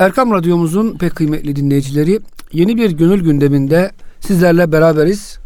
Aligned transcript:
Erkam 0.00 0.30
Radyomuzun 0.32 0.98
pek 0.98 1.14
kıymetli 1.16 1.56
dinleyicileri 1.56 2.20
yeni 2.52 2.76
bir 2.76 2.90
gönül 2.90 3.20
gündeminde 3.24 3.90
sizlerle 4.20 4.72
beraberiz. 4.72 5.38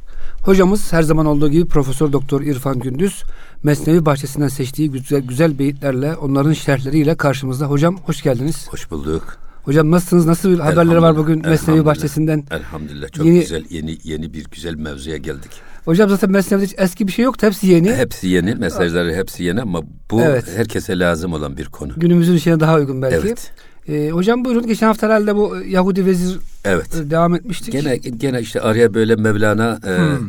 Hocamız 0.42 0.92
her 0.92 1.02
zaman 1.02 1.26
olduğu 1.26 1.50
gibi 1.50 1.66
Profesör 1.68 2.12
Doktor 2.12 2.40
İrfan 2.40 2.78
Gündüz 2.78 3.22
Mesnevi 3.62 4.06
Bahçesi'nden 4.06 4.48
seçtiği 4.48 4.90
güzel 4.90 5.20
güzel 5.20 5.58
beyitlerle 5.58 6.14
onların 6.16 6.52
şerhleriyle 6.52 7.14
karşımızda. 7.14 7.66
Hocam 7.66 7.96
hoş 7.96 8.22
geldiniz. 8.22 8.68
Hoş 8.70 8.90
bulduk. 8.90 9.36
Hocam 9.62 9.90
nasılsınız? 9.90 10.26
Nasıl 10.26 10.58
haberleri 10.58 11.02
var 11.02 11.16
bugün 11.16 11.48
Mesnevi. 11.48 11.84
Bahçesi'nden? 11.84 12.44
Elhamdülillah 12.50 13.12
çok 13.12 13.26
Yeni- 13.26 13.40
güzel 13.40 13.64
yeni 13.70 13.98
yeni 14.04 14.32
bir 14.34 14.44
güzel 14.44 14.74
mevzuya 14.74 15.16
geldik. 15.16 15.50
Hocam 15.84 16.10
zaten 16.10 16.30
Mesnevi'de 16.30 16.66
hiç 16.66 16.74
eski 16.78 17.06
bir 17.06 17.12
şey 17.12 17.24
yoktu. 17.24 17.46
Hepsi 17.46 17.66
yeni. 17.66 17.94
Hepsi 17.94 18.28
yeni, 18.28 18.54
mesajları 18.54 19.14
hepsi 19.14 19.44
yeni 19.44 19.62
ama 19.62 19.80
bu 20.10 20.20
Evet. 20.22 20.44
herkese 20.56 20.98
lazım 20.98 21.32
olan 21.32 21.56
bir 21.56 21.64
konu. 21.64 21.92
Günümüzün 21.96 22.34
işine 22.34 22.60
daha 22.60 22.74
uygun 22.74 23.02
belki. 23.02 23.16
Evet. 23.26 23.52
Ee, 23.88 24.10
hocam 24.10 24.44
buyurun. 24.44 24.66
Geçen 24.66 24.86
hafta 24.86 25.06
herhalde 25.06 25.36
bu 25.36 25.56
Yahudi 25.68 26.06
vezir 26.06 26.38
Evet. 26.64 26.94
e, 27.06 27.10
devam 27.10 27.34
etmiştik. 27.34 27.72
Gene 27.72 27.96
gene 27.96 28.40
işte 28.40 28.60
araya 28.60 28.94
böyle 28.94 29.16
Mevlana 29.16 29.78
e, 29.86 29.98
Hmm. 29.98 30.28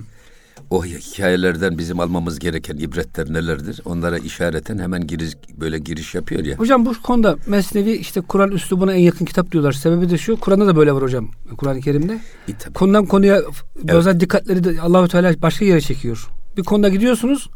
o 0.69 0.85
hikayelerden 0.85 1.77
bizim 1.77 1.99
almamız 1.99 2.39
gereken 2.39 2.77
ibretler 2.77 3.33
nelerdir? 3.33 3.81
Onlara 3.85 4.17
işareten 4.17 4.77
hemen 4.77 5.07
giriş 5.07 5.31
böyle 5.59 5.79
giriş 5.79 6.15
yapıyor 6.15 6.45
ya. 6.45 6.55
Hocam 6.57 6.85
bu 6.85 7.01
konuda 7.01 7.35
Mesnevi 7.47 7.91
işte 7.91 8.21
Kur'an 8.21 8.51
üslubuna 8.51 8.93
en 8.93 8.99
yakın 8.99 9.25
kitap 9.25 9.51
diyorlar. 9.51 9.71
Sebebi 9.73 10.09
de 10.09 10.17
şu. 10.17 10.39
Kur'an'da 10.39 10.67
da 10.67 10.75
böyle 10.75 10.91
var 10.93 11.03
hocam. 11.03 11.29
Kur'an-ı 11.57 11.81
Kerim'de. 11.81 12.19
E. 12.47 12.73
Konudan 12.73 13.05
konuya 13.05 13.41
bazen 13.83 14.19
dikkatleri 14.19 14.63
de 14.63 14.81
Allahu 14.81 15.07
Teala 15.07 15.41
başka 15.41 15.65
yere 15.65 15.81
çekiyor. 15.81 16.27
Bir 16.57 16.63
konuda 16.63 16.89
gidiyorsunuz. 16.89 17.49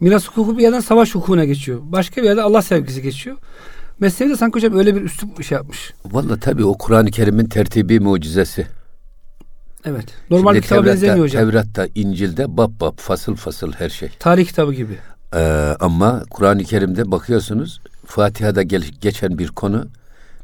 Miras 0.00 0.28
hukuku 0.28 0.58
bir 0.58 0.62
yerden 0.62 0.80
savaş 0.80 1.14
hukukuna 1.14 1.44
geçiyor. 1.44 1.78
Başka 1.82 2.22
bir 2.22 2.26
yerde 2.26 2.42
Allah 2.42 2.62
sevgisi 2.62 3.02
geçiyor. 3.02 3.36
Mesnevi 4.00 4.30
de 4.30 4.36
sanki 4.36 4.54
hocam 4.54 4.78
öyle 4.78 4.94
bir 4.96 5.00
üslup 5.02 5.42
şey 5.44 5.56
yapmış. 5.56 5.92
Vallahi 6.04 6.40
tabii 6.40 6.64
o 6.64 6.78
Kur'an-ı 6.78 7.10
Kerim'in 7.10 7.46
tertibi 7.46 8.00
mucizesi. 8.00 8.66
Evet. 9.84 10.04
Normal 10.30 10.52
Şimdi 10.52 10.62
kitaba 10.62 10.86
benzemiyor 10.86 11.24
hocam. 11.26 11.42
Tevrat'ta, 11.42 11.86
İncil'de 11.94 12.56
bab 12.56 12.80
bab, 12.80 12.98
fasıl 12.98 13.36
fasıl 13.36 13.72
her 13.72 13.88
şey. 13.88 14.08
Tarih 14.18 14.46
kitabı 14.46 14.74
gibi. 14.74 14.98
Ee, 15.34 15.76
ama 15.80 16.22
Kur'an-ı 16.30 16.64
Kerim'de 16.64 17.10
bakıyorsunuz 17.10 17.80
Fatiha'da 18.06 18.62
gel- 18.62 18.90
geçen 19.00 19.38
bir 19.38 19.48
konu 19.48 19.86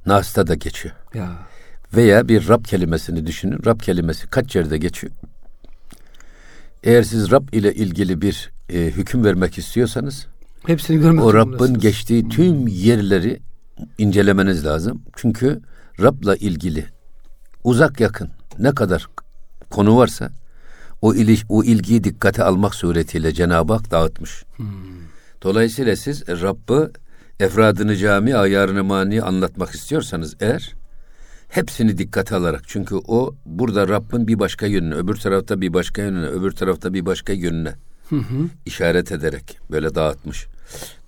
Nas'ta 0.06 0.46
da 0.46 0.54
geçiyor. 0.54 0.94
Ya. 1.14 1.28
Veya 1.96 2.28
bir 2.28 2.48
Rab 2.48 2.64
kelimesini 2.64 3.26
düşünün. 3.26 3.58
Rab 3.66 3.80
kelimesi 3.80 4.26
kaç 4.26 4.56
yerde 4.56 4.78
geçiyor? 4.78 5.12
Eğer 6.84 7.02
siz 7.02 7.30
Rab 7.30 7.48
ile 7.52 7.74
ilgili 7.74 8.22
bir 8.22 8.50
e, 8.68 8.78
hüküm 8.84 9.24
vermek 9.24 9.58
istiyorsanız 9.58 10.26
Hepsini 10.67 11.00
görmek 11.00 11.25
o 11.25 11.34
Rabb'in 11.34 11.75
geçtiği 11.75 12.28
tüm 12.28 12.67
yerleri 12.67 13.41
incelemeniz 13.98 14.64
lazım. 14.67 15.03
Çünkü 15.17 15.61
Rab'la 16.00 16.36
ilgili 16.36 16.86
uzak 17.64 18.00
yakın 18.00 18.28
ne 18.59 18.75
kadar 18.75 19.06
konu 19.70 19.97
varsa 19.97 20.31
o, 21.03 21.14
ili, 21.14 21.37
o 21.48 21.64
ilgiyi 21.64 22.05
dikkate 22.05 22.44
almak 22.44 22.75
suretiyle 22.75 23.33
Cenab-ı 23.33 23.72
Hak 23.72 23.91
dağıtmış. 23.91 24.44
Dolayısıyla 25.42 25.97
siz 25.97 26.28
Rabb'ı 26.28 26.92
efradını 27.41 27.97
cami, 27.97 28.37
ayarını 28.37 28.84
mani 28.84 29.22
anlatmak 29.22 29.70
istiyorsanız 29.70 30.37
eğer 30.41 30.75
hepsini 31.48 31.98
dikkate 31.98 32.37
alarak 32.37 32.62
çünkü 32.67 32.94
o 32.94 33.34
burada 33.47 33.89
Rabb'in 33.89 34.28
bir 34.28 34.39
başka 34.39 34.67
yönüne, 34.67 34.94
öbür 34.94 35.17
tarafta 35.17 35.61
bir 35.61 35.72
başka 35.75 36.03
yönüne, 36.03 36.27
öbür 36.27 36.53
tarafta 36.53 36.94
bir 36.94 37.06
başka 37.06 37.33
yönüne 37.33 37.75
işaret 38.67 39.12
ederek 39.12 39.59
böyle 39.70 39.94
dağıtmış. 39.94 40.47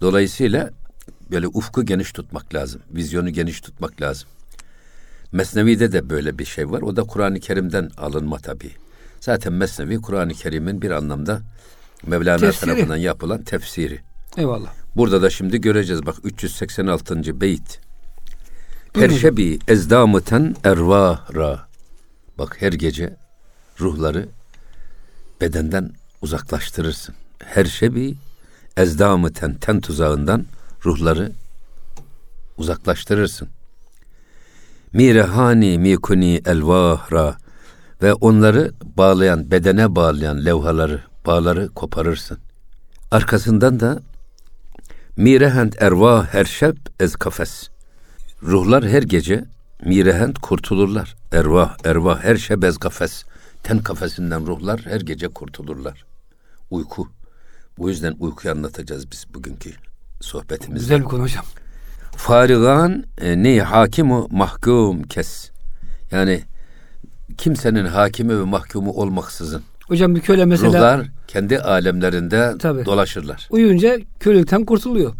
Dolayısıyla 0.00 0.70
böyle 1.30 1.46
ufku 1.46 1.84
geniş 1.86 2.12
tutmak 2.12 2.54
lazım. 2.54 2.82
Vizyonu 2.90 3.30
geniş 3.30 3.60
tutmak 3.60 4.02
lazım. 4.02 4.28
Mesnevi'de 5.32 5.92
de 5.92 6.10
böyle 6.10 6.38
bir 6.38 6.44
şey 6.44 6.70
var. 6.70 6.82
O 6.82 6.96
da 6.96 7.02
Kur'an-ı 7.02 7.40
Kerim'den 7.40 7.90
alınma 7.96 8.38
tabii. 8.38 8.72
Zaten 9.20 9.52
Mesnevi 9.52 10.00
Kur'an-ı 10.00 10.32
Kerim'in 10.32 10.82
bir 10.82 10.90
anlamda 10.90 11.40
Mevlana 12.06 12.38
Tefsiri. 12.38 12.70
tarafından 12.70 12.96
yapılan 12.96 13.42
tefsiri. 13.42 14.00
Eyvallah. 14.36 14.72
Burada 14.96 15.22
da 15.22 15.30
şimdi 15.30 15.60
göreceğiz 15.60 16.06
bak 16.06 16.16
386. 16.24 17.40
beyt. 17.40 17.80
Buyurun 18.94 19.12
Her 19.12 19.18
şebi 19.18 19.58
ezdamıten 19.68 20.56
ervara. 20.64 21.68
Bak 22.38 22.56
her 22.62 22.72
gece 22.72 23.16
ruhları 23.80 24.28
bedenden 25.40 25.92
uzaklaştırırsın. 26.22 27.14
Her 27.44 27.64
şebi 27.64 28.14
ezdamıten 28.78 29.54
ten 29.54 29.80
tuzağından 29.80 30.46
ruhları 30.84 31.32
uzaklaştırırsın. 32.58 33.48
Mirehani 34.92 35.78
mikuni 35.78 36.40
elvahra 36.46 37.36
ve 38.02 38.14
onları 38.14 38.72
bağlayan, 38.96 39.50
bedene 39.50 39.96
bağlayan 39.96 40.44
levhaları, 40.44 41.02
bağları 41.26 41.68
koparırsın. 41.68 42.38
Arkasından 43.10 43.80
da 43.80 44.02
Mirehent 45.16 45.82
ervah 45.82 46.26
her 46.26 46.44
şeb 46.44 46.76
ez 47.00 47.16
kafes. 47.16 47.68
Ruhlar 48.42 48.88
her 48.88 49.02
gece 49.02 49.44
mirehent 49.84 50.38
kurtulurlar. 50.38 51.16
Ervah, 51.32 51.76
ervah 51.84 52.24
her 52.24 52.36
şeb 52.36 52.62
ez 52.62 52.78
kafes. 52.78 53.24
Ten 53.62 53.78
kafesinden 53.78 54.46
ruhlar 54.46 54.80
her 54.80 55.00
gece 55.00 55.28
kurtulurlar. 55.28 56.04
Uyku. 56.70 57.17
Bu 57.78 57.88
yüzden 57.88 58.14
uykuyu 58.18 58.54
anlatacağız 58.54 59.12
biz 59.12 59.26
bugünkü 59.34 59.70
sohbetimizde. 60.20 60.78
Güzel 60.84 61.00
bir 61.00 61.04
konu 61.04 61.22
hocam. 61.22 61.44
Farigan 62.16 63.04
e, 63.20 63.42
ne 63.42 63.60
hakimu 63.60 64.28
mahkum 64.30 65.02
kes. 65.02 65.50
Yani 66.10 66.42
kimsenin 67.38 67.84
hakimi 67.86 68.38
ve 68.40 68.44
mahkumu 68.44 68.92
olmaksızın 68.92 69.62
Hocam 69.88 70.14
bir 70.14 70.20
köle 70.20 70.44
mesela 70.44 70.68
ruhlar 70.68 71.06
kendi 71.28 71.58
alemlerinde 71.58 72.54
Tabii. 72.58 72.84
dolaşırlar. 72.84 73.48
uyuyunca 73.50 73.98
kölelikten 74.20 74.64
kurtuluyor. 74.64 75.14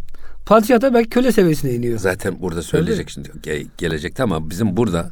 Padişah 0.46 0.80
da 0.80 0.94
belki 0.94 1.10
köle 1.10 1.32
seviyesine 1.32 1.72
iniyor. 1.72 1.98
Zaten 1.98 2.40
burada 2.42 2.62
söyleyecek 2.62 3.10
şimdi 3.10 3.28
ge- 3.28 3.66
gelecekte 3.78 4.22
ama 4.22 4.50
bizim 4.50 4.76
burada 4.76 5.10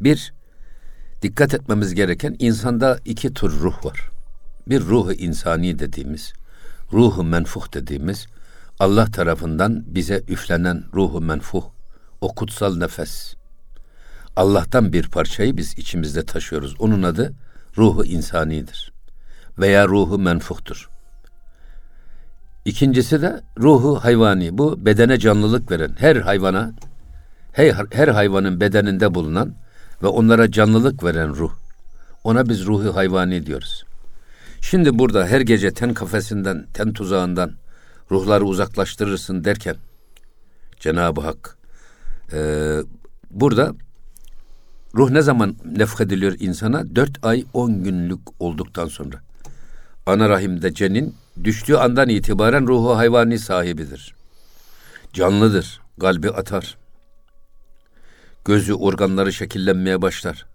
bir 0.00 0.32
dikkat 1.22 1.54
etmemiz 1.54 1.94
gereken 1.94 2.36
insanda 2.38 2.98
iki 3.04 3.34
tür 3.34 3.50
ruh 3.50 3.84
var. 3.84 4.10
Bir 4.68 4.80
ruhu 4.80 5.12
insani 5.12 5.78
dediğimiz, 5.78 6.32
ruhu 6.94 7.24
menfuh 7.24 7.74
dediğimiz 7.74 8.26
Allah 8.78 9.06
tarafından 9.06 9.84
bize 9.86 10.22
üflenen 10.28 10.84
ruhu 10.94 11.20
menfuh, 11.20 11.64
o 12.20 12.34
kutsal 12.34 12.76
nefes. 12.76 13.34
Allah'tan 14.36 14.92
bir 14.92 15.08
parçayı 15.08 15.56
biz 15.56 15.78
içimizde 15.78 16.26
taşıyoruz. 16.26 16.74
Onun 16.78 17.02
adı 17.02 17.34
ruhu 17.78 18.04
insanidir 18.04 18.92
veya 19.58 19.88
ruhu 19.88 20.18
menfuhtur. 20.18 20.90
İkincisi 22.64 23.22
de 23.22 23.40
ruhu 23.58 24.04
hayvani. 24.04 24.58
Bu 24.58 24.86
bedene 24.86 25.18
canlılık 25.18 25.70
veren 25.70 25.94
her 25.98 26.16
hayvana 26.16 26.72
her, 27.52 27.74
her 27.90 28.08
hayvanın 28.08 28.60
bedeninde 28.60 29.14
bulunan 29.14 29.54
ve 30.02 30.06
onlara 30.06 30.50
canlılık 30.50 31.04
veren 31.04 31.28
ruh. 31.28 31.52
Ona 32.24 32.48
biz 32.48 32.66
ruhu 32.66 32.96
hayvani 32.96 33.46
diyoruz. 33.46 33.84
Şimdi 34.70 34.98
burada 34.98 35.26
her 35.26 35.40
gece 35.40 35.70
ten 35.70 35.94
kafesinden, 35.94 36.66
ten 36.74 36.92
tuzağından 36.92 37.52
ruhları 38.10 38.44
uzaklaştırırsın 38.44 39.44
derken 39.44 39.76
Cenab-ı 40.80 41.20
Hak 41.20 41.58
e, 42.32 42.38
burada 43.30 43.74
ruh 44.94 45.10
ne 45.10 45.22
zaman 45.22 45.56
nefkediliyor 45.64 46.36
insana? 46.40 46.96
Dört 46.96 47.24
ay 47.24 47.44
on 47.52 47.84
günlük 47.84 48.20
olduktan 48.38 48.86
sonra. 48.86 49.20
Ana 50.06 50.28
rahimde 50.28 50.74
cenin 50.74 51.14
düştüğü 51.44 51.74
andan 51.74 52.08
itibaren 52.08 52.66
ruhu 52.66 52.96
hayvani 52.96 53.38
sahibidir. 53.38 54.14
Canlıdır, 55.12 55.80
kalbi 56.00 56.30
atar. 56.30 56.76
Gözü, 58.44 58.74
organları 58.74 59.32
şekillenmeye 59.32 60.02
başlar. 60.02 60.46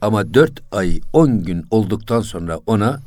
Ama 0.00 0.34
dört 0.34 0.62
ay, 0.72 1.00
on 1.12 1.44
gün 1.44 1.64
olduktan 1.70 2.20
sonra 2.20 2.60
ona 2.66 3.00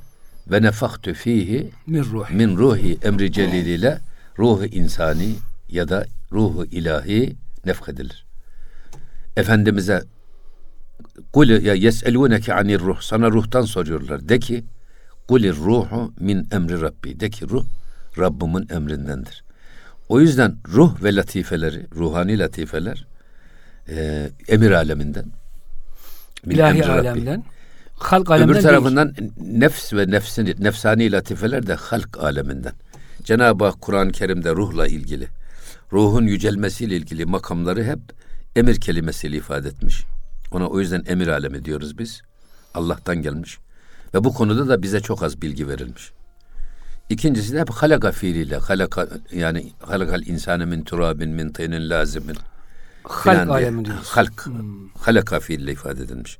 ve 0.47 0.61
nefahtü 0.61 1.13
fihi 1.13 1.71
Min 1.87 2.03
ruh. 2.03 2.29
min 2.31 2.57
ruhi 2.57 2.97
emri 3.03 3.31
celiliyle 3.31 3.99
ruhu 4.39 4.65
insani 4.65 5.35
ya 5.69 5.89
da 5.89 6.05
ruhu 6.31 6.65
ilahi 6.65 7.35
nefkedilir. 7.65 8.25
Efendimiz'e 9.37 10.03
Kul 11.33 11.49
ya 11.49 11.73
yeseluneke 11.73 12.53
anir 12.53 12.79
ruh. 12.79 13.01
Sana 13.01 13.31
ruhtan 13.31 13.61
soruyorlar. 13.61 14.29
De 14.29 14.39
ki 14.39 14.63
kulir 15.27 15.55
ruhu 15.55 16.13
min 16.19 16.47
emri 16.51 16.81
Rabbi. 16.81 17.19
De 17.19 17.29
ki 17.29 17.49
ruh 17.49 17.65
Rabbimin 18.17 18.67
emrindendir. 18.69 19.43
O 20.09 20.19
yüzden 20.21 20.55
ruh 20.67 21.03
ve 21.03 21.15
latifeleri, 21.15 21.85
ruhani 21.95 22.39
latifeler 22.39 23.07
e, 23.89 24.29
emir 24.47 24.71
aleminden. 24.71 25.25
Min 26.45 26.55
İlahi 26.55 26.77
emri 26.77 26.87
Rabbi. 26.87 27.41
Halk 27.99 28.31
alemden 28.31 28.45
Öbür 28.45 28.53
değil. 28.53 28.63
tarafından 28.63 29.13
nefs 29.41 29.93
ve 29.93 30.11
nefsini, 30.11 30.55
nefsani 30.59 31.11
latifeler 31.11 31.67
de 31.67 31.73
halk 31.73 32.17
aleminden. 32.19 32.73
Cenab-ı 33.23 33.65
Hak 33.65 33.81
Kur'an-ı 33.81 34.11
Kerim'de 34.11 34.51
ruhla 34.51 34.87
ilgili, 34.87 35.27
ruhun 35.93 36.25
yücelmesiyle 36.25 36.95
ilgili 36.95 37.25
makamları 37.25 37.83
hep 37.83 37.99
emir 38.55 38.81
kelimesiyle 38.81 39.37
ifade 39.37 39.67
etmiş. 39.67 40.03
Ona 40.51 40.67
o 40.67 40.79
yüzden 40.79 41.03
emir 41.07 41.27
alemi 41.27 41.65
diyoruz 41.65 41.97
biz. 41.97 42.21
Allah'tan 42.73 43.21
gelmiş. 43.21 43.57
Ve 44.13 44.23
bu 44.23 44.33
konuda 44.33 44.67
da 44.67 44.81
bize 44.81 44.99
çok 44.99 45.23
az 45.23 45.41
bilgi 45.41 45.67
verilmiş. 45.67 46.11
İkincisi 47.09 47.53
de 47.53 47.59
hep 47.59 47.69
halaka 47.69 48.11
fiiliyle. 48.11 48.57
Halaka, 48.57 49.07
yani 49.31 49.71
halakal 49.79 50.21
insanı 50.25 50.67
min 50.67 50.83
turabin 50.83 51.29
min 51.29 51.49
tinin 51.49 51.89
lazimin. 51.89 52.37
Halk 53.03 53.49
alemi 53.49 53.85
diyoruz. 53.85 54.07
Halk. 54.07 54.45
Hmm. 54.45 54.89
Halaka 54.89 55.39
fiiliyle 55.39 55.71
ifade 55.71 56.03
edilmiş. 56.03 56.37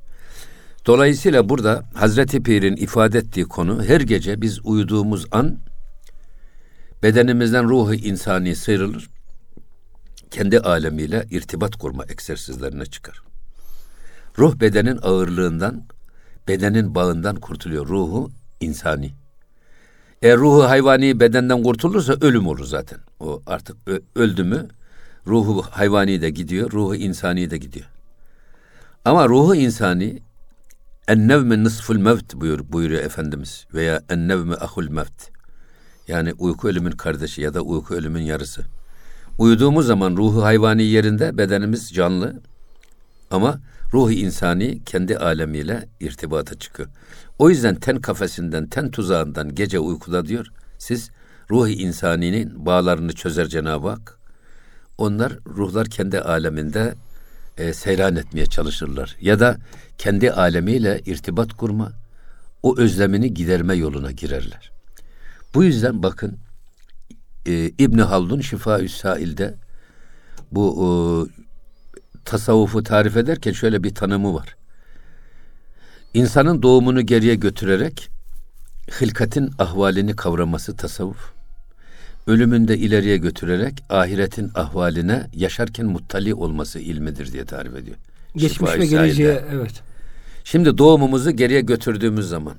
Dolayısıyla 0.90 1.50
burada 1.50 1.84
Hazreti 1.94 2.44
Pir'in 2.44 2.76
ifade 2.76 3.18
ettiği 3.18 3.46
konu 3.46 3.84
her 3.84 4.02
gece 4.02 4.42
biz 4.42 4.66
uyuduğumuz 4.66 5.26
an 5.32 5.60
bedenimizden 7.04 7.70
ruhu 7.70 7.94
insani 7.94 8.56
sıyrılır. 8.56 9.10
Kendi 10.32 10.60
alemiyle 10.60 11.26
irtibat 11.32 11.76
kurma 11.76 12.04
egzersizlerine 12.10 12.86
çıkar. 12.86 13.22
Ruh 14.38 14.60
bedenin 14.60 15.00
ağırlığından, 15.02 15.84
bedenin 16.48 16.96
bağından 16.96 17.36
kurtuluyor. 17.36 17.88
Ruhu 17.88 18.32
insani. 18.60 19.12
Eğer 20.22 20.38
ruhu 20.38 20.64
hayvani 20.64 21.20
bedenden 21.20 21.64
kurtulursa 21.64 22.14
ölüm 22.22 22.48
olur 22.48 22.66
zaten. 22.66 23.00
O 23.20 23.42
artık 23.46 23.78
öldü 24.16 24.44
mü 24.44 24.68
ruhu 25.28 25.62
hayvani 25.62 26.22
de 26.22 26.30
gidiyor, 26.30 26.72
ruhu 26.72 26.96
insani 26.96 27.50
de 27.50 27.58
gidiyor. 27.58 27.88
Ama 29.06 29.30
ruhu 29.30 29.56
insani 29.56 30.29
ennevme 31.10 31.64
nısful 31.64 31.98
mevt 31.98 32.36
buyur, 32.36 32.72
buyuruyor 32.72 33.04
Efendimiz 33.04 33.66
veya 33.74 34.02
ennevme 34.10 34.56
ahul 34.56 34.90
mevt. 34.90 35.30
Yani 36.08 36.34
uyku 36.34 36.68
ölümün 36.68 36.92
kardeşi 36.92 37.42
ya 37.42 37.54
da 37.54 37.62
uyku 37.62 37.94
ölümün 37.96 38.22
yarısı. 38.22 38.66
Uyuduğumuz 39.38 39.86
zaman 39.88 40.18
ruhu 40.18 40.44
hayvani 40.44 40.84
yerinde 40.84 41.38
bedenimiz 41.38 41.94
canlı 41.94 42.42
ama 43.32 43.60
ruhu 43.94 44.12
insani 44.12 44.84
kendi 44.86 45.18
alemiyle 45.18 45.90
irtibata 46.00 46.60
çıkıyor. 46.60 46.90
O 47.40 47.50
yüzden 47.50 47.76
ten 47.76 48.02
kafesinden, 48.02 48.68
ten 48.68 48.92
tuzağından 48.92 49.56
gece 49.56 49.80
uykuda 49.80 50.26
diyor. 50.26 50.48
Siz 50.78 51.12
ruhu 51.52 51.68
insaninin 51.68 52.66
bağlarını 52.66 53.14
çözer 53.14 53.46
Cenab-ı 53.46 53.90
Hak. 53.90 54.20
Onlar 54.98 55.34
ruhlar 55.46 55.88
kendi 55.88 56.20
aleminde 56.20 56.94
e, 57.60 57.74
seyran 57.74 58.16
etmeye 58.16 58.46
çalışırlar. 58.46 59.18
Ya 59.22 59.40
da 59.40 59.58
kendi 59.98 60.32
alemiyle 60.32 61.02
irtibat 61.06 61.54
kurma, 61.54 61.92
o 62.64 62.78
özlemini 62.78 63.34
giderme 63.34 63.76
yoluna 63.76 64.12
girerler. 64.12 64.72
Bu 65.54 65.64
yüzden 65.64 66.04
bakın 66.04 66.38
e, 67.46 67.66
İbni 67.68 68.02
Haldun 68.02 68.42
Şifa 68.42 68.88
Sail'de 68.88 69.56
bu 70.52 70.66
e, 70.84 70.90
tasavvufu 72.26 72.84
tarif 72.84 73.18
ederken 73.18 73.52
şöyle 73.52 73.84
bir 73.84 73.96
tanımı 73.96 74.34
var. 74.34 74.56
İnsanın 76.14 76.62
doğumunu 76.62 77.02
geriye 77.02 77.36
götürerek 77.36 78.10
hilkatin 79.02 79.52
ahvalini 79.60 80.16
kavraması 80.16 80.76
tasavvuf. 80.76 81.39
Ölümünde 82.30 82.78
ileriye 82.78 83.18
götürerek 83.18 83.84
ahiretin 83.90 84.52
ahvaline 84.56 85.28
yaşarken 85.34 85.86
muttali 85.86 86.34
olması 86.34 86.80
ilmidir 86.80 87.32
diye 87.32 87.46
tarif 87.46 87.76
ediyor. 87.76 87.98
Geçmiş 88.36 88.72
ve 88.78 88.86
geleceğe 88.86 89.44
evet. 89.52 89.82
Şimdi 90.44 90.78
doğumumuzu 90.78 91.32
geriye 91.32 91.62
götürdüğümüz 91.62 92.30
zaman 92.30 92.56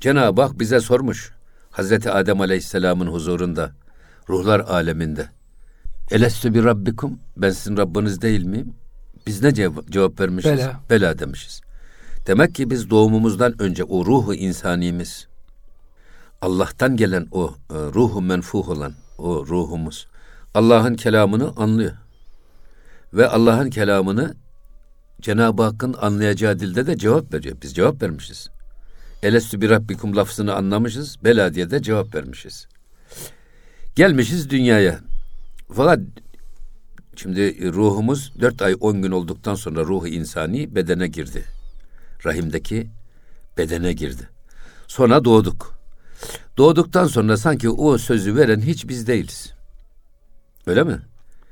Cenab-ı 0.00 0.42
Hak 0.42 0.60
bize 0.60 0.80
sormuş. 0.80 1.32
Hazreti 1.70 2.10
Adem 2.10 2.40
Aleyhisselam'ın 2.40 3.06
huzurunda, 3.06 3.72
ruhlar 4.28 4.60
aleminde. 4.60 5.28
Elestü 6.10 6.54
bir 6.54 6.64
rabbikum, 6.64 7.18
ben 7.36 7.50
sizin 7.50 7.76
Rabbiniz 7.76 8.22
değil 8.22 8.44
miyim? 8.44 8.74
Biz 9.26 9.42
ne 9.42 9.54
cevap, 9.54 9.90
cevap 9.90 10.20
vermişiz? 10.20 10.52
Bela. 10.52 10.80
Bela 10.90 11.18
demişiz. 11.18 11.60
Demek 12.26 12.54
ki 12.54 12.70
biz 12.70 12.90
doğumumuzdan 12.90 13.62
önce 13.62 13.84
o 13.84 14.06
ruhu 14.06 14.34
insanimiz, 14.34 15.26
Allah'tan 16.40 16.96
gelen 16.96 17.28
o 17.32 17.54
e, 17.70 17.74
ruhu 17.74 18.22
menfuh 18.22 18.68
olan 18.68 18.94
o 19.18 19.46
ruhumuz, 19.46 20.06
Allah'ın 20.54 20.94
kelamını 20.94 21.52
anlıyor. 21.56 21.92
Ve 23.14 23.28
Allah'ın 23.28 23.70
kelamını 23.70 24.34
Cenab-ı 25.20 25.62
Hakk'ın 25.62 25.94
anlayacağı 26.00 26.58
dilde 26.58 26.86
de 26.86 26.96
cevap 26.96 27.34
veriyor. 27.34 27.56
Biz 27.62 27.74
cevap 27.74 28.02
vermişiz. 28.02 28.50
Elestü 29.22 29.60
bir 29.60 29.70
Rabbikum 29.70 30.16
lafzını 30.16 30.54
anlamışız. 30.54 31.16
Bela 31.24 31.54
diye 31.54 31.70
de 31.70 31.82
cevap 31.82 32.14
vermişiz. 32.14 32.66
Gelmişiz 33.94 34.50
dünyaya. 34.50 35.00
Fakat 35.72 36.00
şimdi 37.16 37.72
ruhumuz 37.72 38.32
dört 38.40 38.62
ay 38.62 38.76
on 38.80 39.02
gün 39.02 39.10
olduktan 39.10 39.54
sonra 39.54 39.80
ruhu 39.80 40.08
insani 40.08 40.74
bedene 40.74 41.06
girdi. 41.06 41.44
Rahimdeki 42.24 42.90
bedene 43.58 43.92
girdi. 43.92 44.28
Sonra 44.86 45.24
doğduk. 45.24 45.79
Doğduktan 46.58 47.06
sonra 47.06 47.36
sanki 47.36 47.70
o 47.70 47.98
sözü 47.98 48.36
veren 48.36 48.60
hiç 48.60 48.88
biz 48.88 49.06
değiliz. 49.06 49.52
Öyle 50.66 50.84
mi? 50.84 51.00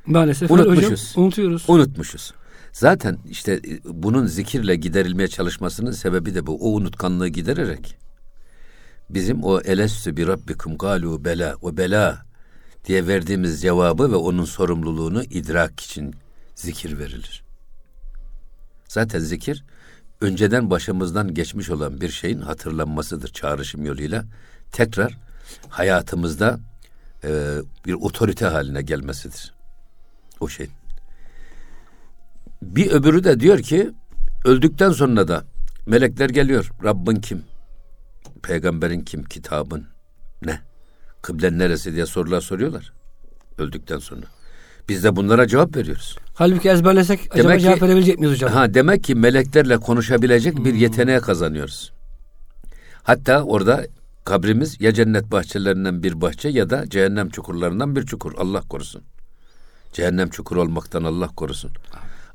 Maalesef 0.07 0.51
Unutmuşuz. 0.51 1.11
Hocam, 1.11 1.25
unutuyoruz. 1.25 1.65
Unutmuşuz. 1.69 2.33
Zaten 2.73 3.19
işte 3.31 3.53
e, 3.53 3.81
bunun 3.85 4.27
zikirle 4.27 4.77
giderilmeye 4.77 5.29
çalışmasının 5.29 5.91
sebebi 5.91 6.35
de 6.35 6.47
bu. 6.47 6.57
O 6.61 6.77
unutkanlığı 6.77 7.29
gidererek 7.29 7.99
bizim 9.11 9.45
o 9.45 9.61
elestü 9.61 10.17
bir 10.17 10.27
rabbikum 10.27 10.79
galu 10.79 11.25
bela 11.25 11.57
o 11.63 11.77
bela 11.77 12.27
diye 12.85 13.07
verdiğimiz 13.07 13.63
cevabı 13.63 14.13
ve 14.13 14.17
onun 14.17 14.45
sorumluluğunu 14.45 15.23
idrak 15.23 15.81
için 15.81 16.15
zikir 16.55 16.99
verilir. 16.99 17.43
Zaten 18.89 19.19
zikir 19.19 19.65
önceden 20.21 20.71
başımızdan 20.71 21.35
geçmiş 21.35 21.71
olan 21.71 22.01
bir 22.01 22.09
şeyin 22.09 22.41
hatırlanmasıdır 22.41 23.29
çağrışım 23.29 23.85
yoluyla. 23.85 24.25
Tekrar 24.73 25.19
hayatımızda 25.69 26.61
e, 27.25 27.59
bir 27.87 27.93
otorite 27.93 28.47
haline 28.47 28.83
gelmesidir. 28.83 29.55
O 30.41 30.49
şey. 30.49 30.69
Bir 32.63 32.91
öbürü 32.91 33.25
de 33.25 33.41
diyor 33.41 33.59
ki 33.59 33.91
öldükten 34.45 34.91
sonra 34.91 35.29
da 35.29 35.45
melekler 35.87 36.31
geliyor. 36.31 36.71
Rabbin 36.85 37.17
kim? 37.17 37.45
Peygamberin 38.43 39.01
kim? 39.01 39.25
Kitabın 39.25 39.87
ne? 40.43 40.61
Kıblen 41.23 41.59
neresi 41.59 41.95
diye 41.95 42.07
sorular 42.07 42.41
soruyorlar. 42.41 42.93
Öldükten 43.59 43.99
sonra. 43.99 44.27
Biz 44.89 45.05
de 45.05 45.17
bunlara 45.17 45.47
cevap 45.47 45.77
veriyoruz. 45.77 46.19
Halbuki 46.35 46.69
ezberlesek 46.69 47.19
demek 47.19 47.33
acaba 47.35 47.57
ki, 47.57 47.63
cevap 47.63 47.83
verebilecek 47.83 48.19
miyiz 48.19 48.35
hocam? 48.35 48.53
Ha, 48.53 48.75
demek 48.75 49.05
ki 49.05 49.15
meleklerle 49.15 49.77
konuşabilecek 49.77 50.59
hmm. 50.59 50.65
bir 50.65 50.75
yeteneğe 50.75 51.21
kazanıyoruz. 51.21 51.93
Hatta 53.03 53.43
orada 53.43 53.87
kabrimiz 54.29 54.81
ya 54.81 54.95
cennet 54.95 55.33
bahçelerinden 55.33 56.03
bir 56.03 56.21
bahçe 56.21 56.49
ya 56.49 56.71
da 56.71 56.91
cehennem 56.91 57.29
çukurlarından 57.29 57.97
bir 57.97 58.07
çukur. 58.07 58.33
Allah 58.37 58.61
korusun. 58.61 59.03
Cehennem 59.93 60.29
çukur 60.29 60.57
olmaktan 60.57 61.05
Allah 61.05 61.29
korusun. 61.29 61.71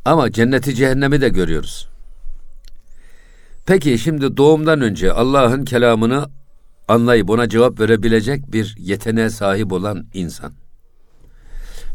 Ama 0.05 0.31
cenneti 0.31 0.75
cehennemi 0.75 1.21
de 1.21 1.29
görüyoruz. 1.29 1.89
Peki 3.65 3.99
şimdi 3.99 4.37
doğumdan 4.37 4.81
önce 4.81 5.11
Allah'ın 5.11 5.65
kelamını 5.65 6.29
anlayıp 6.87 7.29
ona 7.29 7.49
cevap 7.49 7.79
verebilecek 7.79 8.53
bir 8.53 8.75
yeteneğe 8.79 9.29
sahip 9.29 9.71
olan 9.71 10.05
insan. 10.13 10.53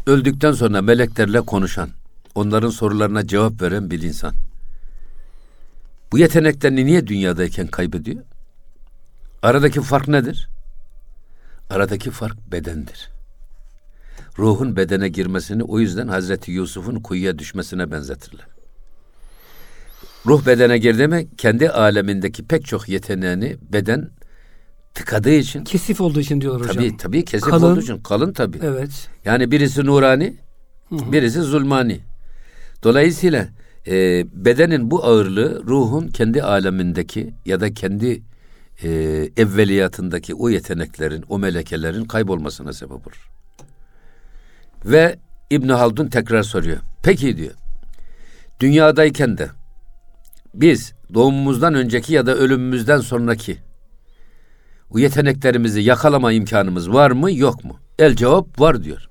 Öldükten 0.07 0.51
sonra 0.51 0.81
meleklerle 0.81 1.41
konuşan, 1.41 1.89
onların 2.35 2.69
sorularına 2.69 3.27
cevap 3.27 3.61
veren 3.61 3.91
bir 3.91 4.01
insan. 4.01 4.33
Bu 6.11 6.17
yeteneklerini 6.17 6.85
niye 6.85 7.07
dünyadayken 7.07 7.67
kaybediyor? 7.67 8.23
Aradaki 9.41 9.81
fark 9.81 10.07
nedir? 10.07 10.49
Aradaki 11.69 12.11
fark 12.11 12.51
bedendir. 12.51 13.09
Ruhun 14.39 14.75
bedene 14.75 15.09
girmesini 15.09 15.63
o 15.63 15.79
yüzden 15.79 16.07
Hazreti 16.07 16.51
Yusuf'un 16.51 16.95
kuyuya 16.95 17.39
düşmesine 17.39 17.91
benzetirler. 17.91 18.47
Ruh 20.25 20.45
bedene 20.45 20.77
girdi 20.77 21.07
mi 21.07 21.27
kendi 21.37 21.69
alemindeki 21.69 22.45
pek 22.45 22.65
çok 22.65 22.89
yeteneğini 22.89 23.57
beden 23.73 24.09
tıkadığı 24.93 25.33
için. 25.33 25.63
Kesif 25.63 26.01
olduğu 26.01 26.19
için 26.19 26.41
diyorlar 26.41 26.67
tabii, 26.67 26.69
hocam. 26.69 26.83
Tabii 26.83 26.97
tabii 26.97 27.25
kesif 27.25 27.49
kalın, 27.49 27.71
olduğu 27.71 27.81
için 27.81 27.97
kalın 27.97 28.33
tabii. 28.33 28.59
Evet. 28.63 29.09
Yani 29.25 29.51
birisi 29.51 29.85
nurani, 29.85 30.37
Hı-hı. 30.89 31.11
birisi 31.11 31.41
zulmani. 31.41 31.99
Dolayısıyla 32.83 33.47
e, 33.87 34.25
bedenin 34.45 34.91
bu 34.91 35.05
ağırlığı 35.05 35.63
ruhun 35.67 36.07
kendi 36.07 36.43
alemindeki 36.43 37.33
ya 37.45 37.59
da 37.59 37.73
kendi 37.73 38.21
e, 38.83 38.89
evveliyatındaki 39.37 40.35
o 40.35 40.49
yeteneklerin, 40.49 41.23
o 41.29 41.39
melekelerin 41.39 42.05
kaybolmasına 42.05 42.73
sebep 42.73 43.07
olur. 43.07 43.29
Ve 44.85 45.19
İbn 45.49 45.69
Haldun 45.69 46.07
tekrar 46.07 46.43
soruyor. 46.43 46.77
Peki 47.03 47.37
diyor. 47.37 47.53
Dünyadayken 48.59 49.37
de 49.37 49.49
biz 50.53 50.93
doğumumuzdan 51.13 51.73
önceki 51.73 52.13
ya 52.13 52.25
da 52.25 52.35
ölümümüzden 52.35 52.99
sonraki 52.99 53.57
o 54.89 54.99
yeteneklerimizi 54.99 55.81
yakalama 55.81 56.31
imkanımız 56.31 56.93
var 56.93 57.11
mı 57.11 57.31
yok 57.31 57.63
mu? 57.63 57.79
El 57.99 58.15
cevap 58.15 58.59
var 58.59 58.83
diyor. 58.83 59.09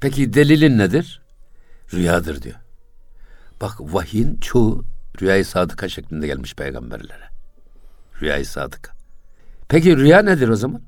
Peki 0.00 0.32
delilin 0.32 0.78
nedir? 0.78 1.22
Rüyadır 1.94 2.42
diyor. 2.42 2.56
Bak 3.60 3.80
vahyin 3.80 4.36
çoğu 4.40 4.84
rüyayı 5.20 5.44
sadıka 5.44 5.88
şeklinde 5.88 6.26
gelmiş 6.26 6.54
peygamberlere. 6.54 7.27
Rüyayı 8.22 8.46
sadıka. 8.46 8.92
Peki 9.68 9.96
rüya 9.96 10.22
nedir 10.22 10.48
o 10.48 10.56
zaman? 10.56 10.82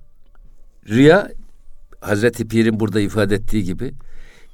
Rüya 0.89 1.29
Hazreti 2.01 2.49
Pir'in 2.49 2.81
burada 2.81 3.01
ifade 3.01 3.35
ettiği 3.35 3.65
gibi 3.65 3.95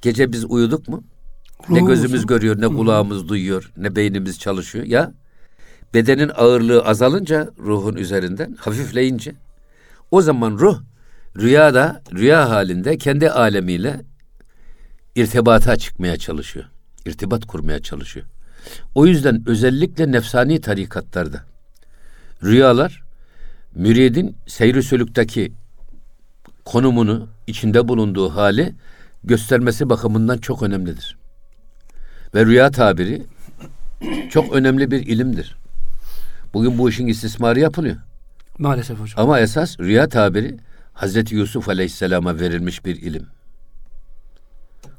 gece 0.01 0.31
biz 0.31 0.45
uyuduk 0.45 0.87
mu? 0.87 1.03
Ne 1.69 1.79
Ruhumuz- 1.79 1.87
gözümüz 1.87 2.25
görüyor, 2.25 2.61
ne 2.61 2.67
kulağımız 2.67 3.29
duyuyor, 3.29 3.71
ne 3.77 3.95
beynimiz 3.95 4.39
çalışıyor. 4.39 4.85
Ya 4.85 5.13
bedenin 5.93 6.31
ağırlığı 6.35 6.81
azalınca 6.81 7.49
ruhun 7.59 7.95
üzerinden 7.95 8.53
hafifleyince 8.59 9.35
o 10.11 10.21
zaman 10.21 10.51
ruh 10.51 10.81
rüyada, 11.37 12.03
rüya 12.13 12.49
halinde 12.49 12.97
kendi 12.97 13.29
alemiyle 13.31 14.01
irtibata 15.15 15.75
çıkmaya 15.75 16.17
çalışıyor. 16.17 16.65
İrtibat 17.05 17.45
kurmaya 17.45 17.81
çalışıyor. 17.81 18.25
O 18.95 19.05
yüzden 19.05 19.43
özellikle 19.47 20.11
nefsani 20.11 20.61
tarikatlarda 20.61 21.43
rüyalar 22.43 23.03
müridin 23.75 24.37
seyri 24.47 24.83
sülükteki 24.83 25.53
konumunu, 26.65 27.27
içinde 27.47 27.87
bulunduğu 27.87 28.29
hali 28.29 28.75
göstermesi 29.23 29.89
bakımından 29.89 30.37
çok 30.37 30.63
önemlidir. 30.63 31.17
Ve 32.35 32.45
rüya 32.45 32.71
tabiri 32.71 33.25
çok 34.29 34.53
önemli 34.53 34.91
bir 34.91 35.07
ilimdir. 35.07 35.57
Bugün 36.53 36.77
bu 36.77 36.89
işin 36.89 37.07
istismarı 37.07 37.59
yapılıyor. 37.59 37.95
Maalesef 38.57 38.99
hocam. 38.99 39.23
Ama 39.23 39.39
esas 39.39 39.79
rüya 39.79 40.09
tabiri 40.09 40.57
Hazreti 40.93 41.35
Yusuf 41.35 41.69
Aleyhisselam'a 41.69 42.39
verilmiş 42.39 42.85
bir 42.85 42.95
ilim. 42.95 43.27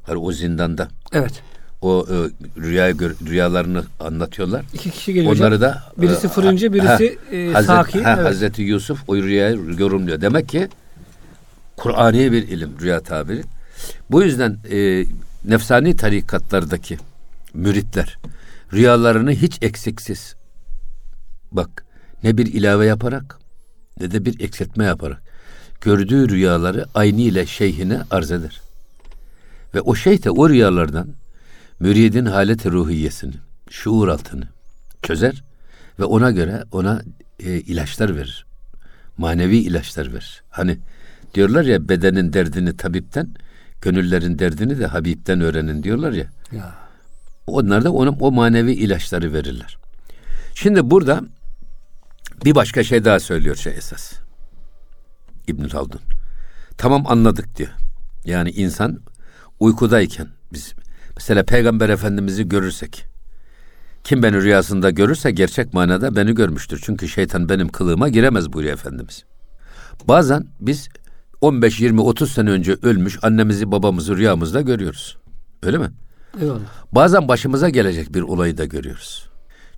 Hani 0.03 0.17
o 0.17 0.31
zindanda 0.31 0.87
Evet. 1.13 1.43
O 1.81 2.05
e, 2.09 2.15
rüya 2.61 2.89
rüyalarını 3.29 3.83
anlatıyorlar. 3.99 4.65
İki 4.73 4.91
kişi 4.91 5.13
geliyor 5.13 5.35
Onları 5.35 5.55
hocam. 5.55 5.71
da 5.71 5.83
Birisi 5.97 6.27
e, 6.27 6.29
fırıncı, 6.29 6.73
birisi, 6.73 7.19
e, 7.31 7.51
Hazreti, 7.51 7.67
sakin, 7.67 8.03
ha, 8.03 8.13
evet. 8.15 8.25
Hazreti 8.25 8.61
Yusuf 8.61 9.09
o 9.09 9.15
rüyayı 9.15 9.59
yorumluyor. 9.77 10.21
Demek 10.21 10.49
ki 10.49 10.67
Kur'ani 11.77 12.31
bir 12.31 12.47
ilim 12.47 12.71
rüya 12.81 12.99
tabiri. 12.99 13.43
Bu 14.11 14.23
yüzden 14.23 14.57
e, 14.71 15.05
nefsani 15.45 15.95
tarikatlardaki 15.95 16.97
müritler 17.53 18.17
rüyalarını 18.73 19.31
hiç 19.31 19.57
eksiksiz 19.61 20.35
bak 21.51 21.85
ne 22.23 22.37
bir 22.37 22.45
ilave 22.45 22.85
yaparak 22.85 23.39
ne 23.99 24.11
de 24.11 24.25
bir 24.25 24.39
eksiltme 24.39 24.85
yaparak 24.85 25.21
gördüğü 25.81 26.29
rüyaları 26.29 26.85
aynı 26.93 27.21
ile 27.21 27.45
şeyhine 27.45 28.01
arz 28.11 28.31
eder. 28.31 28.61
Ve 29.75 29.81
o 29.81 29.95
şeyh 29.95 30.23
de 30.23 30.31
o 30.31 30.49
rüyalardan 30.49 31.07
müridin 31.79 32.25
haleti 32.25 32.71
ruhiyesini, 32.71 33.33
şuur 33.69 34.07
altını 34.07 34.47
çözer 35.01 35.43
ve 35.99 36.03
ona 36.03 36.31
göre 36.31 36.63
ona 36.71 37.01
e, 37.39 37.51
ilaçlar 37.51 38.15
verir. 38.15 38.45
Manevi 39.17 39.57
ilaçlar 39.57 40.13
verir. 40.13 40.43
Hani 40.49 40.77
diyorlar 41.33 41.63
ya 41.63 41.89
bedenin 41.89 42.33
derdini 42.33 42.77
tabipten, 42.77 43.35
gönüllerin 43.81 44.39
derdini 44.39 44.79
de 44.79 44.85
Habib'den 44.85 45.41
öğrenin 45.41 45.83
diyorlar 45.83 46.11
ya. 46.11 46.25
Ya. 46.51 46.75
Onlar 47.47 47.83
da 47.83 47.91
ona 47.91 48.09
o 48.09 48.31
manevi 48.31 48.73
ilaçları 48.73 49.33
verirler. 49.33 49.77
Şimdi 50.55 50.91
burada 50.91 51.21
bir 52.45 52.55
başka 52.55 52.83
şey 52.83 53.05
daha 53.05 53.19
söylüyor 53.19 53.55
şey 53.55 53.73
esas. 53.73 54.13
İbn 55.47 55.69
Haldun. 55.69 56.01
Tamam 56.77 57.07
anladık 57.07 57.57
diyor. 57.57 57.69
Yani 58.25 58.49
insan 58.49 58.99
uykudayken 59.59 60.27
biz 60.53 60.73
mesela 61.19 61.43
Peygamber 61.43 61.89
Efendimiz'i 61.89 62.49
görürsek 62.49 63.05
kim 64.03 64.23
beni 64.23 64.41
rüyasında 64.41 64.89
görürse 64.89 65.31
gerçek 65.31 65.73
manada 65.73 66.15
beni 66.15 66.35
görmüştür. 66.35 66.81
Çünkü 66.83 67.07
şeytan 67.07 67.49
benim 67.49 67.67
kılığıma 67.67 68.09
giremez 68.09 68.53
buyuruyor 68.53 68.73
Efendimiz. 68.73 69.25
Bazen 70.07 70.47
biz 70.59 70.89
15, 71.41 71.79
20, 71.79 72.01
30 72.01 72.31
sene 72.31 72.49
önce 72.49 72.77
ölmüş 72.81 73.19
annemizi 73.21 73.71
babamızı 73.71 74.17
rüyamızda 74.17 74.61
görüyoruz. 74.61 75.17
Öyle 75.63 75.77
mi? 75.77 75.91
Eyvallah. 76.41 76.59
Bazen 76.91 77.27
başımıza 77.27 77.69
gelecek 77.69 78.13
bir 78.13 78.21
olayı 78.21 78.57
da 78.57 78.65
görüyoruz. 78.65 79.29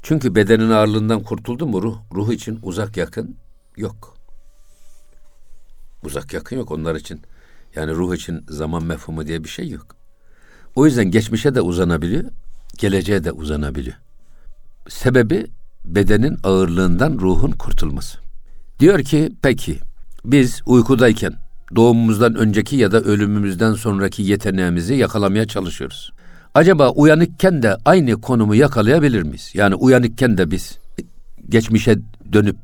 Çünkü 0.04 0.36
bedenin 0.36 0.70
ağırlığından 0.70 1.24
kurtuldu 1.24 1.68
mu 1.68 1.82
ruh, 1.82 1.98
ruh 2.14 2.32
için 2.32 2.60
uzak 2.64 2.98
yakın 2.98 3.36
yok. 3.78 4.18
Uzak 6.04 6.34
yakın 6.34 6.56
yok 6.56 6.72
onlar 6.72 6.96
için. 6.96 7.22
Yani 7.76 7.92
ruh 7.92 8.16
için 8.16 8.46
zaman 8.50 8.84
mefhumu 8.84 9.28
diye 9.28 9.44
bir 9.44 9.50
şey 9.50 9.70
yok. 9.70 10.00
O 10.75 10.86
yüzden 10.86 11.12
geçmişe 11.12 11.56
de 11.56 11.62
uzanabiliyor, 11.62 12.24
geleceğe 12.78 13.24
de 13.24 13.32
uzanabiliyor. 13.32 13.96
Sebebi 14.90 15.48
bedenin 15.86 16.38
ağırlığından 16.44 17.13
ruhun 17.13 17.51
kurtulması. 17.51 18.18
Diyor 18.80 19.00
ki 19.04 19.32
peki 19.42 19.80
biz 20.25 20.62
uykudayken 20.66 21.34
doğumumuzdan 21.75 22.36
önceki 22.36 22.75
ya 22.75 22.92
da 22.92 23.01
ölümümüzden 23.01 23.74
sonraki 23.74 24.24
yeteneğimizi 24.24 24.94
yakalamaya 24.96 25.48
çalışıyoruz. 25.48 26.12
Acaba 26.54 26.90
uyanıkken 26.90 27.63
de 27.63 27.78
aynı 27.86 28.22
konumu 28.22 28.56
yakalayabilir 28.56 29.24
miyiz? 29.24 29.51
Yani 29.54 29.75
uyanıkken 29.75 30.38
de 30.38 30.51
biz 30.51 30.78
geçmişe 31.50 32.00
dönüp 32.34 32.58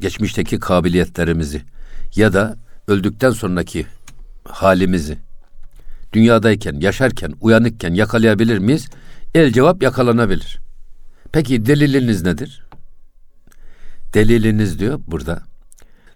geçmişteki 0.00 0.60
kabiliyetlerimizi 0.60 1.62
ya 2.16 2.32
da 2.32 2.56
öldükten 2.88 3.30
sonraki 3.30 3.86
halimizi 4.44 5.18
dünyadayken, 6.14 6.80
yaşarken, 6.80 7.32
uyanıkken 7.40 7.94
yakalayabilir 7.94 8.58
miyiz? 8.58 8.88
El 9.34 9.52
cevap 9.52 9.82
yakalanabilir. 9.82 10.60
Peki 11.32 11.66
deliliniz 11.66 12.22
nedir? 12.22 12.66
Deliliniz 14.14 14.78
diyor 14.78 15.00
burada. 15.06 15.42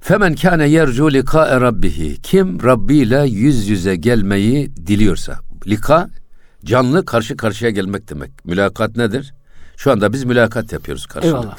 Femen 0.00 0.34
kâne 0.34 0.68
yercu 0.68 1.12
likâe 1.12 1.60
rabbihi. 1.60 2.22
Kim 2.22 2.62
Rabbi 2.62 2.96
ile 2.96 3.26
yüz 3.28 3.68
yüze 3.68 3.96
gelmeyi 3.96 4.76
diliyorsa. 4.76 5.40
Lika 5.66 6.08
canlı 6.64 7.04
karşı 7.04 7.36
karşıya 7.36 7.70
gelmek 7.70 8.10
demek. 8.10 8.44
Mülakat 8.44 8.96
nedir? 8.96 9.34
Şu 9.76 9.92
anda 9.92 10.12
biz 10.12 10.24
mülakat 10.24 10.72
yapıyoruz 10.72 11.06
karşılıklı. 11.06 11.38
Eyvallah. 11.38 11.58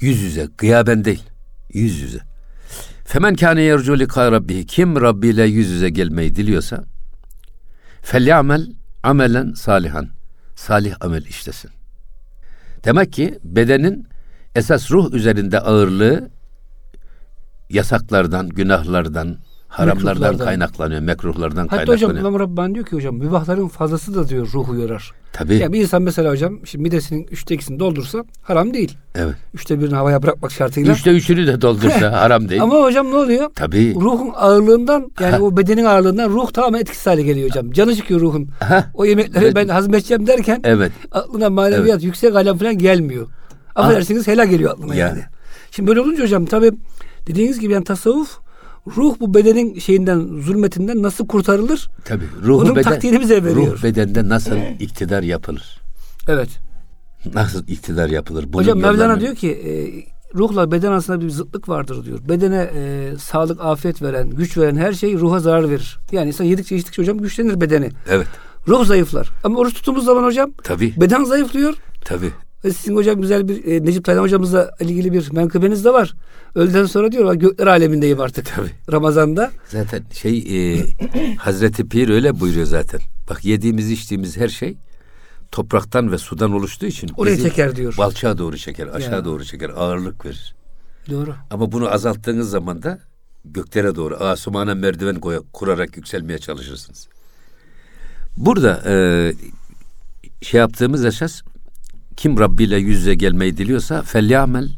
Yüz 0.00 0.22
yüze, 0.22 0.48
gıyaben 0.58 1.04
değil. 1.04 1.22
Yüz 1.72 2.00
yüze. 2.00 2.33
Femen 3.04 3.34
kâne 3.34 3.62
yercu 3.62 3.98
likâe 3.98 4.30
rabbihi. 4.30 4.66
Kim 4.66 5.00
Rabbi 5.00 5.28
ile 5.28 5.44
yüz 5.44 5.68
yüze 5.70 5.90
gelmeyi 5.90 6.36
diliyorsa 6.36 6.84
felyamel 8.02 8.72
amelen 9.02 9.52
salihan. 9.52 10.08
Salih 10.56 10.94
amel 11.00 11.24
işlesin. 11.24 11.70
Demek 12.84 13.12
ki 13.12 13.38
bedenin 13.44 14.08
esas 14.54 14.90
ruh 14.90 15.12
üzerinde 15.12 15.60
ağırlığı 15.60 16.30
yasaklardan, 17.70 18.48
günahlardan, 18.48 19.38
haramlardan 19.74 20.14
Mekruhlardan. 20.14 20.44
kaynaklanıyor, 20.46 21.00
mekruhlardan 21.00 21.56
Hatta 21.68 21.76
kaynaklanıyor. 21.76 22.10
hocam 22.24 22.48
İmam 22.56 22.74
diyor 22.74 22.86
ki 22.86 22.96
hocam 22.96 23.14
mübahların 23.16 23.68
fazlası 23.68 24.14
da 24.14 24.28
diyor 24.28 24.48
ruhu 24.52 24.74
yorar. 24.74 25.12
Tabii. 25.32 25.56
Yani 25.56 25.72
bir 25.72 25.80
insan 25.80 26.02
mesela 26.02 26.30
hocam 26.30 26.66
şimdi 26.66 26.82
midesinin 26.82 27.26
üçte 27.30 27.54
ikisini 27.54 27.80
doldursa 27.80 28.24
haram 28.42 28.74
değil. 28.74 28.96
evet. 29.14 29.34
Üçte 29.54 29.80
birini 29.80 29.94
havaya 29.94 30.22
bırakmak 30.22 30.52
şartıyla. 30.52 30.92
Üçte 30.92 31.10
üçünü 31.10 31.46
de 31.46 31.60
doldursa 31.60 32.12
haram 32.12 32.48
değil. 32.48 32.62
Ama 32.62 32.80
hocam 32.80 33.10
ne 33.10 33.14
oluyor? 33.16 33.50
Tabii. 33.54 33.94
Ruhun 33.94 34.30
ağırlığından 34.34 35.10
yani 35.20 35.42
o 35.42 35.56
bedenin 35.56 35.84
ağırlığından 35.84 36.30
ruh 36.30 36.50
tamamen 36.50 36.80
etkisiz 36.80 37.06
hale 37.06 37.22
geliyor 37.22 37.48
hocam. 37.48 37.70
Canı 37.72 37.96
çıkıyor 37.96 38.20
ruhun. 38.20 38.48
O 38.94 39.04
yemekleri 39.04 39.44
Evet. 39.44 39.56
ben 39.56 39.68
hazmedeceğim 39.68 40.26
derken 40.26 40.60
Evet. 40.64 40.92
aklına 41.12 41.50
maneviyat 41.50 42.02
yüksek 42.02 42.36
alem 42.36 42.56
falan 42.58 42.78
gelmiyor. 42.78 43.26
Affedersiniz 43.74 44.26
helal 44.26 44.46
geliyor 44.48 44.70
aklına 44.72 44.94
yani. 44.94 45.18
Yani. 45.18 45.22
Şimdi 45.70 45.88
böyle 45.88 46.00
olunca 46.00 46.22
hocam 46.24 46.46
tabi 46.46 46.70
dediğiniz 47.26 47.60
gibi 47.60 47.72
yani 47.72 47.84
tasavvuf 47.84 48.38
ruh 48.96 49.14
bu 49.20 49.34
bedenin 49.34 49.78
şeyinden 49.78 50.18
zulmetinden 50.40 51.02
nasıl 51.02 51.26
kurtarılır? 51.26 51.88
Tabii. 52.04 52.24
Ruhu 52.42 52.60
Onun 52.60 52.76
beden, 52.76 52.90
taktiğini 52.90 53.20
bize 53.20 53.44
veriyor. 53.44 53.78
Ruh 53.78 53.82
bedende 53.82 54.28
nasıl 54.28 54.56
iktidar 54.80 55.22
yapılır? 55.22 55.80
Evet. 56.28 56.48
Nasıl 57.34 57.66
iktidar 57.68 58.08
yapılır? 58.08 58.44
Bunun 58.52 58.62
hocam 58.62 58.78
Mevlana 58.78 58.92
yollarını- 59.12 59.20
diyor 59.20 59.34
ki 59.34 59.50
e, 59.50 59.72
ruhla 60.38 60.72
beden 60.72 60.92
arasında 60.92 61.20
bir 61.20 61.30
zıtlık 61.30 61.68
vardır 61.68 62.04
diyor. 62.04 62.18
Bedene 62.28 62.70
e, 62.74 63.12
sağlık, 63.18 63.60
afiyet 63.64 64.02
veren, 64.02 64.30
güç 64.30 64.58
veren 64.58 64.76
her 64.76 64.92
şey 64.92 65.14
ruha 65.18 65.40
zarar 65.40 65.70
verir. 65.70 65.98
Yani 66.12 66.28
insan 66.28 66.44
yedikçe 66.44 66.76
içtikçe 66.76 67.02
hocam 67.02 67.18
güçlenir 67.18 67.60
bedeni. 67.60 67.90
Evet. 68.10 68.26
Ruh 68.68 68.84
zayıflar. 68.84 69.30
Ama 69.44 69.58
oruç 69.58 69.74
tuttuğumuz 69.74 70.04
zaman 70.04 70.22
hocam 70.22 70.50
Tabii. 70.64 70.94
beden 71.00 71.24
zayıflıyor. 71.24 71.74
Tabii. 72.04 72.30
Ve 72.64 72.72
sizin 72.72 72.96
hocam 72.96 73.20
güzel 73.20 73.48
bir 73.48 73.64
e, 73.64 73.84
Necip 73.84 74.04
Taylan 74.04 74.22
hocamızla 74.22 74.70
ilgili 74.80 75.12
bir 75.12 75.32
menkıbeniz 75.32 75.84
de 75.84 75.92
var. 75.92 76.14
Öğleden 76.54 76.86
sonra 76.86 77.12
diyor 77.12 77.30
"Ben 77.32 77.38
gökler 77.38 77.66
alemindeyim 77.66 78.20
artık. 78.20 78.54
Tabii. 78.56 78.70
Ramazan'da. 78.92 79.50
Zaten 79.68 80.02
şey 80.12 80.38
e, 80.38 80.84
Hazreti 81.36 81.88
Pir 81.88 82.08
öyle 82.08 82.40
buyuruyor 82.40 82.66
zaten. 82.66 83.00
Bak 83.30 83.44
yediğimiz 83.44 83.90
içtiğimiz 83.90 84.36
her 84.36 84.48
şey 84.48 84.76
topraktan 85.52 86.12
ve 86.12 86.18
sudan 86.18 86.52
oluştuğu 86.52 86.86
için 86.86 87.10
Oraya 87.16 87.36
çeker 87.36 87.76
diyor. 87.76 87.94
Balçağa 87.98 88.38
doğru 88.38 88.56
çeker, 88.58 88.86
aşağı 88.86 89.12
Ya. 89.14 89.24
doğru 89.24 89.44
çeker, 89.44 89.70
ağırlık 89.76 90.24
verir. 90.26 90.54
Doğru. 91.10 91.34
Ama 91.50 91.72
bunu 91.72 91.92
azalttığınız 91.92 92.50
zaman 92.50 92.82
da 92.82 92.98
göklere 93.44 93.94
doğru 93.94 94.16
asumana 94.16 94.74
merdiven 94.74 95.16
koya- 95.20 95.42
kurarak 95.52 95.96
yükselmeye 95.96 96.38
çalışırsınız. 96.38 97.08
Burada 98.36 98.82
e, 98.86 98.94
şey 100.42 100.60
yaptığımız 100.60 101.04
esas 101.04 101.42
kim 102.16 102.38
Rabbi 102.38 102.64
ile 102.64 102.76
yüz 102.76 102.98
yüze 102.98 103.14
gelmeyi 103.14 103.56
diliyorsa 103.56 104.02
felyamel 104.02 104.70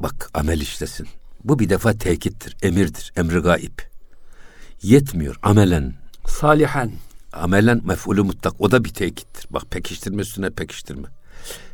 bak 0.00 0.30
amel 0.34 0.60
işlesin. 0.60 1.08
Bu 1.44 1.58
bir 1.58 1.68
defa 1.68 1.92
tekittir, 1.92 2.56
emirdir, 2.62 3.12
emri 3.16 3.38
gaib. 3.38 3.78
Yetmiyor 4.82 5.38
amelen. 5.42 5.94
Salihen. 6.26 6.92
Amelen 7.32 7.80
mef'ulü 7.84 8.22
mutlak. 8.22 8.60
O 8.60 8.70
da 8.70 8.84
bir 8.84 8.88
tekittir. 8.88 9.46
Bak 9.50 9.70
pekiştirme 9.70 10.22
üstüne 10.22 10.50
pekiştirme. 10.50 11.08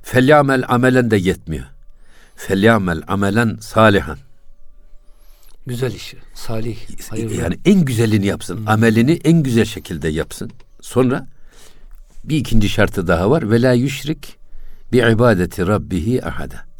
Felyamel 0.03 0.65
amelen 0.69 1.11
de 1.11 1.17
yetmiyor. 1.17 1.67
Felyamel 2.37 3.03
amelen 3.07 3.59
salihan. 3.61 4.19
Güzel 5.67 5.93
işi. 5.93 6.17
Salih. 6.35 6.77
Hayırlı. 7.11 7.35
Yani 7.35 7.59
en 7.65 7.85
güzelini 7.85 8.27
yapsın. 8.27 8.67
Amelini 8.67 9.21
en 9.25 9.43
güzel 9.43 9.65
şekilde 9.65 10.09
yapsın. 10.09 10.51
Sonra 10.81 11.27
bir 12.25 12.37
ikinci 12.37 12.69
şartı 12.69 13.07
daha 13.07 13.31
var. 13.31 13.51
Ve 13.51 13.63
la 13.63 13.73
yüşrik 13.73 14.40
bi 14.93 14.99
ibadeti 14.99 15.67
rabbihi 15.67 16.25
ahada. 16.25 16.71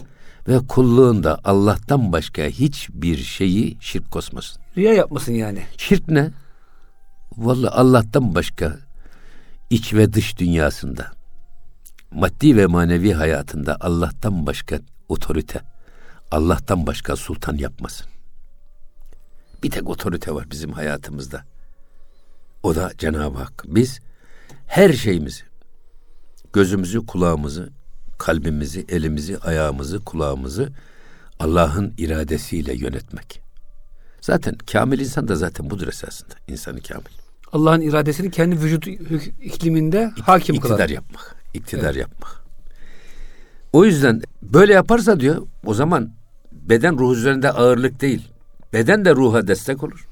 Ve 0.49 0.59
kulluğunda 0.59 1.39
Allah'tan 1.45 2.13
başka 2.13 2.43
hiçbir 2.43 3.17
şeyi 3.17 3.77
şirk 3.81 4.11
koşmasın. 4.11 4.63
Riya 4.77 4.95
yapmasın 4.95 5.33
yani. 5.33 5.63
Şirk 5.77 6.09
ne? 6.09 6.31
Vallahi 7.37 7.71
Allah'tan 7.71 8.35
başka 8.35 8.79
iç 9.71 9.95
ve 9.95 10.13
dış 10.13 10.39
dünyasında 10.39 11.13
maddi 12.11 12.57
ve 12.57 12.67
manevi 12.67 13.13
hayatında 13.13 13.77
Allah'tan 13.81 14.47
başka 14.47 14.81
otorite, 15.09 15.61
Allah'tan 16.31 16.87
başka 16.87 17.17
sultan 17.17 17.57
yapmasın. 17.57 18.07
Bir 19.63 19.71
tek 19.71 19.89
otorite 19.89 20.35
var 20.35 20.51
bizim 20.51 20.73
hayatımızda. 20.73 21.45
O 22.63 22.75
da 22.75 22.91
Cenab-ı 22.99 23.39
Hak. 23.39 23.65
Biz 23.67 24.01
her 24.67 24.93
şeyimizi, 24.93 25.43
gözümüzü, 26.53 27.07
kulağımızı, 27.07 27.71
kalbimizi, 28.21 28.87
elimizi, 28.89 29.39
ayağımızı, 29.39 30.05
kulağımızı 30.05 30.69
Allah'ın 31.39 31.95
iradesiyle 31.99 32.75
yönetmek. 32.75 33.43
Zaten 34.21 34.55
kamil 34.73 35.01
insan 35.01 35.29
da 35.29 35.37
zaten 35.37 35.71
budur 35.71 35.89
esasında. 35.89 36.35
İnsanı 36.49 36.81
kamil. 36.81 37.05
Allah'ın 37.53 37.81
iradesini 37.81 38.31
kendi 38.31 38.61
vücut 38.61 38.87
ikliminde 39.43 40.13
hakim 40.23 40.55
İktidar 40.55 40.77
kılar. 40.77 40.89
yapmak. 40.89 41.37
İktidar 41.55 41.85
evet. 41.85 41.97
yapmak. 41.97 42.45
O 43.73 43.85
yüzden 43.85 44.23
böyle 44.43 44.73
yaparsa 44.73 45.21
diyor 45.21 45.47
o 45.67 45.75
zaman 45.75 46.13
beden 46.53 46.99
ruh 46.99 47.17
üzerinde 47.17 47.51
ağırlık 47.53 48.01
değil. 48.01 48.29
Beden 48.73 49.05
de 49.05 49.15
ruha 49.15 49.49
destek 49.49 49.85
olur. 49.85 50.07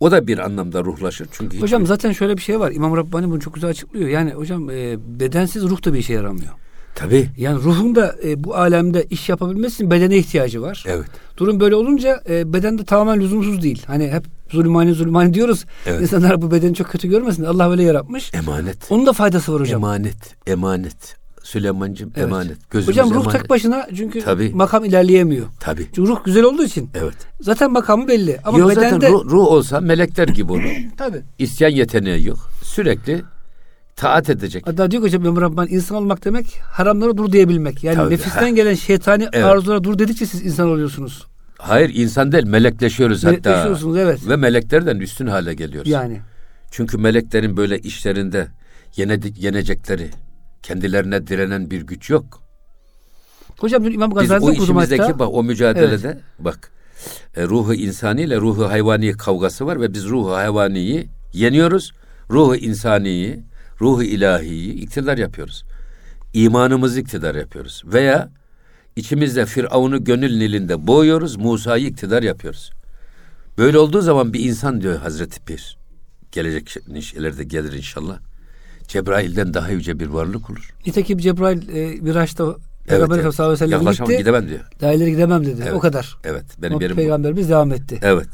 O 0.00 0.10
da 0.10 0.26
bir 0.26 0.38
anlamda 0.38 0.84
ruhlaşır. 0.84 1.28
Çünkü 1.32 1.60
Hocam 1.60 1.80
hiçbir... 1.80 1.88
zaten 1.88 2.12
şöyle 2.12 2.36
bir 2.36 2.42
şey 2.42 2.60
var. 2.60 2.72
İmam 2.72 2.96
Rabbani 2.96 3.30
bunu 3.30 3.40
çok 3.40 3.54
güzel 3.54 3.70
açıklıyor. 3.70 4.08
Yani 4.08 4.32
hocam 4.32 4.70
e, 4.70 4.96
bedensiz 5.20 5.62
ruh 5.62 5.84
da 5.84 5.94
bir 5.94 5.98
işe 5.98 6.12
yaramıyor. 6.12 6.52
Tabii. 6.94 7.28
Yani 7.36 7.62
ruhun 7.62 7.94
da 7.94 8.14
e, 8.24 8.44
bu 8.44 8.54
alemde 8.56 9.04
iş 9.10 9.28
yapabilmesi 9.28 9.74
için 9.74 9.90
bedene 9.90 10.16
ihtiyacı 10.16 10.62
var. 10.62 10.84
Evet. 10.88 11.06
Durum 11.36 11.60
böyle 11.60 11.74
olunca 11.74 12.22
e, 12.28 12.52
beden 12.52 12.78
de 12.78 12.84
tamamen 12.84 13.20
lüzumsuz 13.20 13.62
değil. 13.62 13.82
Hani 13.86 14.10
hep 14.10 14.24
zulmani 14.50 14.92
zulmani 14.94 15.34
diyoruz. 15.34 15.64
Evet. 15.86 16.00
İnsanlar 16.02 16.42
bu 16.42 16.50
bedeni 16.50 16.74
çok 16.74 16.86
kötü 16.88 17.08
görmesin. 17.08 17.44
Allah 17.44 17.70
öyle 17.70 17.82
yaratmış. 17.82 18.34
Emanet. 18.34 18.76
Onun 18.90 19.06
da 19.06 19.12
faydası 19.12 19.52
var 19.54 19.60
hocam. 19.60 19.82
Emanet. 19.82 20.36
Emanet. 20.46 21.16
Süleyman'cığım 21.42 22.10
Evet. 22.16 22.26
emanet. 22.26 22.70
Gözümüz 22.70 22.88
Hocam 22.88 23.10
ruh 23.10 23.14
emanet. 23.22 23.32
tek 23.40 23.50
başına 23.50 23.86
çünkü 23.96 24.20
Tabii. 24.24 24.50
makam 24.54 24.84
ilerleyemiyor. 24.84 25.46
Tabii. 25.60 25.86
Çünkü 25.94 26.10
ruh 26.10 26.24
güzel 26.24 26.42
olduğu 26.42 26.64
için. 26.64 26.90
Evet. 26.94 27.14
Zaten 27.40 27.72
makamı 27.72 28.08
belli. 28.08 28.40
Ama 28.44 28.58
Yok 28.58 28.70
bedende 28.70 28.90
zaten 28.90 29.12
ruh, 29.12 29.24
ruh 29.24 29.46
olsa 29.46 29.80
melekler 29.80 30.28
gibi 30.28 30.52
olur. 30.52 30.62
tabii. 30.98 31.22
İsyan 31.38 31.70
yeteneği 31.70 32.26
yok. 32.26 32.38
Sürekli 32.62 33.22
taat 33.96 34.30
edecek. 34.30 34.66
Hatta 34.66 34.90
diyor 34.90 35.02
ki 35.02 35.06
hocam 35.08 35.24
İmam 35.24 35.40
Rabbani 35.40 35.70
insan 35.70 35.96
olmak 35.96 36.24
demek 36.24 36.46
haramlara 36.72 37.16
dur 37.16 37.32
diyebilmek. 37.32 37.84
Yani 37.84 37.96
Tabii. 37.96 38.14
nefisten 38.14 38.54
gelen 38.54 38.74
şeytani 38.74 39.28
Evet. 39.32 39.44
arzulara 39.44 39.84
dur 39.84 39.98
dedikçe 39.98 40.26
siz 40.26 40.42
insan 40.46 40.68
oluyorsunuz. 40.68 41.26
Hayır 41.58 41.90
insan 41.94 42.32
değil 42.32 42.44
melekleşiyoruz 42.46 43.24
hatta. 43.24 43.30
Melekleşiyorsunuz, 43.50 43.96
evet. 43.96 44.28
Ve 44.28 44.36
meleklerden 44.36 44.96
üstün 44.96 45.26
hale 45.26 45.54
geliyoruz. 45.54 45.90
Yani. 45.90 46.20
Çünkü 46.70 46.98
meleklerin 46.98 47.56
böyle 47.56 47.78
işlerinde 47.78 48.48
yene- 48.96 49.32
yenecekleri, 49.38 50.10
kendilerine 50.62 51.26
direnen 51.26 51.70
bir 51.70 51.82
güç 51.82 52.10
yok. 52.10 52.42
Hocam 53.58 53.84
dün 53.84 53.92
İmam 53.92 54.10
Biz 54.10 54.16
Gazali'de 54.18 54.44
o 54.44 54.48
okudum 54.48 54.64
işimizdeki 54.64 55.02
hatta. 55.02 55.18
bak 55.18 55.28
o 55.32 55.42
mücadelede 55.44 56.18
bak 56.38 56.70
e, 57.36 57.42
ruhu 57.44 57.74
insani 57.74 58.22
ile 58.22 58.36
ruhu 58.36 58.70
hayvani 58.70 59.12
kavgası 59.12 59.66
var 59.66 59.80
ve 59.80 59.94
biz 59.94 60.04
ruhu 60.08 60.32
hayvaniyi 60.32 61.06
yeniyoruz. 61.32 61.92
Ruhu 62.30 62.56
insaniyi, 62.56 63.44
ruhu 63.80 64.02
ilahiyi 64.02 64.72
iktidar 64.72 65.18
yapıyoruz. 65.18 65.64
İmanımızı 66.32 67.00
iktidar 67.00 67.34
yapıyoruz. 67.34 67.82
Veya 67.86 68.28
içimizde 68.96 69.46
Firavun'u 69.46 70.04
gönül 70.04 70.36
nilinde 70.36 70.86
boğuyoruz, 70.86 71.36
Musa'yı 71.36 71.86
iktidar 71.86 72.22
yapıyoruz. 72.22 72.70
Böyle 73.58 73.78
olduğu 73.78 74.00
zaman 74.00 74.32
bir 74.32 74.40
insan 74.40 74.80
diyor 74.80 74.98
Hazreti 74.98 75.40
Pir. 75.40 75.78
Gelecek 76.32 76.76
şeylerde 77.00 77.44
gelir 77.44 77.72
inşallah. 77.72 78.18
Cebrail'den 78.88 79.54
daha 79.54 79.68
yüce 79.68 80.00
bir 80.00 80.06
varlık 80.06 80.50
olur. 80.50 80.74
Nitekim 80.86 81.18
Cebrail 81.18 81.68
e, 81.68 82.00
Miraç'ta 82.00 82.44
Evet, 82.44 82.90
Peygamber 82.90 83.14
evet. 83.14 83.18
Efendimiz 83.18 83.36
sallallahu 83.36 83.64
aleyhi 83.64 83.82
ve 83.82 83.94
sellem 83.94 84.06
gitti. 84.06 84.18
gidemem 84.18 84.48
diyor. 84.48 84.60
Daha 84.80 84.92
ileri 84.92 85.10
gidemem 85.10 85.46
dedi. 85.46 85.60
Evet. 85.62 85.72
O 85.72 85.80
kadar. 85.80 86.16
Evet 86.24 86.44
benim 86.58 86.72
Ama 86.72 86.82
yerim 86.82 86.96
bu. 86.96 87.00
Peygamberimiz 87.00 87.48
devam 87.48 87.72
etti. 87.72 87.98
Evet. 88.02 88.26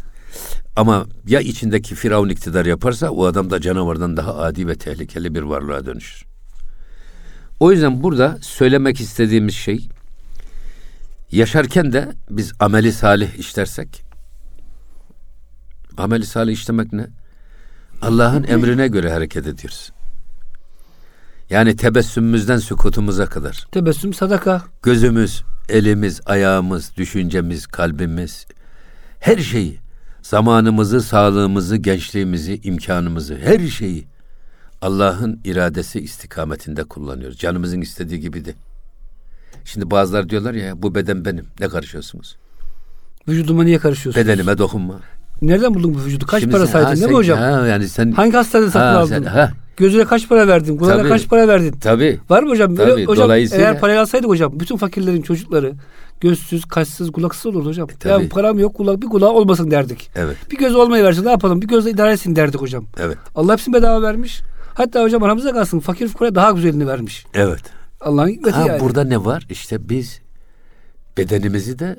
Ama 0.77 1.07
ya 1.27 1.41
içindeki 1.41 1.95
Firavun 1.95 2.29
iktidar 2.29 2.67
yaparsa 2.67 3.11
o 3.11 3.25
adam 3.25 3.51
da 3.51 3.61
canavardan 3.61 4.17
daha 4.17 4.37
adi 4.37 4.69
ve 4.69 4.75
tehlikeli 4.75 5.35
bir 5.35 5.43
varlığa 5.43 5.87
dönüşür. 5.87 6.25
O 7.61 7.73
yüzden 7.73 8.03
burada 8.03 8.39
söylemek 8.41 9.01
istediğimiz 9.01 9.55
şey 9.55 9.89
yaşarken 11.33 11.93
de 11.93 12.09
biz 12.31 12.53
ameli 12.61 12.93
salih 12.93 13.35
işlersek 13.35 14.11
ameli 15.97 16.27
salih 16.27 16.53
işlemek 16.53 16.93
ne? 16.93 17.07
Allah'ın 18.03 18.43
emrine 18.45 18.89
göre 18.89 19.13
hareket 19.13 19.47
ediyoruz. 19.47 19.93
Yani 21.51 21.77
tebessümümüzden 21.77 22.57
sükutumuza 22.59 23.27
kadar 23.27 23.67
Tebessüm 23.73 24.15
sadaka. 24.15 24.63
gözümüz, 24.83 25.43
elimiz, 25.69 26.21
ayağımız, 26.27 26.97
düşüncemiz, 26.97 27.67
kalbimiz, 27.67 28.47
her 29.21 29.39
şeyi, 29.39 29.80
zamanımızı, 30.23 31.01
sağlığımızı, 31.01 31.77
gençliğimizi, 31.77 32.61
imkanımızı, 32.63 33.37
her 33.37 33.59
şeyi 33.69 34.07
Allah'ın 34.83 35.41
iradesi 35.45 36.01
istikametinde 36.01 36.85
kullanıyoruz. 36.85 37.39
Canımızın 37.39 37.81
istediği 37.81 38.21
gibi 38.21 38.45
de. 38.45 38.55
Şimdi 39.65 39.91
bazılar 39.91 40.29
diyorlar 40.29 40.55
ya 40.55 40.83
bu 40.83 40.95
beden 40.95 41.25
benim. 41.25 41.47
Ne 41.61 41.69
karışıyorsunuz? 41.69 42.37
Vücuduma 43.29 43.65
niye 43.65 43.79
karışıyorsun? 43.79 44.25
Bedenime 44.25 44.59
dokunma. 44.59 45.01
Nereden 45.43 45.75
buldun 45.75 45.95
bu 45.95 46.05
vücudu? 46.05 46.27
Kaç 46.27 46.41
Şimdi 46.41 46.53
para 46.53 46.67
saydın 46.67 47.01
değil 47.01 47.11
mi 47.11 47.15
hocam? 47.15 47.39
Ha, 47.39 47.67
yani 47.67 47.89
sen 47.89 48.13
Hangi 48.13 48.37
hastanede 48.37 48.71
satın 48.71 48.95
aldın? 48.97 49.25
ha. 49.25 49.53
Gözüne 49.77 50.05
kaç 50.05 50.29
para 50.29 50.49
verdin? 50.49 50.77
Kulağına 50.77 51.09
kaç 51.09 51.29
para 51.29 51.49
verdin? 51.49 51.73
tabii 51.81 52.21
Var 52.31 52.43
mı 52.43 52.51
hocam? 52.51 52.77
Böyle, 52.77 52.91
Tabii, 52.91 53.05
hocam 53.07 53.25
dolayısıyla- 53.25 53.65
eğer 53.65 53.81
parayı 53.81 54.01
alsaydık 54.01 54.29
hocam 54.29 54.61
bütün 54.61 54.77
fakirlerin 54.77 55.23
çocukları 55.23 55.73
gözsüz, 56.21 56.65
kaşsız, 56.65 57.13
kulaksız 57.13 57.47
olurdu 57.47 57.69
hocam. 57.69 57.89
E, 57.91 57.95
tabii. 57.99 58.23
ya 58.23 58.29
param 58.29 58.59
yok, 58.59 58.75
kulak 58.75 59.03
bir 59.03 59.07
kulağı 59.07 59.31
olmasın 59.31 59.71
derdik. 59.71 60.11
evet 60.15 60.37
Bir 60.51 60.57
göz 60.59 60.75
olmayı 60.77 61.05
versin 61.05 61.25
ne 61.25 61.31
yapalım? 61.31 61.63
Bir 61.63 61.69
gözle 61.69 61.91
idare 61.91 62.13
etsin 62.13 62.37
derdik 62.37 62.61
hocam. 62.61 62.85
evet 63.01 63.19
Allah 63.35 63.53
hepsini 63.53 63.75
bedava 63.75 64.03
vermiş. 64.03 64.41
Hatta 64.75 65.03
hocam 65.03 65.23
aramızda 65.23 65.53
kalsın 65.53 65.81
fakir 65.81 66.09
fukara 66.09 66.35
daha 66.35 66.51
güzelini 66.51 66.87
vermiş. 66.87 67.27
evet. 67.35 67.63
Allah'ın 68.01 68.29
hikmeti 68.29 68.57
Ha, 68.57 68.67
yani. 68.67 68.81
burada 68.81 69.05
ne 69.05 69.25
var? 69.25 69.47
İşte 69.51 69.89
biz 69.89 70.21
bedenimizi 71.19 71.79
de 71.79 71.97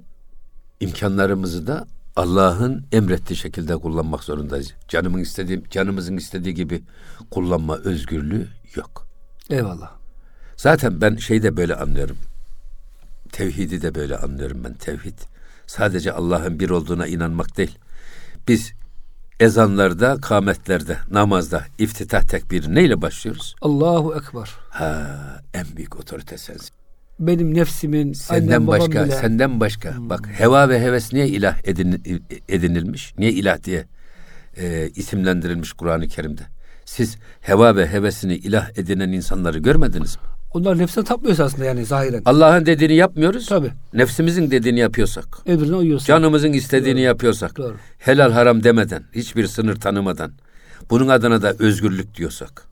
imkanlarımızı 0.80 1.68
da 1.68 1.88
Allah'ın 2.16 2.86
emrettiği 2.92 3.38
şekilde 3.38 3.78
kullanmak 3.78 4.24
zorundayız. 4.24 4.74
Canımın 4.88 5.20
istediği, 5.20 5.64
canımızın 5.70 6.18
istediği 6.18 6.54
gibi 6.54 6.84
kullanma 7.32 7.78
özgürlüğü 7.78 8.48
yok. 8.76 9.08
Eyvallah. 9.50 9.92
Zaten 10.58 11.02
ben 11.02 11.16
şeyi 11.16 11.44
de 11.44 11.58
böyle 11.58 11.76
anlıyorum. 11.76 12.18
Tevhidi 13.32 13.82
de 13.82 13.96
böyle 13.96 14.18
anlıyorum 14.18 14.64
ben. 14.64 14.74
Tevhid 14.74 15.20
sadece 15.68 16.12
Allah'ın 16.12 16.60
bir 16.60 16.70
olduğuna 16.70 17.08
inanmak 17.08 17.58
değil. 17.58 17.78
Biz 18.48 18.74
ezanlarda, 19.40 20.18
kametlerde, 20.22 20.98
namazda, 21.12 21.64
iftitah 21.78 22.22
tekbiri 22.22 22.76
neyle 22.76 23.02
başlıyoruz? 23.02 23.56
Allahu 23.62 24.16
Ekber. 24.16 24.50
Ha, 24.70 25.42
en 25.54 25.66
büyük 25.78 26.00
otorite 26.00 26.38
sensin. 26.38 26.81
Benim 27.22 27.54
nefsimin, 27.54 28.14
Senden 28.14 28.48
annem 28.48 28.68
başka, 28.68 29.06
bile. 29.06 29.12
senden 29.16 29.60
başka. 29.60 29.94
Bak 29.98 30.30
heva 30.38 30.70
ve 30.70 30.82
heves 30.82 31.14
niye 31.14 31.28
ilah 31.28 31.58
edin, 31.64 32.04
edinilmiş? 32.50 33.14
Niye 33.18 33.32
ilah 33.32 33.64
diye 33.64 33.86
e, 34.58 34.90
isimlendirilmiş 34.96 35.74
Kur'an-ı 35.74 36.08
Kerim'de? 36.08 36.42
Siz 36.86 37.18
heva 37.42 37.76
ve 37.76 37.88
hevesini 37.88 38.36
ilah 38.36 38.70
edinen 38.78 39.12
insanları 39.12 39.60
görmediniz 39.60 40.16
mi? 40.16 40.22
Onlar 40.54 40.78
nefsine 40.78 41.04
tapmıyor 41.04 41.40
aslında 41.40 41.66
yani 41.66 41.86
zahiren. 41.86 42.22
Allah'ın 42.26 42.66
dediğini 42.66 42.94
yapmıyoruz. 42.96 43.46
Tabii. 43.46 43.72
Nefsimizin 43.94 44.52
dediğini 44.52 44.80
yapıyorsak, 44.80 45.26
Emrine 45.46 45.76
uyuyorsun. 45.76 46.06
canımızın 46.06 46.54
istediğini 46.54 47.02
yapıyorsak, 47.02 47.58
Doğru. 47.58 47.76
helal 47.98 48.32
haram 48.32 48.64
demeden, 48.64 49.04
hiçbir 49.16 49.48
sınır 49.48 49.76
tanımadan, 49.76 50.32
bunun 50.90 51.08
adına 51.08 51.42
da 51.42 51.54
özgürlük 51.60 52.16
diyorsak, 52.16 52.64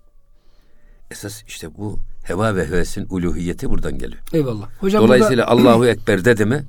Esas 1.11 1.43
işte 1.47 1.67
bu 1.77 1.99
heva 2.29 2.55
ve 2.55 2.67
hevesin 2.67 3.07
uluhiyeti 3.09 3.69
buradan 3.69 3.97
geliyor. 3.97 4.21
Eyvallah. 4.33 4.69
Hocam 4.79 5.03
Dolayısıyla 5.03 5.47
burada... 5.47 5.69
Allahu 5.69 5.85
Ekber 5.85 6.25
dedi 6.25 6.45
mi 6.45 6.65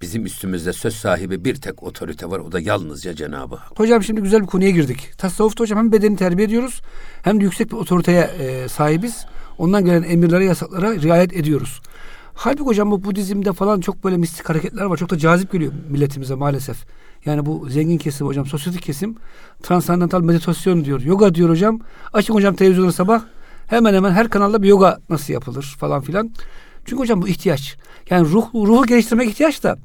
bizim 0.00 0.26
üstümüzde 0.26 0.72
söz 0.72 0.94
sahibi 0.94 1.44
bir 1.44 1.54
tek 1.54 1.82
otorite 1.82 2.30
var. 2.30 2.38
O 2.38 2.52
da 2.52 2.60
yalnızca 2.60 3.14
Cenab-ı 3.14 3.56
Hak. 3.56 3.80
Hocam 3.80 4.02
şimdi 4.02 4.20
güzel 4.20 4.42
bir 4.42 4.46
konuya 4.46 4.70
girdik. 4.70 5.12
Tasavvufta 5.18 5.64
hocam 5.64 5.78
hem 5.78 5.92
bedeni 5.92 6.16
terbiye 6.16 6.46
ediyoruz 6.46 6.80
hem 7.22 7.40
de 7.40 7.44
yüksek 7.44 7.72
bir 7.72 7.76
otoriteye 7.76 8.30
e, 8.38 8.68
sahibiz. 8.68 9.26
Ondan 9.58 9.84
gelen 9.84 10.02
emirlere, 10.02 10.44
yasaklara 10.44 10.94
riayet 10.94 11.32
ediyoruz. 11.36 11.80
Halbuki 12.34 12.64
hocam 12.64 12.90
bu 12.90 13.04
Budizm'de 13.04 13.52
falan 13.52 13.80
çok 13.80 14.04
böyle 14.04 14.16
mistik 14.16 14.48
hareketler 14.48 14.84
var. 14.84 14.96
Çok 14.96 15.10
da 15.10 15.18
cazip 15.18 15.52
geliyor 15.52 15.72
milletimize 15.88 16.34
maalesef. 16.34 16.76
Yani 17.24 17.46
bu 17.46 17.68
zengin 17.68 17.98
kesim 17.98 18.26
hocam, 18.26 18.46
sosyetik 18.46 18.82
kesim 18.82 19.16
transandantal 19.62 20.20
meditasyon 20.20 20.84
diyor. 20.84 21.00
Yoga 21.00 21.34
diyor 21.34 21.48
hocam. 21.48 21.80
Açın 22.12 22.34
hocam 22.34 22.54
televizyonu 22.54 22.92
sabah. 22.92 23.22
Hemen 23.72 23.94
hemen 23.94 24.12
her 24.12 24.28
kanalda 24.28 24.62
bir 24.62 24.68
yoga 24.68 24.98
nasıl 25.10 25.32
yapılır 25.32 25.76
falan 25.80 26.02
filan. 26.02 26.30
Çünkü 26.84 27.02
hocam 27.02 27.22
bu 27.22 27.28
ihtiyaç. 27.28 27.76
Yani 28.10 28.28
ruh, 28.28 28.54
ruhu 28.54 28.86
geliştirmek 28.86 29.28
ihtiyaç 29.28 29.62
da 29.62 29.76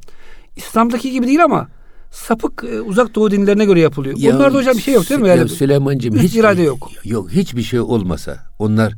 İslam'daki 0.55 1.11
gibi 1.11 1.27
değil 1.27 1.43
ama 1.43 1.67
sapık 2.11 2.63
e, 2.63 2.81
uzak 2.81 3.15
doğu 3.15 3.31
dinlerine 3.31 3.65
göre 3.65 3.79
yapılıyor. 3.79 4.17
Ya, 4.17 4.33
Bunlarda 4.33 4.57
hocam 4.57 4.75
bir 4.75 4.81
şey 4.81 4.93
yok 4.93 5.09
değil 5.09 5.21
mi? 5.21 5.27
Ya 5.27 5.35
Yani 5.35 5.49
Süleyman'cığım 5.49 6.15
hiç 6.15 6.35
irade 6.35 6.61
yok. 6.61 6.89
Yok 7.03 7.31
hiçbir 7.31 7.63
şey 7.63 7.79
olmasa 7.79 8.37
onlar 8.59 8.93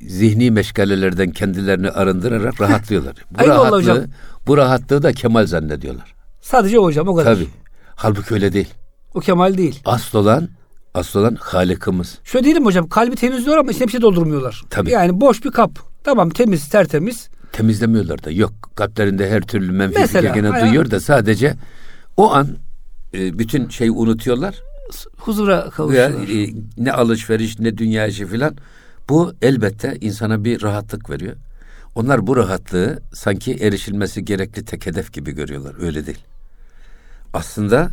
zihni 0.00 0.50
meşgalelerden 0.50 1.30
kendilerini 1.30 1.90
arındırarak 1.90 2.60
rahatlıyorlar. 2.60 3.14
Bu 3.30 3.48
rahatlığı, 3.48 3.76
hocam. 3.76 3.98
bu 4.46 4.56
rahatlığı 4.56 5.02
da 5.02 5.12
kemal 5.12 5.46
zannediyorlar. 5.46 6.14
Sadece 6.40 6.76
hocam 6.76 7.08
o 7.08 7.14
kadar. 7.14 7.34
Tabii. 7.34 7.48
Halbuki 7.96 8.34
öyle 8.34 8.52
değil. 8.52 8.68
O 9.14 9.20
kemal 9.20 9.58
değil. 9.58 9.80
Asıl 9.84 10.18
olan, 10.18 10.48
asıl 10.94 11.20
olan 11.20 11.34
Halikimiz. 11.40 12.18
Şöyle 12.24 12.44
diyelim 12.44 12.64
hocam 12.64 12.88
kalbi 12.88 13.16
temizliyor 13.16 13.56
ama 13.56 13.70
içine 13.70 13.86
bir 13.86 13.92
şey 13.92 14.00
doldurmuyorlar. 14.00 14.62
Tabii. 14.70 14.90
Yani 14.90 15.20
boş 15.20 15.44
bir 15.44 15.50
kap. 15.50 15.78
Tamam 16.04 16.30
temiz 16.30 16.68
tertemiz. 16.68 17.28
Temizlemiyorlar 17.52 18.24
da. 18.24 18.30
Yok. 18.30 18.52
Kalplerinde 18.74 19.30
her 19.30 19.40
türlü 19.42 19.72
menfi 19.72 19.98
Mesela, 19.98 20.34
gene 20.34 20.48
hayal- 20.48 20.66
duyuyor 20.66 20.90
da 20.90 21.00
sadece 21.00 21.54
o 22.16 22.32
an 22.34 22.48
e, 23.14 23.38
bütün 23.38 23.68
şeyi 23.68 23.90
unutuyorlar. 23.90 24.54
Huzura 25.16 25.70
kavuşuyorlar. 25.70 26.28
e, 26.28 26.50
ne 26.78 26.92
alışveriş 26.92 27.58
ne 27.58 27.78
dünya 27.78 28.06
işi 28.06 28.26
filan. 28.26 28.56
Bu 29.08 29.32
elbette 29.42 29.96
insana 30.00 30.44
bir 30.44 30.62
rahatlık 30.62 31.10
veriyor. 31.10 31.36
Onlar 31.94 32.26
bu 32.26 32.36
rahatlığı 32.36 32.98
sanki 33.14 33.54
erişilmesi 33.54 34.24
gerekli 34.24 34.64
tek 34.64 34.86
hedef 34.86 35.12
gibi 35.12 35.32
görüyorlar. 35.32 35.74
Öyle 35.80 36.06
değil. 36.06 36.24
Aslında 37.34 37.90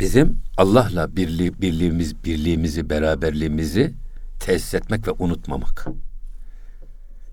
bizim 0.00 0.38
Allah'la 0.56 1.16
birliği, 1.16 1.60
birliğimiz, 1.60 2.24
birliğimizi, 2.24 2.90
beraberliğimizi 2.90 3.94
tesis 4.40 4.74
etmek 4.74 5.08
ve 5.08 5.12
unutmamak. 5.18 5.86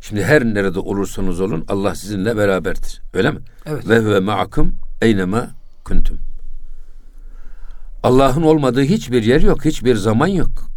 Şimdi 0.01 0.23
her 0.23 0.45
nerede 0.45 0.79
olursanız 0.79 1.41
olun 1.41 1.65
Allah 1.67 1.95
sizinle 1.95 2.37
beraberdir. 2.37 3.01
Öyle 3.13 3.31
mi? 3.31 3.39
Evet. 3.65 3.89
Ve 3.89 3.99
huve 3.99 4.19
ma'akum 4.19 4.75
eynema 5.01 5.47
kuntum. 5.85 6.17
Allah'ın 8.03 8.41
olmadığı 8.41 8.81
hiçbir 8.81 9.23
yer 9.23 9.41
yok, 9.41 9.65
hiçbir 9.65 9.95
zaman 9.95 10.27
yok. 10.27 10.71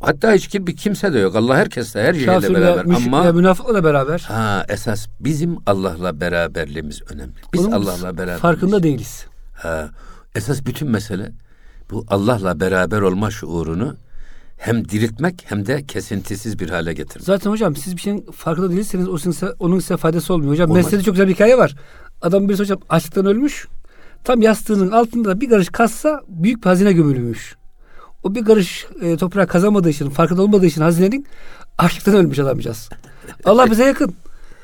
Hatta 0.00 0.32
hiç 0.32 0.54
bir 0.54 0.76
kimse 0.76 1.12
de 1.12 1.18
yok. 1.18 1.36
Allah 1.36 1.56
herkesle, 1.56 2.02
her 2.02 2.14
şeyle 2.14 2.54
beraber. 2.54 2.94
Ama 2.94 3.32
münafıkla 3.32 3.74
da 3.74 3.84
beraber. 3.84 4.18
ha 4.28 4.64
esas 4.68 5.06
bizim 5.20 5.56
Allah'la 5.66 6.20
beraberliğimiz 6.20 7.02
önemli. 7.10 7.34
Biz 7.52 7.66
Onun 7.66 7.72
Allah'la 7.72 8.18
beraber. 8.18 8.38
Farkında 8.38 8.82
değiliz. 8.82 9.26
Ha, 9.54 9.90
esas 10.34 10.66
bütün 10.66 10.90
mesele 10.90 11.32
bu 11.90 12.04
Allah'la 12.08 12.60
beraber 12.60 13.00
olma 13.00 13.30
şuurunu 13.30 13.96
hem 14.56 14.88
diriltmek 14.88 15.44
hem 15.46 15.66
de 15.66 15.86
kesintisiz 15.86 16.58
bir 16.58 16.70
hale 16.70 16.92
getirmek. 16.92 17.26
Zaten 17.26 17.50
hocam 17.50 17.76
siz 17.76 17.96
bir 17.96 18.00
şeyin 18.00 18.26
farkında 18.32 18.70
değilseniz 18.70 19.08
o 19.08 19.18
size, 19.18 19.52
onun 19.58 19.78
size 19.78 19.96
faydası 19.96 20.34
olmuyor. 20.34 20.52
Hocam 20.52 20.70
Olmaz. 20.70 20.90
çok 20.90 21.14
güzel 21.14 21.28
bir 21.28 21.34
hikaye 21.34 21.58
var. 21.58 21.74
Adam 22.22 22.48
birisi 22.48 22.62
hocam 22.62 22.78
açlıktan 22.88 23.26
ölmüş. 23.26 23.68
Tam 24.24 24.42
yastığının 24.42 24.90
altında 24.90 25.28
da 25.28 25.40
bir 25.40 25.48
karış 25.50 25.68
kazsa 25.68 26.20
büyük 26.28 26.62
bir 26.62 26.68
hazine 26.68 26.92
gömülmüş. 26.92 27.56
O 28.22 28.34
bir 28.34 28.44
karış 28.44 28.86
e, 29.02 29.16
toprağı 29.16 29.46
kazamadığı 29.46 29.90
için, 29.90 30.10
farkında 30.10 30.42
olmadığı 30.42 30.66
için 30.66 30.80
hazinenin 30.80 31.26
açlıktan 31.78 32.14
ölmüş 32.14 32.38
adamcağız. 32.38 32.88
Allah 33.44 33.70
bize 33.70 33.84
yakın. 33.84 34.14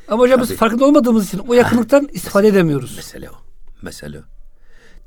Ama 0.09 0.23
hocam 0.23 0.41
biz 0.41 0.49
Tabii. 0.49 0.59
farkında 0.59 0.85
olmadığımız 0.85 1.27
için 1.27 1.39
o 1.39 1.55
yakınlıktan 1.55 2.09
istifade 2.13 2.49
edemiyoruz. 2.49 2.97
Mesele 2.97 3.31
o. 3.31 3.35
Mesele 3.83 4.19
o. 4.19 4.40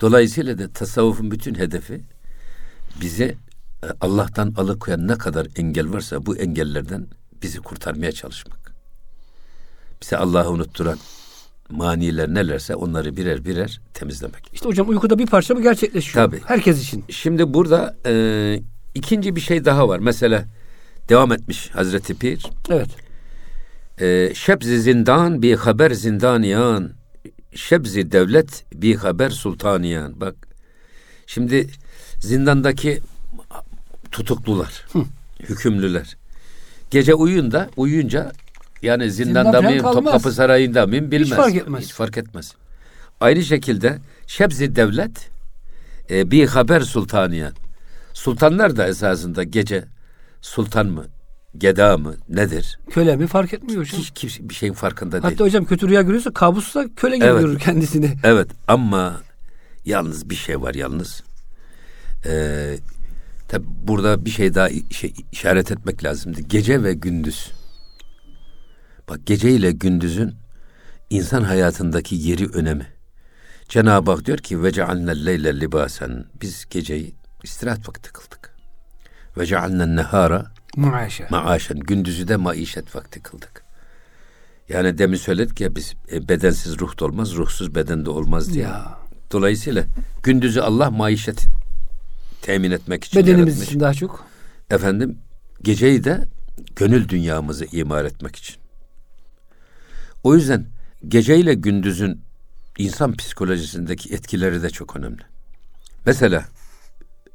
Dolayısıyla 0.03 0.57
da 0.57 0.69
tasavvufun 0.73 1.31
bütün 1.31 1.55
hedefi 1.55 2.01
bizi 3.01 3.23
e, 3.83 3.87
Allah'tan 4.01 4.53
alıkoyan 4.57 5.07
ne 5.07 5.17
kadar 5.17 5.47
engel 5.55 5.93
varsa 5.93 6.25
bu 6.25 6.37
engellerden 6.37 7.07
bizi 7.41 7.59
kurtarmaya 7.59 8.11
çalışmak. 8.11 8.73
Bize 10.01 10.17
Allah'ı 10.17 10.51
unutturan 10.51 10.97
maniler 11.69 12.33
nelerse 12.33 12.75
onları 12.75 13.17
birer 13.17 13.45
birer 13.45 13.81
temizlemek. 13.93 14.49
İşte 14.53 14.69
hocam 14.69 14.89
uykuda 14.89 15.19
bir 15.19 15.27
parça 15.27 15.55
bu 15.55 15.61
gerçekleşiyor. 15.61 16.25
Tabii. 16.25 16.41
Herkes 16.45 16.83
için. 16.83 17.03
Şimdi 17.09 17.53
burada 17.53 17.95
e, 18.05 18.13
ikinci 18.95 19.35
bir 19.35 19.41
şey 19.41 19.65
daha 19.65 19.89
var. 19.89 19.99
Mesela 19.99 20.45
devam 21.09 21.31
etmiş 21.31 21.69
Hazreti 21.69 22.15
Pir. 22.15 22.45
Evet. 22.69 22.89
E, 24.01 24.35
şebzi 24.35 24.81
zindan 24.81 25.41
bir 25.41 25.55
haber 25.55 25.91
zindaniyan. 25.91 27.02
Şebzi 27.55 28.11
devlet 28.11 28.65
bir 28.73 28.95
haber 28.95 29.29
sultaniyan. 29.29 30.21
Bak 30.21 30.35
şimdi 31.27 31.67
zindandaki 32.19 33.01
tutuklular, 34.11 34.85
hükümlüler. 35.39 36.17
Gece 36.91 37.13
uyuyunda, 37.13 37.69
uyuyunca 37.77 38.31
yani 38.81 39.11
zindanda 39.11 39.51
Zindan 39.51 39.63
mıyım. 39.63 39.83
Topkapı 39.83 40.31
Sarayı'nda 40.31 40.87
mıyım 40.87 41.11
bilmez. 41.11 41.29
fark 41.29 41.55
etmez. 41.55 41.83
Hiç 41.83 41.93
fark 41.93 42.17
etmez. 42.17 42.53
Aynı 43.19 43.43
şekilde 43.43 43.97
Şebzi 44.27 44.75
devlet 44.75 45.29
e, 46.09 46.31
bir 46.31 46.47
haber 46.47 46.81
sultaniyan. 46.81 47.53
Sultanlar 48.13 48.77
da 48.77 48.87
esasında 48.87 49.43
gece 49.43 49.85
sultan 50.41 50.85
mı, 50.85 51.05
geda 51.57 51.97
mı 51.97 52.15
nedir? 52.29 52.79
Köle 52.89 53.15
mi 53.15 53.27
fark 53.27 53.53
etmiyor 53.53 53.81
hocam. 53.81 53.99
Hiç 53.99 54.11
kimse 54.15 54.49
bir 54.49 54.53
şeyin 54.53 54.73
farkında 54.73 55.11
değil. 55.11 55.23
Hatta 55.23 55.43
hocam 55.43 55.65
kötü 55.65 55.89
rüya 55.89 56.01
görüyorsa 56.01 56.33
kabusta 56.33 56.85
köle 56.95 57.15
gibi 57.15 57.25
Evet. 57.25 57.41
görür 57.41 57.59
kendisini. 57.59 58.13
Evet 58.23 58.47
ama 58.67 59.21
yalnız 59.85 60.29
bir 60.29 60.35
şey 60.35 60.61
var 60.61 60.73
yalnız. 60.73 61.23
Ee, 62.25 62.77
tabi 63.47 63.65
burada 63.87 64.25
bir 64.25 64.29
şey 64.29 64.55
daha 64.55 64.69
şey, 64.91 65.13
işaret 65.31 65.71
etmek 65.71 66.03
lazımdı. 66.03 66.41
Gece 66.41 66.83
ve 66.83 66.93
gündüz. 66.93 67.51
Bak 69.09 69.19
gece 69.25 69.51
ile 69.51 69.71
gündüzün 69.71 70.35
insan 71.09 71.43
hayatındaki 71.43 72.15
yeri 72.15 72.47
önemi. 72.47 72.87
Cenab-ı 73.69 74.11
Hak 74.11 74.25
diyor 74.25 74.37
ki 74.37 74.63
ve 74.63 74.71
cealnel 74.71 75.25
leyle 75.25 75.59
libasen. 75.59 76.25
Biz 76.41 76.65
geceyi 76.69 77.15
istirahat 77.43 77.89
vakti 77.89 78.11
kıldık. 78.11 78.55
Ve 79.37 79.45
cealnen 79.45 79.95
nehara 79.95 80.45
Maaşa. 80.77 81.27
maaşen. 81.29 81.79
Gündüzü 81.79 82.27
de 82.27 82.35
maişet 82.35 82.95
vakti 82.95 83.19
kıldık. 83.21 83.63
Yani 84.69 84.97
demin 84.97 85.17
söyledik 85.17 85.61
ya 85.61 85.75
biz 85.75 85.93
e, 86.11 86.27
bedensiz 86.29 86.79
ruh 86.79 86.99
da 86.99 87.05
olmaz, 87.05 87.35
ruhsuz 87.35 87.75
beden 87.75 88.05
de 88.05 88.09
olmaz 88.09 88.53
diye. 88.53 88.63
Ya. 88.63 88.97
Dolayısıyla 89.31 89.83
gündüzü 90.23 90.59
Allah 90.59 90.91
maişet 90.91 91.45
temin 92.41 92.71
etmek 92.71 93.03
için 93.03 93.21
Bedenimiz 93.21 93.47
yaratmış. 93.47 93.67
için 93.67 93.79
daha 93.79 93.93
çok. 93.93 94.25
Efendim 94.71 95.17
geceyi 95.61 96.03
de 96.03 96.23
gönül 96.75 97.09
dünyamızı 97.09 97.65
imar 97.71 98.05
etmek 98.05 98.35
için. 98.35 98.55
O 100.23 100.35
yüzden 100.35 100.65
geceyle 101.07 101.53
gündüzün 101.53 102.21
insan 102.77 103.13
psikolojisindeki 103.13 104.13
etkileri 104.13 104.63
de 104.63 104.69
çok 104.69 104.95
önemli. 104.95 105.21
Mesela 106.05 106.45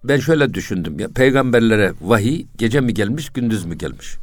ben 0.05 0.19
şöyle 0.19 0.55
düşündüm 0.55 1.01
ya 1.01 1.09
peygamberlere 1.09 1.93
vahiy 2.01 2.47
gece 2.57 2.81
mi 2.81 2.95
gelmiş 2.95 3.31
gündüz 3.31 3.65
mü 3.65 3.75
gelmiş? 3.75 4.17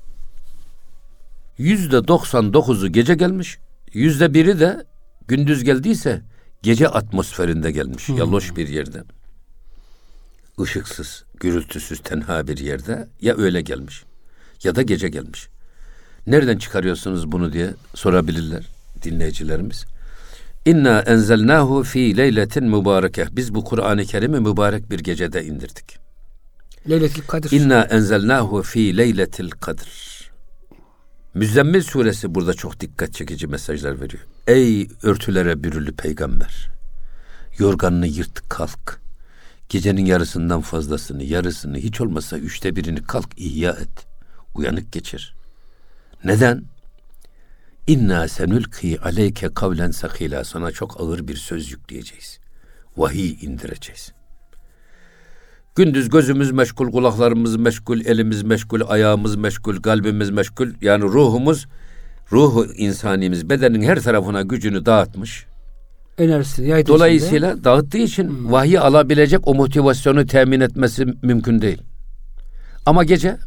Yüzde 1.57 1.95
99'u 1.95 2.87
gece 2.87 3.15
gelmiş. 3.15 3.57
Yüzde 3.93 4.33
biri 4.33 4.59
de 4.59 4.85
gündüz 5.27 5.63
geldiyse 5.63 6.21
gece 6.63 6.87
atmosferinde 6.87 7.71
gelmiş. 7.71 8.09
Yaloş 8.09 8.55
bir 8.55 8.67
yerde. 8.67 9.03
Işıksız, 10.63 11.23
gürültüsüz, 11.39 11.99
tenha 11.99 12.47
bir 12.47 12.57
yerde 12.57 13.07
ya 13.21 13.37
öyle 13.37 13.61
gelmiş 13.61 14.03
ya 14.63 14.75
da 14.75 14.81
gece 14.81 15.09
gelmiş. 15.09 15.47
Nereden 16.27 16.57
çıkarıyorsunuz 16.57 17.31
bunu 17.31 17.53
diye 17.53 17.73
sorabilirler 17.95 18.65
dinleyicilerimiz. 19.03 19.85
İnna 20.65 20.99
enzelnahu 20.99 21.83
fi 21.83 22.17
leyletin 22.17 22.63
mübareke. 22.63 23.27
Biz 23.31 23.55
bu 23.55 23.63
Kur'an-ı 23.63 24.05
Kerim'i 24.05 24.39
mübarek 24.39 24.91
bir 24.91 24.99
gecede 24.99 25.45
indirdik. 25.45 25.97
Leyletil 26.89 27.21
Kadir. 27.21 27.51
İnna 27.51 27.81
enzelnahu 27.81 28.61
fi 28.61 28.97
leyletil 28.97 29.49
kadr. 29.49 30.15
Müzzemmil 31.33 31.81
suresi 31.81 32.35
burada 32.35 32.53
çok 32.53 32.79
dikkat 32.79 33.13
çekici 33.13 33.47
mesajlar 33.47 34.01
veriyor. 34.01 34.23
Ey 34.47 34.87
örtülere 35.03 35.63
bürülü 35.63 35.95
peygamber. 35.95 36.69
Yorganını 37.59 38.07
yırt 38.07 38.49
kalk. 38.49 39.01
Gecenin 39.69 40.05
yarısından 40.05 40.61
fazlasını, 40.61 41.23
yarısını, 41.23 41.77
hiç 41.77 42.01
olmasa 42.01 42.37
üçte 42.37 42.75
birini 42.75 43.03
kalk 43.03 43.29
ihya 43.37 43.71
et. 43.71 44.07
Uyanık 44.55 44.91
geçir. 44.91 45.35
Neden? 46.23 46.63
İnna 47.87 48.27
senülki 48.27 48.99
aleyke 49.01 49.49
kavlen 49.53 49.91
sakila 49.91 50.43
sana 50.43 50.71
çok 50.71 51.01
ağır 51.01 51.27
bir 51.27 51.35
söz 51.35 51.71
yükleyeceğiz. 51.71 52.39
Vahiy 52.97 53.37
indireceğiz. 53.41 54.13
Gündüz 55.75 56.09
gözümüz 56.09 56.51
meşgul, 56.51 56.91
kulaklarımız 56.91 57.55
meşgul, 57.55 58.05
elimiz 58.05 58.43
meşgul, 58.43 58.81
ayağımız 58.87 59.35
meşgul, 59.35 59.81
kalbimiz 59.81 60.29
meşgul. 60.29 60.67
Yani 60.81 61.03
ruhumuz, 61.03 61.65
ruhu 62.31 62.65
insanimiz 62.77 63.49
bedenin 63.49 63.81
her 63.81 63.99
tarafına 64.01 64.41
gücünü 64.41 64.85
dağıtmış. 64.85 65.45
Enerjisini 66.17 66.67
yaydı 66.67 66.87
Dolayısıyla 66.87 67.49
içinde. 67.51 67.63
dağıttığı 67.63 67.97
için 67.97 68.29
hmm. 68.29 68.51
vahiy 68.51 68.79
alabilecek 68.79 69.47
o 69.47 69.55
motivasyonu 69.55 70.25
temin 70.25 70.59
etmesi 70.59 71.05
mümkün 71.21 71.61
değil. 71.61 71.81
Ama 72.85 73.03
gece 73.03 73.37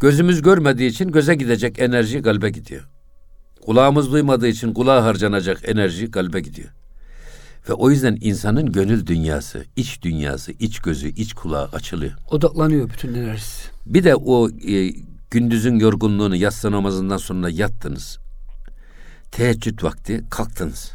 gözümüz 0.00 0.42
görmediği 0.42 0.90
için 0.90 1.12
göze 1.12 1.34
gidecek 1.34 1.78
enerji 1.78 2.22
kalbe 2.22 2.50
gidiyor. 2.50 2.88
Kulağımız 3.66 4.12
duymadığı 4.12 4.48
için 4.48 4.74
kulağa 4.74 5.04
harcanacak 5.04 5.68
enerji 5.68 6.10
kalbe 6.10 6.40
gidiyor. 6.40 6.68
Ve 7.68 7.72
o 7.72 7.90
yüzden 7.90 8.18
insanın 8.20 8.72
gönül 8.72 9.06
dünyası, 9.06 9.64
iç 9.76 10.02
dünyası, 10.02 10.52
iç 10.52 10.78
gözü, 10.78 11.08
iç 11.08 11.34
kulağı 11.34 11.68
açılıyor. 11.72 12.12
Odaklanıyor 12.30 12.90
bütün 12.90 13.14
enerjisi. 13.14 13.68
Bir 13.86 14.04
de 14.04 14.14
o 14.16 14.50
e, 14.50 14.90
gündüzün 15.30 15.78
yorgunluğunu 15.78 16.36
yatsı 16.36 16.72
namazından 16.72 17.16
sonra 17.16 17.50
yattınız. 17.50 18.18
Teheccüd 19.30 19.82
vakti 19.82 20.24
kalktınız. 20.30 20.92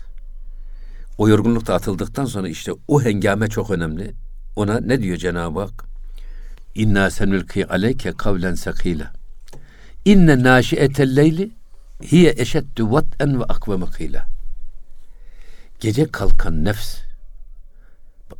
O 1.17 1.29
yorgunluk 1.29 1.67
da 1.67 1.75
atıldıktan 1.75 2.25
sonra 2.25 2.49
işte 2.49 2.71
o 2.87 3.03
hengame 3.03 3.47
çok 3.47 3.71
önemli. 3.71 4.13
Ona 4.55 4.79
ne 4.79 5.01
diyor 5.01 5.17
Cenab-ı 5.17 5.59
Hak? 5.59 5.90
İnna 6.75 7.09
senülki 7.09 7.67
aleyke 7.67 8.11
kavlen 8.11 8.55
sakila. 8.55 9.13
İnne 10.05 10.43
naşiyetel 10.43 11.15
leyli 11.15 11.51
hiye 12.03 12.33
eşeddü 12.37 12.83
vat'en 12.91 13.39
ve 13.39 13.43
akveme 13.43 13.85
kıyla. 13.85 14.27
Gece 15.79 16.05
kalkan 16.05 16.65
nefs 16.65 16.97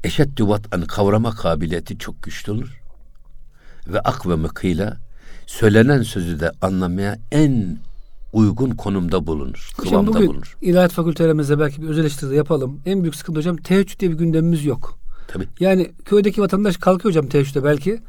eşeddü 0.03 0.47
vat'en 0.47 0.81
kavrama 0.81 1.31
kabiliyeti 1.31 1.97
çok 1.97 2.23
güçlü 2.23 2.51
olur. 2.51 2.81
Ve 3.87 3.99
akveme 3.99 4.47
kıyla 4.47 4.97
söylenen 5.45 6.01
sözü 6.01 6.39
de 6.39 6.51
anlamaya 6.61 7.19
en 7.31 7.77
uygun 8.33 8.69
konumda 8.69 9.27
bulunur. 9.27 9.71
Hocam 9.77 9.91
Kıvamda 9.91 10.13
bugün 10.13 10.27
bulunur. 10.27 10.57
ilahiyat 10.61 10.91
fakültelerimizde 10.91 11.59
belki 11.59 11.81
bir 11.81 11.87
özel 11.87 12.01
eleştiri 12.01 12.35
yapalım. 12.35 12.81
En 12.85 13.01
büyük 13.01 13.15
sıkıntı 13.15 13.39
hocam 13.39 13.57
teheccüd 13.57 13.99
diye 13.99 14.11
bir 14.11 14.17
gündemimiz 14.17 14.65
yok. 14.65 14.99
Tabii. 15.33 15.47
Yani 15.59 15.91
köydeki 16.05 16.41
vatandaş 16.41 16.77
kalkıyor 16.77 17.11
hocam 17.13 17.27
teheccüde 17.27 17.63
belki. 17.63 17.99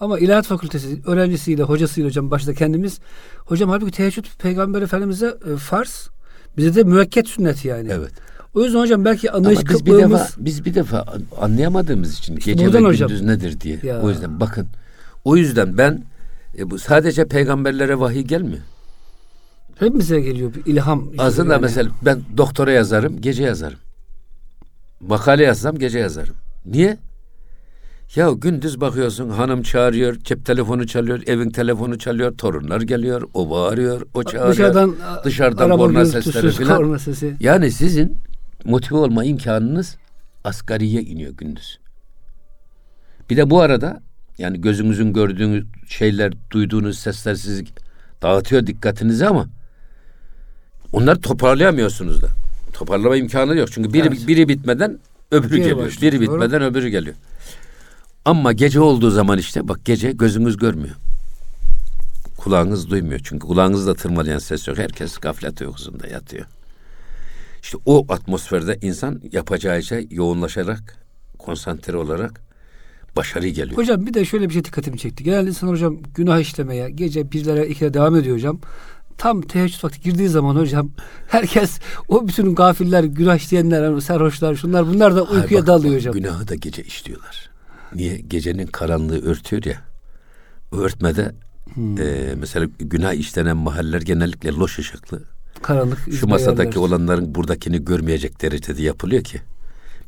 Ama 0.00 0.18
ilahiyat 0.18 0.46
fakültesi 0.46 1.00
öğrencisiyle, 1.06 1.62
hocasıyla 1.62 2.08
hocam 2.10 2.30
başta 2.30 2.54
kendimiz. 2.54 2.98
Hocam 3.38 3.70
halbuki 3.70 3.92
teheccüd 3.92 4.24
peygamber 4.38 4.82
efendimize 4.82 5.34
e, 5.54 5.56
farz. 5.56 6.08
Bize 6.56 6.74
de 6.74 6.84
müekket 6.84 7.28
sünnet 7.28 7.64
yani. 7.64 7.88
Evet. 7.92 8.12
O 8.54 8.64
yüzden 8.64 8.78
hocam 8.78 9.04
belki 9.04 9.30
anlayış 9.30 9.58
Ama 9.60 9.68
biz 9.70 9.86
bir 9.86 9.98
defa 9.98 10.28
biz 10.38 10.64
bir 10.64 10.74
defa 10.74 11.04
anlayamadığımız 11.40 12.18
için 12.18 12.36
İşte 12.36 12.52
gece 12.52 12.64
ve 12.64 12.68
buradan 12.68 12.84
hocam. 12.84 13.08
gündüz 13.08 13.22
nedir 13.22 13.60
diye. 13.60 13.80
Ya. 13.82 14.00
O 14.00 14.10
yüzden 14.10 14.40
bakın. 14.40 14.66
O 15.24 15.36
yüzden 15.36 15.78
ben 15.78 16.04
e, 16.58 16.70
bu 16.70 16.78
sadece 16.78 17.28
peygamberlere 17.28 17.98
vahiy 18.00 18.22
gelmiyor. 18.22 18.62
Hepimize 19.78 20.20
geliyor 20.20 20.54
bir 20.54 20.72
ilham. 20.72 21.08
işte 21.10 21.22
Aslında 21.22 21.52
yani. 21.52 21.62
mesela 21.62 21.90
ben 22.02 22.20
doktora 22.36 22.72
yazarım, 22.72 23.20
gece 23.20 23.42
yazarım. 23.42 23.78
Makale 25.00 25.42
yazsam 25.42 25.78
gece 25.78 25.98
yazarım. 25.98 26.34
Niye? 26.66 26.98
Ya 28.14 28.30
gündüz 28.30 28.80
bakıyorsun 28.80 29.28
hanım 29.28 29.62
çağırıyor, 29.62 30.16
cep 30.16 30.46
telefonu 30.46 30.86
çalıyor, 30.86 31.22
evin 31.26 31.50
telefonu 31.50 31.98
çalıyor, 31.98 32.36
torunlar 32.38 32.80
geliyor, 32.80 33.22
o 33.34 33.50
bağırıyor, 33.50 34.06
o 34.14 34.24
çağırıyor. 34.24 34.52
Dışarıdan, 34.52 34.96
dışarıdan 35.24 35.76
korna 35.76 36.04
sesleri 36.06 36.64
korna 36.64 36.98
sesi. 36.98 37.36
Yani 37.40 37.70
sizin 37.70 38.16
motive 38.64 38.98
olma 38.98 39.24
imkanınız 39.24 39.96
asgariye 40.44 41.02
iniyor 41.02 41.32
gündüz. 41.32 41.78
Bir 43.30 43.36
de 43.36 43.50
bu 43.50 43.60
arada 43.60 44.00
yani 44.38 44.60
gözünüzün 44.60 45.12
gördüğünüz 45.12 45.64
şeyler, 45.88 46.32
duyduğunuz 46.50 46.98
sesler 46.98 47.34
sizi 47.34 47.64
dağıtıyor 48.22 48.66
dikkatinizi 48.66 49.26
ama 49.26 49.46
onları 50.92 51.20
toparlayamıyorsunuz 51.20 52.22
da. 52.22 52.28
Toparlama 52.72 53.16
imkanı 53.16 53.56
yok. 53.56 53.72
Çünkü 53.72 53.92
biri 53.92 54.08
Evet. 54.08 54.28
biri 54.28 54.48
bitmeden 54.48 54.98
öbürü 55.32 55.50
Diğeri 55.50 55.62
geliyor. 55.68 55.86
başlıyor, 55.86 56.12
Biri 56.12 56.26
doğru. 56.26 56.34
bitmeden 56.34 56.62
öbürü 56.62 56.88
geliyor. 56.88 57.16
Ama 58.24 58.52
gece 58.52 58.80
olduğu 58.80 59.10
zaman 59.10 59.38
işte 59.38 59.68
bak 59.68 59.84
gece 59.84 60.12
gözünüz 60.12 60.56
görmüyor. 60.56 60.94
Kulağınız 62.36 62.90
duymuyor. 62.90 63.20
Çünkü 63.24 63.46
kulağınızda 63.46 63.94
tırmalayan 63.94 64.38
ses 64.38 64.68
yok. 64.68 64.78
Herkes 64.78 65.18
gaflet 65.18 65.60
uykusunda 65.60 66.06
yatıyor. 66.06 66.46
İşte 67.62 67.78
o 67.86 68.06
atmosferde 68.12 68.78
insan 68.82 69.20
yapacağı 69.32 69.82
şey 69.82 70.08
yoğunlaşarak, 70.10 70.96
konsantre 71.38 71.96
olarak 71.96 72.40
başarı 73.16 73.48
geliyor. 73.48 73.76
Hocam 73.76 74.06
bir 74.06 74.14
de 74.14 74.24
şöyle 74.24 74.48
bir 74.48 74.54
şey 74.54 74.64
dikkatimi 74.64 74.98
çekti. 74.98 75.24
Genelde 75.24 75.48
insan 75.48 75.68
hocam 75.68 75.96
günah 76.14 76.40
işlemeye 76.40 76.90
gece 76.90 77.32
birlere 77.32 77.66
ikilere 77.68 77.94
devam 77.94 78.16
ediyor 78.16 78.36
hocam. 78.36 78.60
Tam 79.18 79.42
teheccüd 79.42 79.84
vakti 79.84 80.00
girdiği 80.00 80.28
zaman 80.28 80.56
hocam 80.56 80.90
herkes 81.28 81.78
o 82.08 82.28
bütün 82.28 82.54
gafiller, 82.54 83.04
günah 83.04 83.36
işleyenler, 83.36 84.00
sarhoşlar, 84.00 84.54
şunlar 84.54 84.86
bunlar 84.86 85.16
da 85.16 85.22
uykuya 85.22 85.60
bak, 85.60 85.66
dalıyor 85.66 85.94
hocam. 85.94 86.14
Günahı 86.14 86.48
da 86.48 86.54
gece 86.54 86.82
işliyorlar. 86.82 87.50
Niye? 87.94 88.16
Gecenin 88.16 88.66
karanlığı 88.66 89.22
örtüyor 89.24 89.64
ya. 89.64 89.80
O 90.72 90.76
örtmede 90.76 91.34
Hmm. 91.74 92.00
e, 92.00 92.34
mesela 92.38 92.66
günah 92.78 93.12
işlenen 93.12 93.56
mahaller 93.56 94.00
genellikle 94.00 94.50
loş 94.52 94.78
ışıklı. 94.78 95.22
Karanlık. 95.62 95.98
Şu 96.20 96.26
masadaki 96.26 96.78
yerler. 96.78 96.88
olanların 96.88 97.34
buradakini 97.34 97.84
görmeyecek 97.84 98.42
derecede 98.42 98.82
yapılıyor 98.82 99.24
ki. 99.24 99.40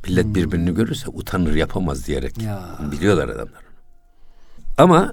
Millet 0.06 0.24
Hmm. 0.24 0.34
birbirini 0.34 0.74
görürse 0.74 1.08
utanır 1.08 1.54
yapamaz 1.54 2.06
diyerek. 2.06 2.42
Ya. 2.42 2.78
Biliyorlar 2.92 3.28
adamlar. 3.28 3.62
Ama 4.78 5.12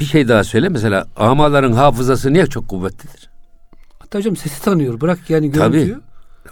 bir 0.00 0.04
şey 0.04 0.28
daha 0.28 0.44
söyle. 0.44 0.68
Mesela 0.68 1.06
amaların 1.16 1.72
hafızası 1.72 2.32
niye 2.32 2.46
çok 2.46 2.68
kuvvetlidir? 2.68 3.30
Hatta 3.98 4.18
hocam 4.18 4.36
sesi 4.36 4.62
tanıyor. 4.62 5.00
Bırak 5.00 5.30
yani 5.30 5.52
Tabii. 5.52 5.72
görüntüyü. 5.78 6.00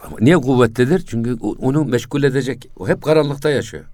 Ama 0.06 0.16
niye 0.20 0.36
kuvvetlidir? 0.36 1.04
Çünkü 1.06 1.34
onu 1.40 1.84
meşgul 1.84 2.22
edecek. 2.22 2.70
O 2.78 2.88
hep 2.88 3.02
karanlıkta 3.02 3.50
yaşıyor. 3.50 3.84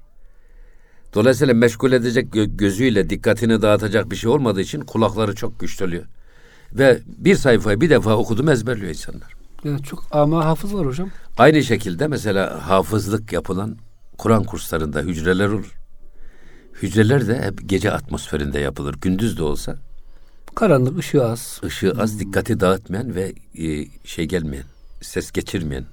Dolayısıyla 1.14 1.54
meşgul 1.54 1.92
edecek 1.92 2.34
gö- 2.34 2.56
gözüyle 2.56 3.10
dikkatini 3.10 3.62
dağıtacak 3.62 4.10
bir 4.10 4.16
şey 4.16 4.30
olmadığı 4.30 4.60
için 4.60 4.80
kulakları 4.80 5.34
çok 5.34 5.60
güçleniyor. 5.60 6.04
Ve 6.72 6.98
bir 7.06 7.34
sayfayı 7.34 7.80
bir 7.80 7.90
defa 7.90 8.16
okudum 8.16 8.48
ezberliyor 8.48 8.88
insanlar. 8.88 9.32
Evet, 9.64 9.84
çok 9.84 10.04
ama 10.10 10.44
hafız 10.44 10.74
var 10.74 10.86
hocam. 10.86 11.08
Aynı 11.38 11.62
şekilde 11.62 12.06
mesela 12.08 12.68
hafızlık 12.68 13.32
yapılan 13.32 13.76
Kur'an 14.18 14.44
kurslarında 14.44 15.00
hücreler 15.00 15.48
olur. 15.48 15.72
Hücreler 16.82 17.28
de 17.28 17.42
hep 17.42 17.68
gece 17.68 17.92
atmosferinde 17.92 18.58
yapılır. 18.58 18.94
Gündüz 19.00 19.38
de 19.38 19.42
olsa 19.42 19.76
Karanlık, 20.54 20.98
ışığı 20.98 21.24
az. 21.24 21.60
ışığı 21.64 21.92
az 21.98 22.20
dikkati 22.20 22.60
dağıtmayan 22.60 23.14
ve 23.14 23.32
e, 23.58 23.86
şey 24.04 24.24
gelmeyen, 24.24 24.64
ses 25.00 25.32
geçirmeyen 25.32 25.84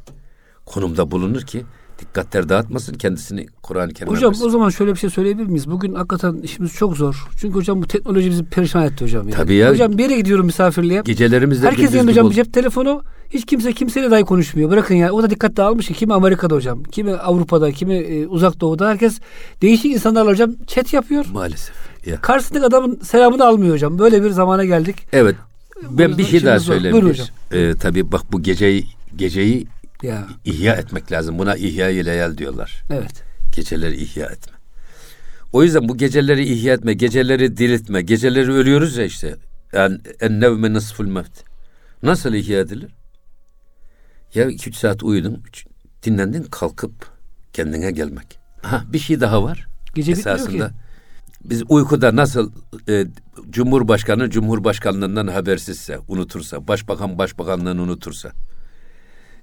konumda 0.65 1.11
bulunur 1.11 1.41
ki 1.41 1.65
dikkatler 2.01 2.49
dağıtmasın 2.49 2.93
kendisini 2.93 3.47
Kur'an-ı 3.63 3.93
Kerim'e 3.93 4.15
Hocam 4.15 4.31
versin. 4.31 4.45
o 4.45 4.49
zaman 4.49 4.69
şöyle 4.69 4.93
bir 4.93 4.99
şey 4.99 5.09
söyleyebilir 5.09 5.47
miyiz? 5.47 5.71
Bugün 5.71 5.93
hakikaten 5.93 6.33
işimiz 6.43 6.73
çok 6.73 6.97
zor. 6.97 7.27
Çünkü 7.37 7.55
hocam 7.55 7.81
bu 7.81 7.87
teknoloji 7.87 8.29
bizi 8.29 8.43
perişan 8.43 8.83
etti 8.83 9.05
hocam. 9.05 9.23
Yani. 9.23 9.35
Tabii 9.35 9.53
ya. 9.53 9.69
Hocam 9.69 9.97
bir 9.97 10.03
yere 10.03 10.15
gidiyorum 10.17 10.45
misafirliğe. 10.45 11.01
Gecelerimiz 11.05 11.63
de 11.63 11.67
Herkesin 11.67 11.81
gündüz 11.83 11.95
yanında 11.95 12.11
hocam 12.11 12.25
oldu. 12.25 12.31
bir 12.31 12.35
cep 12.35 12.53
telefonu. 12.53 13.03
Hiç 13.29 13.45
kimse 13.45 13.73
kimseyle 13.73 14.11
dahi 14.11 14.23
konuşmuyor. 14.23 14.69
Bırakın 14.69 14.95
ya. 14.95 15.11
O 15.11 15.23
da 15.23 15.29
dikkat 15.29 15.57
dağılmış 15.57 15.87
ki. 15.87 15.93
Kimi 15.93 16.13
Amerika'da 16.13 16.55
hocam. 16.55 16.83
Kimi 16.83 17.13
Avrupa'da. 17.15 17.71
Kimi 17.71 17.93
e, 17.95 18.27
uzak 18.27 18.59
doğuda. 18.61 18.89
Herkes 18.89 19.19
değişik 19.61 19.91
insanlarla 19.91 20.31
hocam 20.31 20.51
chat 20.67 20.93
yapıyor. 20.93 21.25
Maalesef. 21.33 21.75
Ya. 22.05 22.21
Karşısındaki 22.21 22.65
adamın 22.65 22.99
selamını 23.03 23.45
almıyor 23.45 23.73
hocam. 23.73 23.99
Böyle 23.99 24.23
bir 24.23 24.29
zamana 24.29 24.65
geldik. 24.65 24.95
Evet. 25.13 25.35
Ben 25.89 26.17
bir 26.17 26.25
şey 26.25 26.45
daha 26.45 26.59
söyleyeyim. 26.59 27.15
Ee, 27.51 27.73
tabii 27.81 28.11
bak 28.11 28.21
bu 28.31 28.43
geceyi 28.43 28.85
geceyi 29.15 29.67
Ya 30.03 30.27
ihya 30.45 30.75
etmek 30.75 31.11
lazım. 31.11 31.39
Buna 31.39 31.55
ihya 31.55 31.85
leyal 31.87 32.37
diyorlar. 32.37 32.83
evet. 32.91 33.23
Geceleri 33.55 33.95
ihya 34.03 34.25
etme. 34.25 34.53
O 35.53 35.63
yüzden 35.63 35.89
bu 35.89 35.97
geceleri 35.97 36.43
ihya 36.53 36.73
etme, 36.73 36.93
geceleri 36.93 37.57
diriltme, 37.57 38.01
geceleri 38.01 38.51
ölüyoruz 38.51 38.97
ya 38.97 39.05
işte. 39.05 39.35
Yani 39.73 39.97
en 40.19 40.39
nevme 40.41 40.73
nısful 40.73 41.05
mevt. 41.07 41.43
Nasıl 42.03 42.33
ihya 42.33 42.59
edilir? 42.59 42.91
Ya 44.35 44.45
iki 44.49 44.69
üç 44.69 44.75
saat 44.75 45.03
uyudun, 45.03 45.43
üç- 45.47 45.65
dinlendin, 46.03 46.43
kalkıp 46.43 46.91
kendine 47.53 47.91
gelmek. 47.91 48.39
Ha 48.61 48.83
bir 48.93 48.99
şey 48.99 49.19
daha 49.21 49.43
var. 49.43 49.67
Gece 49.95 50.11
Esasında 50.11 50.67
ki. 50.67 50.73
biz 51.43 51.63
uykuda 51.69 52.15
nasıl 52.15 52.51
e, 52.89 53.05
Cumhurbaşkanı 53.49 54.29
Cumhurbaşkanlığından 54.29 55.27
habersizse, 55.27 55.99
unutursa, 56.07 56.67
Başbakan 56.67 57.17
Başbakanlığını 57.17 57.81
unutursa, 57.81 58.31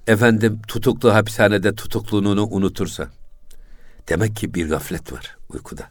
efendim 0.07 0.59
tutuklu 0.67 1.13
hapishanede 1.13 1.75
tutukluğunu 1.75 2.47
unutursa, 2.47 3.07
demek 4.09 4.35
ki 4.35 4.53
bir 4.53 4.69
gaflet 4.69 5.13
var 5.13 5.37
uykuda. 5.49 5.83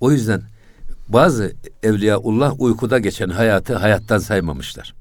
O 0.00 0.12
yüzden 0.12 0.42
Bazı 1.08 1.52
evliyaullah 1.82 2.60
uykuda 2.60 2.98
geçen 2.98 3.28
hayatı 3.28 3.76
hayattan 3.76 4.18
saymamışlar. 4.18 4.94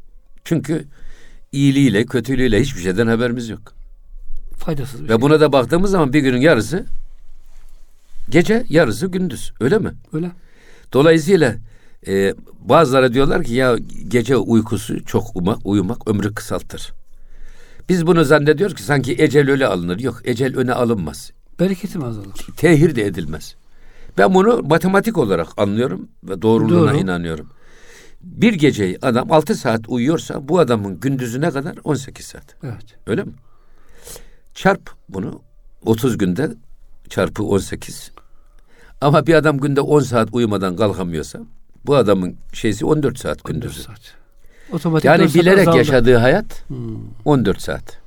Çünkü 0.46 0.86
iyiliğiyle 1.52 2.06
kötülüğüyle 2.06 2.62
hiçbir 2.62 2.82
şeyden 2.82 3.08
haberimiz 3.08 3.50
yok. 3.50 3.74
Faydasız 4.58 5.00
bir 5.04 5.10
Ve 5.10 5.14
şey. 5.14 5.22
buna 5.22 5.40
da 5.40 5.52
baktığımız 5.52 5.92
zaman 5.92 6.14
bir 6.14 6.20
günün 6.20 6.42
yarısı 6.42 6.86
gece, 8.30 8.66
yarısı 8.70 9.08
gündüz. 9.08 9.54
Öyle 9.60 9.78
mi? 9.78 9.92
Öyle. 10.14 10.32
Dolayısıyla 10.94 11.56
e, 12.08 12.34
bazıları 12.60 13.14
diyorlar 13.14 13.44
ki 13.44 13.54
ya 13.54 13.78
gece 14.08 14.38
uykusu 14.38 15.06
çok 15.06 15.36
uyumak, 15.36 15.66
uyumak 15.66 16.08
ömrü 16.08 16.34
kısaltır. 16.34 16.94
Biz 17.90 18.08
bunu 18.08 18.24
zannediyoruz 18.24 18.76
ki 18.76 18.84
sanki 18.84 19.16
ecel 19.20 19.52
öyle 19.52 19.68
alınır. 19.68 20.00
Yok 20.00 20.22
ecel 20.24 20.58
öne 20.58 20.74
alınmaz. 20.74 21.32
Bereketim 21.60 22.04
azalır. 22.04 22.48
Tehir 22.58 22.96
de 22.96 23.06
edilmez. 23.06 23.56
Ben 24.18 24.34
bunu 24.34 24.64
matematik 24.64 25.18
olarak 25.18 25.48
anlıyorum 25.58 26.10
ve 26.24 26.42
doğruluğuna 26.42 26.92
Doğru. 26.92 26.98
inanıyorum. 26.98 27.50
Bir 28.22 28.54
geceyi 28.54 28.98
adam 29.02 29.32
6 29.32 29.56
saat 29.56 29.82
uyuyorsa 29.88 30.48
bu 30.48 30.60
adamın 30.60 31.00
gündüzü 31.00 31.42
ne 31.42 31.52
kadar? 31.52 31.78
18 31.84 32.26
saat. 32.26 32.56
Evet. 32.64 32.86
Öyle 33.08 33.24
mi? 33.24 33.32
Çarp 34.54 34.90
bunu 35.10 35.42
30 35.86 36.18
günde 36.18 36.52
çarpı 37.10 37.44
18. 37.44 38.12
Ama 39.02 39.28
bir 39.28 39.34
adam 39.34 39.58
günde 39.58 39.82
10 39.82 40.00
saat 40.00 40.30
uyumadan 40.32 40.76
kalkamıyorsa 40.76 41.40
bu 41.86 41.96
adamın 41.96 42.36
şeysi 42.54 42.86
14 42.86 43.20
saat 43.20 43.38
14 43.46 43.48
gündüzü. 43.48 43.82
saat. 43.82 44.21
Otomatik 44.72 45.06
Yani 45.06 45.34
bilerek 45.34 45.60
azaldı. 45.60 45.78
yaşadığı 45.78 46.16
hayat 46.18 46.64
Hmm. 46.68 46.78
14 47.26 47.62
saat. 47.62 47.98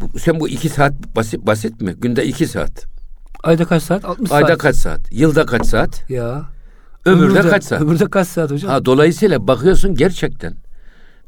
Bu, 0.00 0.18
sen 0.18 0.40
bu 0.40 0.48
2 0.48 0.68
saat 0.68 0.92
basit 1.16 1.46
basit 1.46 1.80
mi? 1.80 1.94
Günde 1.98 2.26
2 2.26 2.46
saat. 2.46 2.84
Ayda 3.44 3.64
kaç 3.64 3.82
saat? 3.82 4.04
60 4.04 4.32
Ayda 4.32 4.48
saat. 4.48 4.58
kaç 4.58 4.76
saat? 4.76 5.00
Yılda 5.12 5.46
kaç 5.46 5.66
saat? 5.66 6.10
Ya. 6.10 6.42
Ömürde 7.04 7.40
kaç 7.40 7.64
saat? 7.64 7.82
Ömürde 7.82 8.10
kaç 8.10 8.28
saat 8.28 8.50
hocam? 8.50 8.70
Ha, 8.70 8.84
dolayısıyla 8.84 9.46
bakıyorsun 9.46 9.94
gerçekten 9.94 10.54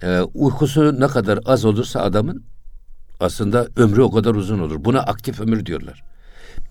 e, 0.02 0.20
uykusu 0.20 1.00
ne 1.00 1.06
kadar 1.06 1.38
az 1.44 1.64
olursa 1.64 2.00
adamın 2.00 2.44
aslında 3.20 3.66
ömrü 3.76 4.02
o 4.02 4.10
kadar 4.10 4.34
uzun 4.34 4.58
olur. 4.58 4.84
Buna 4.84 5.00
aktif 5.00 5.40
ömür 5.40 5.66
diyorlar. 5.66 6.02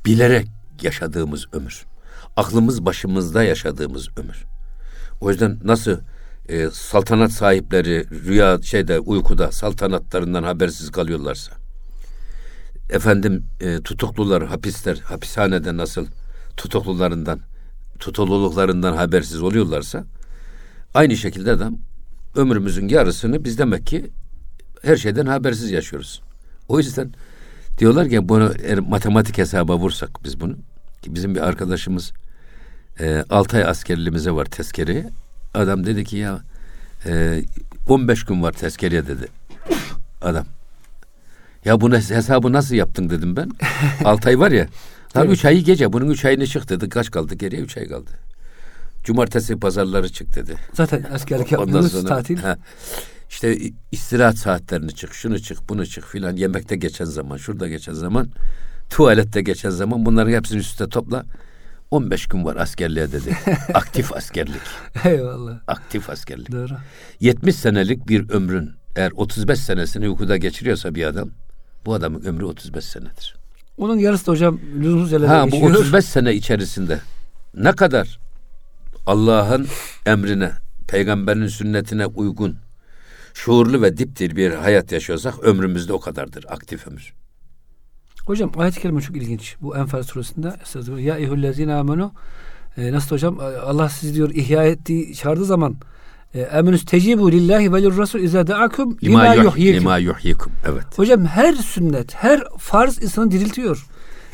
Bilerek 0.06 0.48
yaşadığımız 0.82 1.46
ömür. 1.54 1.86
Aklımız 2.38 2.86
başımızda 2.86 3.44
yaşadığımız 3.44 4.10
ömür. 4.18 4.44
O 5.22 5.30
yüzden 5.30 5.58
nasıl 5.64 5.98
e, 6.50 6.70
saltanat 6.74 7.32
sahipleri 7.32 8.06
rüya 8.26 8.62
şeyde 8.62 9.00
uykuda 9.00 9.52
saltanatlarından 9.52 10.44
habersiz 10.44 10.92
kalıyorlarsa 10.92 11.52
efendim 12.90 13.44
e, 13.60 13.82
tutuklular 13.82 14.46
hapisler 14.46 14.98
hapishanede 14.98 15.78
nasıl 15.78 16.08
tutuklularından 16.58 17.40
tutukluluklarından 18.00 18.96
habersiz 18.96 19.42
oluyorlarsa 19.42 20.06
aynı 20.94 21.18
şekilde 21.18 21.60
de 21.60 21.66
ömrümüzün 22.36 22.88
yarısını 22.88 23.44
biz 23.46 23.58
demek 23.58 23.88
ki 23.88 24.12
her 24.82 24.98
şeyden 24.98 25.26
habersiz 25.26 25.72
yaşıyoruz. 25.72 26.22
O 26.68 26.80
yüzden 26.80 27.14
diyorlar 27.78 28.10
ki 28.10 28.30
bunu 28.30 28.54
eğer 28.64 28.80
matematik 28.80 29.38
hesaba 29.38 29.78
vursak 29.78 30.24
biz 30.24 30.40
bunu 30.40 30.56
ki 31.02 31.16
bizim 31.16 31.36
bir 31.36 31.48
arkadaşımız 31.48 32.12
e, 33.00 33.24
6 33.30 33.58
ay 33.58 33.64
askerliğimize 33.64 34.32
var 34.32 34.46
tezkereye. 34.46 35.10
Adam 35.58 35.86
dedi 35.86 36.04
ki 36.04 36.18
ya 36.18 36.42
e, 37.06 37.44
15 37.88 38.24
gün 38.24 38.44
var 38.44 38.52
tezkereye 38.52 39.08
dedi. 39.08 39.28
Adam. 40.22 40.46
Ya 41.66 41.82
bunu 41.82 41.96
hesabı 41.96 42.54
nasıl 42.54 42.76
yaptın 42.76 43.10
dedim 43.10 43.36
ben. 43.36 43.52
6 44.06 44.30
ay 44.30 44.40
var 44.40 44.52
ya. 44.52 44.68
Evet. 45.16 45.30
3 45.30 45.46
ayı 45.46 45.64
gece. 45.64 45.94
Bunun 45.94 46.10
3 46.10 46.26
ayını 46.26 46.48
çık 46.48 46.70
dedi. 46.70 46.90
Kaç 46.90 47.12
kaldı 47.12 47.36
geriye? 47.36 47.62
3 47.62 47.78
ay 47.78 47.88
kaldı. 47.88 48.12
Cumartesi 49.04 49.60
pazarları 49.60 50.10
çık 50.10 50.36
dedi. 50.36 50.56
Zaten 50.74 51.06
askerlik 51.14 51.52
yapmıyoruz 51.52 51.92
sonra 51.92 52.08
tatil. 52.08 52.38
he, 52.38 52.56
işte 53.30 53.58
istirahat 53.92 54.38
saatlerini 54.38 54.96
çık, 54.96 55.14
şunu 55.14 55.40
çık, 55.40 55.70
bunu 55.70 55.86
çık 55.86 56.06
filan. 56.06 56.36
Yemekte 56.36 56.76
geçen 56.76 57.06
zaman, 57.06 57.38
şurada 57.38 57.68
geçen 57.68 57.94
zaman, 57.94 58.28
tuvalette 58.90 59.42
geçen 59.42 59.70
zaman 59.70 60.06
bunların 60.06 60.32
hepsini 60.32 60.60
üstte 60.60 60.90
topla. 60.90 61.26
15 61.92 62.28
gün 62.28 62.46
var 62.46 62.56
askerliğe 62.56 63.12
dedi. 63.12 63.38
Aktif 63.74 64.14
askerlik. 64.14 64.62
Eyvallah. 65.06 65.60
Aktif 65.68 66.10
askerlik. 66.10 66.52
Doğru. 66.52 66.74
70 67.20 67.56
senelik 67.56 68.08
bir 68.08 68.30
ömrün 68.30 68.72
eğer 68.96 69.12
35 69.16 69.60
senesini 69.60 70.10
uykuda 70.10 70.38
geçiriyorsa 70.38 70.96
bir 70.96 71.04
adam 71.06 71.30
bu 71.86 71.94
adamın 71.94 72.22
ömrü 72.22 72.46
35 72.46 72.86
senedir. 72.86 73.36
Onun 73.78 73.98
yarısı 73.98 74.28
da 74.28 74.32
hocam 74.32 74.60
lüzumsuz 74.80 75.12
yerlerde 75.12 75.32
Ha 75.34 75.48
bu 75.48 75.52
geçiyor. 75.52 75.72
35 75.72 76.06
sene 76.06 76.34
içerisinde 76.34 77.00
ne 77.56 77.72
kadar 77.72 78.20
Allah'ın 79.06 79.68
emrine, 80.06 80.52
peygamberin 80.88 81.48
sünnetine 81.48 82.06
uygun, 82.06 82.56
şuurlu 83.34 83.82
ve 83.82 83.98
diptir 83.98 84.36
bir 84.36 84.52
hayat 84.52 84.92
yaşıyorsak 84.92 85.44
ömrümüzde 85.44 85.94
o 85.94 86.00
kadardır 86.00 86.46
aktif 86.50 86.88
ömür. 86.88 87.14
Hocam 88.28 88.52
ayet-i 88.58 88.80
kerime 88.82 89.02
çok 89.02 89.18
ilginç. 89.18 89.56
Bu 89.62 89.78
Enfal 89.78 90.04
suresinde 90.04 90.54
ya 91.02 91.18
eyyühellezine 91.18 91.74
amenu 91.74 92.12
e, 92.78 92.92
nasıl 92.92 93.16
hocam 93.16 93.40
Allah 93.66 93.90
sizi 93.90 94.14
diyor 94.14 94.30
ihya 94.30 94.64
ettiği 94.64 95.16
çağırdığı 95.16 95.46
zaman 95.46 95.76
e, 96.34 96.42
eminüs 96.42 96.86
tecibu 96.86 97.32
lillahi 97.32 97.74
ve 97.74 97.82
lirrasul 97.82 98.20
izâ 98.20 98.48
da'akum 98.48 98.98
lima 99.04 99.22
Lima, 99.22 99.34
yuh, 99.36 99.44
yuhyikum. 99.44 99.80
lima 99.82 99.98
yuhyikum. 99.98 100.52
Evet. 100.66 100.84
Hocam 100.96 101.26
her 101.26 101.54
sünnet, 101.54 102.16
her 102.16 102.44
farz 102.58 103.04
insanı 103.04 103.32
diriltiyor. 103.32 103.86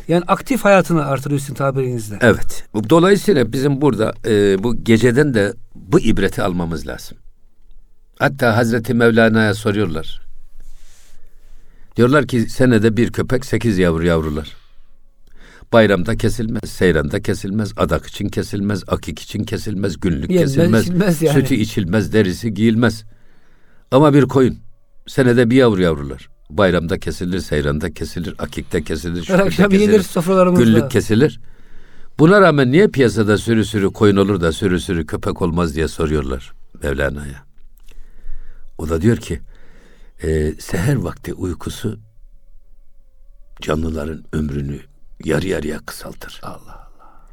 Yani 0.07 0.23
aktif 0.27 0.65
hayatını 0.65 1.05
artırıyor 1.05 1.39
sizin 1.39 1.53
tabirinizle. 1.53 2.17
Evet. 2.21 2.67
Dolayısıyla 2.89 3.51
bizim 3.53 3.81
burada 3.81 4.13
e, 4.25 4.63
bu 4.63 4.83
geceden 4.83 5.33
de 5.33 5.53
bu 5.75 5.99
ibreti 5.99 6.41
almamız 6.41 6.87
lazım. 6.87 7.17
Hatta 8.19 8.57
Hazreti 8.57 8.93
Mevlana'ya 8.93 9.53
soruyorlar. 9.53 10.21
Diyorlar 11.95 12.27
ki 12.27 12.49
senede 12.49 12.97
bir 12.97 13.11
köpek 13.11 13.45
sekiz 13.45 13.77
yavru 13.77 14.05
yavrular. 14.05 14.55
Bayramda 15.73 16.17
kesilmez, 16.17 16.69
seyranda 16.69 17.21
kesilmez, 17.21 17.73
adak 17.77 18.05
için 18.05 18.29
kesilmez, 18.29 18.83
akik 18.87 19.19
için 19.19 19.43
kesilmez, 19.43 19.99
günlük 19.99 20.31
Yenmez, 20.31 20.55
kesilmez, 20.55 21.21
yani. 21.21 21.33
sütü 21.41 21.55
içilmez, 21.55 22.13
derisi 22.13 22.53
giyilmez. 22.53 23.03
Ama 23.91 24.13
bir 24.13 24.23
koyun 24.23 24.57
senede 25.07 25.49
bir 25.49 25.55
yavru 25.55 25.81
yavrular. 25.81 26.29
Bayramda 26.49 26.99
kesilir, 26.99 27.39
seyranda 27.39 27.93
kesilir, 27.93 28.35
akikte 28.39 28.83
kesilir, 28.83 29.21
şükürde 29.21 29.43
akşam 29.43 29.69
kesilir, 29.69 29.91
yenir 29.91 30.03
sofralarımızda. 30.03 30.63
günlük 30.63 30.91
kesilir. 30.91 31.39
Buna 32.19 32.41
rağmen 32.41 32.71
niye 32.71 32.87
piyasada 32.87 33.37
sürü 33.37 33.65
sürü 33.65 33.93
koyun 33.93 34.15
olur 34.15 34.41
da 34.41 34.51
sürü 34.51 34.79
sürü 34.79 35.05
köpek 35.05 35.41
olmaz 35.41 35.75
diye 35.75 35.87
soruyorlar 35.87 36.53
Mevlana'ya. 36.83 37.43
O 38.77 38.89
da 38.89 39.01
diyor 39.01 39.17
ki 39.17 39.39
e, 40.21 40.53
seher 40.59 40.95
vakti 40.95 41.33
uykusu 41.33 41.99
canlıların 43.61 44.23
ömrünü 44.33 44.79
yarı 45.25 45.47
yarıya 45.47 45.79
kısaltır. 45.79 46.39
Allah 46.43 46.59
Allah. 46.59 47.27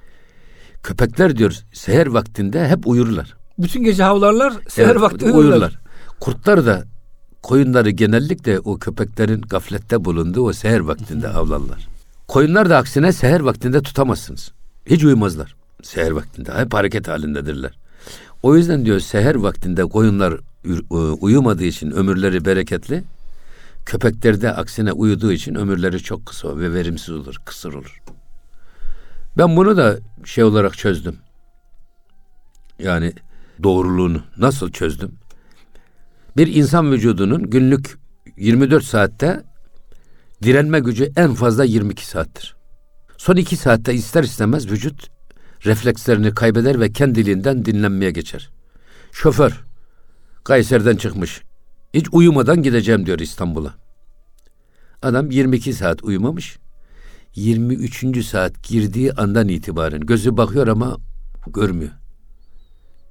Köpekler 0.82 1.36
diyor 1.36 1.56
seher 1.72 2.06
vaktinde 2.06 2.68
hep 2.68 2.86
uyurlar. 2.86 3.36
Bütün 3.58 3.84
gece 3.84 4.02
havlarlar, 4.02 4.52
seher 4.68 4.90
Evet, 4.90 5.00
vakti 5.00 5.30
uyurlar. 5.30 5.78
Kurtlar 6.20 6.66
da 6.66 6.84
koyunları 7.42 7.90
genellikle 7.90 8.60
o 8.60 8.78
köpeklerin 8.78 9.40
gaflette 9.40 10.04
bulunduğu 10.04 10.42
o 10.42 10.52
seher 10.52 10.80
vaktinde 10.80 11.28
avlarlar. 11.28 11.88
Koyunlar 12.28 12.70
da 12.70 12.76
aksine 12.76 13.12
seher 13.12 13.40
vaktinde 13.40 13.82
tutamazsınız. 13.82 14.52
Hiç 14.86 15.04
uyumazlar 15.04 15.56
seher 15.82 16.10
vaktinde. 16.10 16.52
Hep 16.54 16.74
hareket 16.74 17.08
halindedirler. 17.08 17.78
O 18.42 18.56
yüzden 18.56 18.84
diyor 18.84 19.00
seher 19.00 19.34
vaktinde 19.34 19.84
koyunlar 19.84 20.34
uyumadığı 21.20 21.64
için 21.64 21.90
ömürleri 21.90 22.44
bereketli. 22.44 23.04
Köpekler 23.86 24.40
de 24.40 24.52
aksine 24.52 24.92
uyuduğu 24.92 25.32
için 25.32 25.54
ömürleri 25.54 25.98
çok 25.98 26.26
kısa 26.26 26.58
ve 26.58 26.74
verimsiz 26.74 27.10
olur, 27.10 27.36
kısır 27.44 27.72
olur. 27.72 28.02
Ben 29.38 29.56
bunu 29.56 29.76
da 29.76 29.98
şey 30.24 30.44
olarak 30.44 30.78
çözdüm. 30.78 31.16
Yani 32.78 33.12
doğruluğunu 33.62 34.22
nasıl 34.36 34.70
çözdüm? 34.70 35.12
Bir 36.36 36.54
insan 36.54 36.92
vücudunun 36.92 37.50
günlük 37.50 37.98
24 38.36 38.84
saatte 38.84 39.42
direnme 40.42 40.80
gücü 40.80 41.12
en 41.16 41.34
fazla 41.34 41.64
22 41.64 42.06
saattir. 42.06 42.56
Son 43.16 43.36
2 43.36 43.56
saatte 43.56 43.94
ister 43.94 44.22
istemez 44.22 44.70
vücut 44.70 45.08
reflekslerini 45.64 46.34
kaybeder 46.34 46.80
ve 46.80 46.92
kendiliğinden 46.92 47.64
dinlenmeye 47.64 48.10
geçer. 48.10 48.50
Şoför 49.12 49.64
Kayseri'den 50.44 50.96
çıkmış. 50.96 51.42
Hiç 51.94 52.06
uyumadan 52.12 52.62
gideceğim 52.62 53.06
diyor 53.06 53.18
İstanbul'a. 53.18 53.74
Adam 55.02 55.30
22 55.30 55.72
saat 55.72 56.04
uyumamış. 56.04 56.58
23. 57.34 58.26
saat 58.26 58.62
girdiği 58.62 59.12
andan 59.12 59.48
itibaren 59.48 60.00
gözü 60.00 60.36
bakıyor 60.36 60.66
ama 60.66 60.96
görmüyor. 61.46 61.92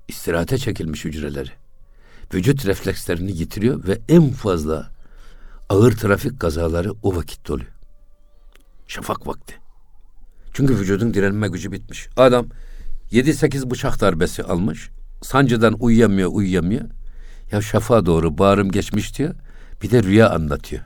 İstirahate 0.08 0.58
çekilmiş 0.58 1.06
hücreleri. 1.06 1.50
Vücut 2.34 2.66
reflekslerini 2.66 3.32
yitiriyor 3.32 3.88
ve 3.88 4.00
en 4.10 4.30
fazla 4.30 4.92
ağır 5.70 5.92
trafik 5.92 6.40
kazaları 6.40 6.94
o 7.04 7.16
vakitte 7.16 7.54
oluyor. 7.54 7.72
Şafak 8.88 9.28
vakti. 9.28 9.54
Çünkü 10.54 10.80
vücudun 10.80 11.14
direnme 11.14 11.48
gücü 11.48 11.72
bitmiş. 11.72 12.08
Adam 12.18 12.48
7-8 13.12 13.72
bıçak 13.72 14.02
darbesi 14.02 14.44
almış. 14.44 14.90
Sancıdan 15.22 15.76
uyuyamıyor, 15.80 16.30
uyuyamıyor. 16.34 16.86
Ya 17.52 17.62
şafa 17.62 18.06
doğru 18.06 18.38
bağrım 18.38 18.72
geçmiş 18.72 19.18
diyor. 19.18 19.36
Bir 19.84 19.92
de 19.92 20.04
rüya 20.04 20.30
anlatıyor. 20.30 20.84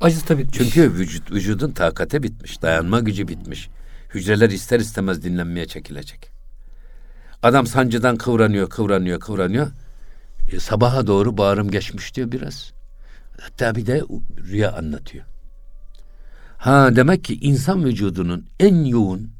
Acısı 0.00 0.28
da 0.28 0.38
bitmiş. 0.38 0.58
Çünkü 0.58 0.94
vücut, 0.94 1.30
vücudun 1.32 1.72
takate 1.72 2.22
bitmiş, 2.22 2.62
dayanma 2.62 3.00
gücü 3.00 3.28
bitmiş. 3.28 3.68
Hücreler 4.14 4.50
ister 4.50 4.80
istemez 4.80 5.22
dinlenmeye 5.22 5.66
çekilecek. 5.66 6.30
Adam 7.42 7.66
sancıdan 7.66 8.16
kıvranıyor, 8.16 8.70
kıvranıyor, 8.70 9.20
kıvranıyor. 9.20 9.70
E, 10.52 10.60
sabaha 10.60 11.06
doğru 11.06 11.38
bağrım 11.38 11.70
geçmiş 11.70 12.16
diyor 12.16 12.32
biraz. 12.32 12.72
Hatta 13.40 13.74
bir 13.74 13.86
de 13.86 14.02
rüya 14.50 14.72
anlatıyor. 14.72 15.24
Ha 16.58 16.96
demek 16.96 17.24
ki 17.24 17.38
insan 17.40 17.84
vücudunun 17.84 18.46
en 18.60 18.84
yoğun, 18.84 19.30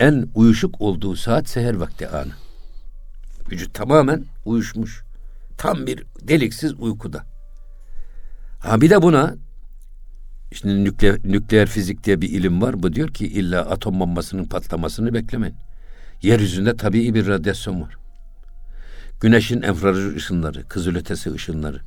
en 0.00 0.26
uyuşuk 0.34 0.80
olduğu 0.80 1.16
saat 1.16 1.48
seher 1.48 1.74
vakti 1.74 2.08
anı. 2.08 2.32
Vücut 3.52 3.74
tamamen 3.74 4.24
uyuşmuş. 4.44 5.02
Tam 5.58 5.86
bir 5.86 6.04
deliksiz 6.22 6.74
uykuda. 6.80 7.24
Ha 8.60 8.80
bir 8.80 8.90
de 8.90 9.02
buna 9.02 9.34
şimdi 10.52 10.84
nükleer, 10.84 11.18
nükleer 11.24 11.68
fizik 11.68 12.04
diye 12.04 12.20
bir 12.20 12.28
ilim 12.28 12.62
var. 12.62 12.82
Bu 12.82 12.92
diyor 12.92 13.08
ki 13.08 13.26
illa 13.26 13.60
atom 13.60 14.00
bombasının 14.00 14.44
patlamasını 14.44 15.14
beklemeyin. 15.14 15.56
Yeryüzünde 16.22 16.76
tabii 16.76 17.14
bir 17.14 17.26
radyasyon 17.26 17.82
var. 17.82 17.96
Güneşin 19.20 19.62
enfrared 19.62 20.16
ışınları, 20.16 20.68
kızılötesi 20.68 21.32
ışınları, 21.32 21.80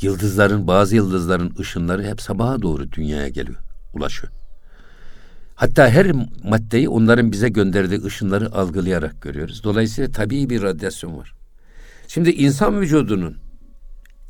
yıldızların, 0.00 0.66
bazı 0.66 0.96
yıldızların 0.96 1.54
ışınları 1.60 2.04
hep 2.04 2.20
sabaha 2.20 2.62
doğru 2.62 2.92
dünyaya 2.92 3.28
geliyor, 3.28 3.58
ulaşıyor. 3.94 4.32
Hatta 5.54 5.88
her 5.88 6.12
maddeyi 6.44 6.88
onların 6.88 7.32
bize 7.32 7.48
gönderdiği 7.48 8.04
ışınları 8.04 8.54
algılayarak 8.54 9.22
görüyoruz. 9.22 9.64
Dolayısıyla 9.64 10.12
tabii 10.12 10.50
bir 10.50 10.62
radyasyon 10.62 11.18
var. 11.18 11.34
Şimdi 12.08 12.30
insan 12.30 12.80
vücudunun 12.80 13.36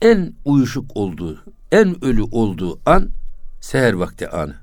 en 0.02 0.34
uyuşuk 0.44 0.96
olduğu, 0.96 1.44
en 1.72 2.04
ölü 2.04 2.22
olduğu 2.22 2.80
an 2.86 3.08
seher 3.60 3.92
vakti 3.92 4.28
anı. 4.28 4.54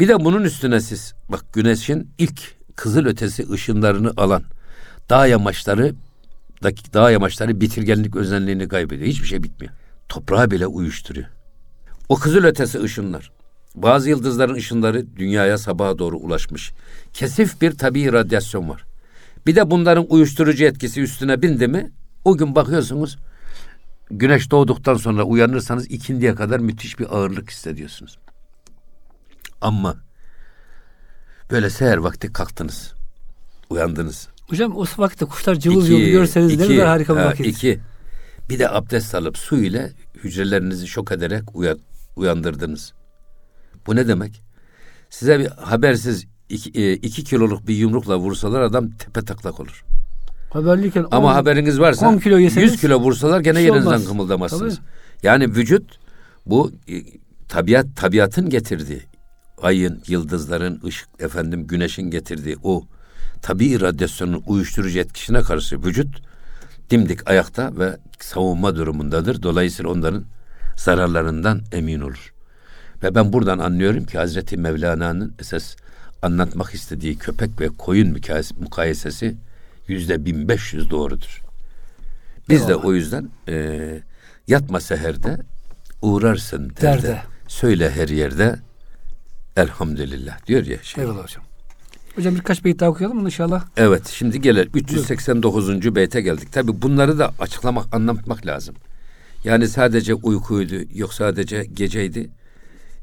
Bir 0.00 0.08
de 0.08 0.24
bunun 0.24 0.44
üstüne 0.44 0.80
siz 0.80 1.14
bak 1.28 1.52
güneşin 1.52 2.10
ilk 2.18 2.40
kızıl 2.76 3.06
ötesi 3.06 3.50
ışınlarını 3.50 4.12
alan 4.16 4.42
dağ 5.10 5.26
yamaçları 5.26 5.94
dağ 6.94 7.10
yamaçları 7.10 7.60
bitirgenlik 7.60 8.16
özelliğini 8.16 8.68
kaybediyor. 8.68 9.08
Hiçbir 9.08 9.26
şey 9.26 9.42
bitmiyor. 9.42 9.74
Toprağı 10.08 10.50
bile 10.50 10.66
uyuşturuyor. 10.66 11.28
O 12.08 12.16
kızıl 12.16 12.44
ötesi 12.44 12.82
ışınlar 12.82 13.32
bazı 13.74 14.10
yıldızların 14.10 14.54
ışınları 14.54 15.16
dünyaya 15.16 15.58
sabaha 15.58 15.98
doğru 15.98 16.16
ulaşmış. 16.16 16.72
Kesif 17.12 17.60
bir 17.60 17.72
tabii 17.72 18.12
radyasyon 18.12 18.68
var. 18.68 18.84
Bir 19.46 19.56
de 19.56 19.70
bunların 19.70 20.06
uyuşturucu 20.08 20.64
etkisi 20.64 21.02
üstüne 21.02 21.42
bindi 21.42 21.68
mi 21.68 21.92
o 22.24 22.36
gün 22.36 22.54
bakıyorsunuz 22.54 23.18
güneş 24.10 24.50
doğduktan 24.50 24.94
sonra 24.94 25.22
uyanırsanız 25.24 25.86
ikindiye 25.90 26.34
kadar 26.34 26.60
müthiş 26.60 26.98
bir 26.98 27.16
ağırlık 27.16 27.50
hissediyorsunuz. 27.50 28.18
Ama 29.60 29.96
böyle 31.50 31.70
seher 31.70 31.96
vakti 31.96 32.32
kalktınız. 32.32 32.94
Uyandınız. 33.70 34.28
Hocam 34.48 34.76
o 34.76 34.84
vakitte 34.98 35.24
kuşlar 35.24 35.54
cıvıl 35.54 35.86
cıvıl 35.86 36.00
görseniz 36.00 36.52
iki, 36.52 36.62
ne 36.62 36.66
kadar 36.66 36.88
harika 36.88 37.16
bir 37.16 37.22
vakit. 37.22 37.46
İki. 37.46 37.80
Bir 38.48 38.58
de 38.58 38.70
abdest 38.70 39.14
alıp 39.14 39.38
su 39.38 39.56
ile 39.56 39.92
hücrelerinizi 40.24 40.88
şok 40.88 41.12
ederek 41.12 41.42
uyan, 41.54 41.78
uyandırdınız. 42.16 42.92
Bu 43.86 43.96
ne 43.96 44.08
demek? 44.08 44.42
Size 45.10 45.38
bir 45.38 45.46
habersiz 45.46 46.26
iki, 46.48 46.70
e, 46.70 46.92
iki 46.92 47.24
kiloluk 47.24 47.68
bir 47.68 47.74
yumrukla 47.74 48.18
vursalar 48.18 48.60
adam 48.60 48.90
tepe 48.90 49.22
taklak 49.24 49.60
olur. 49.60 49.84
Haberliyken 50.50 51.06
Ama 51.10 51.30
on, 51.30 51.34
haberiniz 51.34 51.80
varsa 51.80 52.08
10 52.08 52.18
kilo 52.18 52.38
yeseniz, 52.38 52.72
100 52.72 52.80
kilo 52.80 53.00
vursalar 53.00 53.40
gene 53.40 53.54
şey 53.54 53.64
yerinizden 53.64 53.90
olmaz. 53.90 54.06
kımıldamazsınız. 54.08 54.76
Tabii. 54.76 54.86
Yani 55.22 55.44
vücut 55.54 55.98
bu 56.46 56.72
e, 56.88 56.92
tabiat 57.48 57.86
tabiatın 57.96 58.50
getirdiği 58.50 59.02
ayın, 59.62 60.02
yıldızların, 60.06 60.80
ışık 60.86 61.08
efendim 61.18 61.66
güneşin 61.66 62.10
getirdiği 62.10 62.56
o 62.62 62.82
tabii 63.42 63.80
radyasyonun 63.80 64.42
uyuşturucu 64.46 64.98
etkisine 64.98 65.42
karşı 65.42 65.82
vücut 65.82 66.22
dimdik 66.90 67.30
ayakta 67.30 67.78
ve 67.78 67.96
savunma 68.20 68.76
durumundadır. 68.76 69.42
Dolayısıyla 69.42 69.90
onların 69.92 70.24
zararlarından 70.76 71.60
emin 71.72 72.00
olur. 72.00 72.29
Ve 73.02 73.14
ben 73.14 73.32
buradan 73.32 73.58
anlıyorum 73.58 74.04
ki 74.04 74.18
Hazreti 74.18 74.56
Mevlana'nın 74.56 75.34
esas 75.40 75.76
anlatmak 76.22 76.74
istediği 76.74 77.18
köpek 77.18 77.60
ve 77.60 77.68
koyun 77.68 78.18
mukayesesi 78.60 79.36
yüzde 79.88 80.24
bin 80.24 80.48
beş 80.48 80.72
yüz 80.72 80.90
doğrudur. 80.90 81.42
Biz 82.48 82.60
Eyvallah. 82.62 82.82
de 82.82 82.86
o 82.86 82.92
yüzden 82.92 83.28
e, 83.48 83.78
yatma 84.48 84.80
seherde 84.80 85.38
uğrarsın 86.02 86.72
derde. 86.80 87.02
derde. 87.02 87.22
Söyle 87.48 87.90
her 87.90 88.08
yerde 88.08 88.56
elhamdülillah 89.56 90.46
diyor 90.46 90.66
ya. 90.66 90.82
Şey. 90.82 91.04
Eyvallah 91.04 91.22
hocam. 91.22 91.42
Hocam 92.16 92.34
birkaç 92.34 92.64
beyt 92.64 92.80
daha 92.80 92.90
okuyalım 92.90 93.26
inşallah? 93.26 93.64
Evet 93.76 94.08
şimdi 94.08 94.40
gelir 94.40 94.70
389. 94.74 95.68
Buyurun. 95.68 95.94
beyte 95.94 96.20
geldik. 96.20 96.52
Tabi 96.52 96.82
bunları 96.82 97.18
da 97.18 97.32
açıklamak 97.38 97.94
anlatmak 97.94 98.46
lazım. 98.46 98.74
Yani 99.44 99.68
sadece 99.68 100.14
uykuydu 100.14 100.74
yok 100.94 101.14
sadece 101.14 101.64
geceydi. 101.64 102.30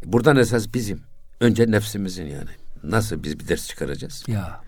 Buradan 0.06 0.38
esas 0.38 0.74
bizim. 0.74 1.02
Önce 1.40 1.72
nefsimizin 1.72 2.26
yani. 2.26 2.50
Nasıl 2.84 3.24
biz 3.24 3.40
bir 3.40 3.48
ders 3.48 3.68
çıkaracağız? 3.68 4.24
Ya. 4.28 4.62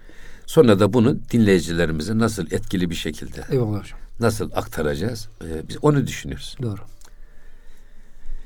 Sonra 0.45 0.79
da 0.79 0.93
bunu 0.93 1.17
dinleyicilerimize 1.31 2.17
nasıl 2.17 2.45
etkili 2.51 2.89
bir 2.89 2.95
şekilde 2.95 3.43
Eyvallah 3.51 3.79
hocam. 3.79 3.99
nasıl 4.19 4.51
aktaracağız? 4.55 5.29
Ee, 5.43 5.67
biz 5.69 5.77
onu 5.81 6.07
düşünüyoruz. 6.07 6.55
Doğru. 6.61 6.79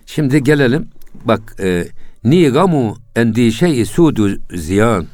Şimdi 0.05 0.43
gelelim. 0.43 0.87
Bak 1.25 1.55
e, 1.59 1.87
ni 2.23 2.49
gamu 2.49 2.97
endişeyi 3.15 3.85
sudu 3.85 4.29
ziyan. 4.57 5.07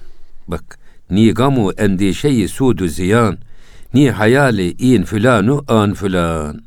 Bak 0.47 0.79
ni 1.09 1.33
gamu 1.33 1.71
endişeyi 1.71 2.47
sudu 2.49 2.87
ziyan. 2.87 3.37
Ni 3.93 4.11
hayali 4.11 4.71
in 4.71 5.03
fulanu 5.03 5.65
an 5.67 5.93
fulan. 5.93 6.61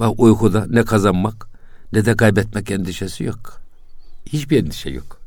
Bak 0.00 0.20
uykuda 0.20 0.66
ne 0.70 0.84
kazanmak 0.84 1.48
ne 1.92 2.04
de 2.04 2.16
kaybetmek 2.16 2.70
endişesi 2.70 3.24
yok. 3.24 3.60
Hiçbir 4.26 4.64
endişe 4.64 4.90
yok. 4.90 5.20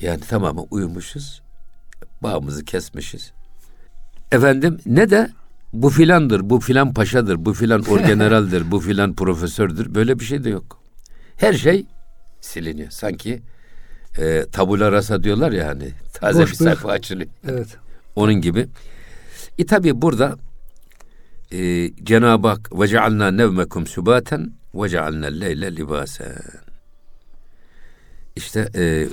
Yani 0.00 0.20
tamamen 0.20 0.66
uyumuşuz. 0.70 1.42
Bağımızı 2.22 2.64
kesmişiz. 2.64 3.32
Efendim 4.32 4.78
ne 4.86 5.10
de 5.10 5.30
bu 5.72 5.90
filandır, 5.90 6.50
bu 6.50 6.60
filan 6.60 6.94
paşadır, 6.94 7.44
bu 7.44 7.54
filan 7.54 7.82
orgeneraldir, 7.88 8.70
bu 8.70 8.80
filan 8.80 9.14
profesördür. 9.14 9.94
Böyle 9.94 10.18
bir 10.18 10.24
şey 10.24 10.44
de 10.44 10.50
yok. 10.50 10.78
Her 11.36 11.52
şey 11.52 11.86
siliniyor. 12.40 12.90
Sanki 12.90 13.42
e, 14.18 14.46
tabula 14.52 14.92
rasa 14.92 15.22
diyorlar 15.22 15.52
ya 15.52 15.68
hani 15.68 15.92
taze 16.12 16.42
Boş 16.42 16.50
bir 16.50 16.56
sayfa 16.56 16.90
açılıyor. 16.90 17.30
Evet. 17.48 17.76
Onun 18.16 18.34
gibi. 18.34 18.68
E 19.58 19.66
tabi 19.66 20.02
burada 20.02 20.36
e, 21.52 21.90
Cenab-ı 22.04 22.48
Hak 22.48 22.80
ve 22.80 22.88
cealna 22.88 23.30
nevmekum 23.30 23.86
subaten 23.86 24.52
ve 24.74 24.88
cealnel 24.88 25.40
leyle 25.40 25.76
libasen. 25.76 26.36
İşte 28.36 28.68
e, 28.74 29.08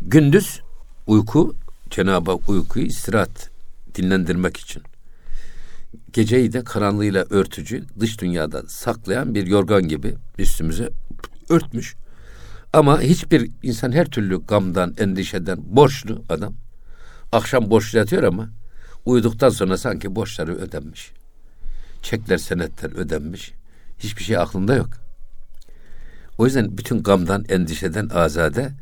gündüz 0.00 0.60
uyku 1.06 1.54
Cenab-ı 1.90 2.30
Hak 2.30 2.48
uykuyu 2.48 2.86
istirahat 2.86 3.50
dinlendirmek 3.94 4.56
için. 4.56 4.82
Geceyi 6.12 6.52
de 6.52 6.64
karanlığıyla 6.64 7.26
örtücü 7.30 7.84
dış 8.00 8.20
dünyada 8.20 8.62
saklayan 8.68 9.34
bir 9.34 9.46
yorgan 9.46 9.88
gibi 9.88 10.14
üstümüze 10.38 10.90
örtmüş. 11.48 11.96
Ama 12.72 13.00
hiçbir 13.00 13.50
insan 13.62 13.92
her 13.92 14.06
türlü 14.06 14.46
gamdan, 14.46 14.94
endişeden 14.98 15.58
borçlu 15.76 16.24
adam. 16.28 16.54
Akşam 17.32 17.70
borçlu 17.70 17.98
yatıyor 17.98 18.22
ama 18.22 18.50
uyuduktan 19.04 19.48
sonra 19.48 19.76
sanki 19.76 20.14
borçları 20.14 20.54
ödenmiş. 20.54 21.12
Çekler, 22.02 22.38
senetler 22.38 22.90
ödenmiş. 22.90 23.52
Hiçbir 23.98 24.22
şey 24.22 24.36
aklında 24.36 24.74
yok. 24.74 24.90
O 26.38 26.46
yüzden 26.46 26.78
bütün 26.78 27.02
gamdan, 27.02 27.44
endişeden 27.48 28.08
azade 28.08 28.72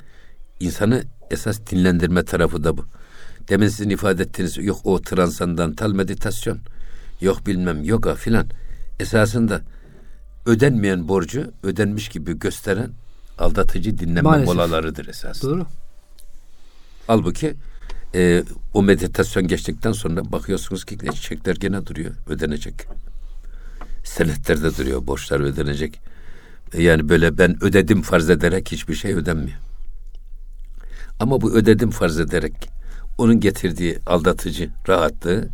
insanı 0.61 1.05
esas 1.31 1.61
dinlendirme 1.71 2.25
tarafı 2.25 2.65
da 2.65 2.77
bu. 2.77 2.87
Demin 3.49 3.69
sizin 3.69 3.91
ifade 3.91 4.23
ettiğiniz 4.23 4.57
yok 4.57 4.81
o 4.85 5.01
transandantal 5.01 5.93
meditasyon, 5.93 6.59
yok 7.21 7.47
bilmem 7.47 7.85
yoga 7.85 8.15
filan. 8.15 8.47
Esasında 9.01 9.61
ödenmeyen 10.47 11.09
borcu 11.09 11.53
ödenmiş 11.63 12.09
gibi 12.09 12.39
gösteren 12.39 12.91
aldatıcı 13.39 13.99
dinlenme 13.99 14.23
Maalesef. 14.23 14.55
molalarıdır 14.55 15.09
esas. 15.09 15.43
Doğru. 15.43 15.67
Halbuki 17.07 17.55
e, 18.15 18.45
o 18.75 18.83
meditasyon 18.83 19.49
geçtikten 19.49 19.93
sonra 19.93 20.33
bakıyorsunuz 20.33 20.85
ki 20.85 20.99
çiçekler 21.15 21.57
gene 21.57 21.87
duruyor, 21.87 22.15
ödenecek 22.29 22.75
senetlerde 24.07 24.77
duruyor. 24.77 25.07
Borçlar 25.07 25.41
ödenecek. 25.41 26.01
E, 26.73 26.83
yani 26.83 27.09
böyle 27.09 27.39
ben 27.39 27.65
ödedim 27.65 28.03
farz 28.03 28.31
ederek 28.31 28.73
hiçbir 28.73 28.95
şey 28.95 29.15
ödenmiyor. 29.15 29.59
Ama 31.21 31.41
bu 31.41 31.53
ödedim 31.53 31.91
farz 31.91 32.21
ederek 32.21 32.69
onun 33.19 33.41
getirdiği 33.41 33.99
aldatıcı 34.07 34.71
rahatlığı 34.89 35.49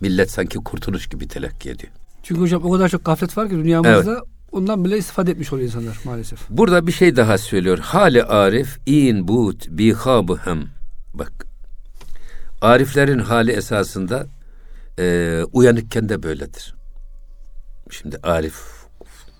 millet 0.00 0.30
sanki 0.30 0.58
kurtuluş 0.58 1.06
gibi 1.06 1.28
telakki 1.28 1.70
ediyor. 1.70 1.92
Çünkü 2.22 2.40
hocam 2.40 2.64
o 2.64 2.72
kadar 2.72 2.88
çok 2.88 3.04
gaflet 3.04 3.36
var 3.36 3.48
ki 3.48 3.54
dünyamızda 3.54 4.22
ondan 4.52 4.84
bile 4.84 4.98
istifade 4.98 5.30
etmiş 5.30 5.52
oluyor 5.52 5.66
insanlar 5.68 5.98
maalesef. 6.04 6.40
Burada 6.50 6.86
bir 6.86 6.92
şey 6.92 7.16
daha 7.16 7.38
söylüyor. 7.38 7.78
Hali 7.78 8.24
arif 8.24 8.78
in 8.86 9.28
but 9.28 9.68
bi 9.68 9.92
habı 9.92 10.36
hem. 10.44 10.64
Bak. 11.14 11.46
Ariflerin 12.60 13.18
hali 13.18 13.52
esasında 13.52 14.26
e, 14.98 15.40
uyanıkken 15.52 16.08
de 16.08 16.22
böyledir. 16.22 16.75
Şimdi 17.90 18.18
Arif 18.22 18.86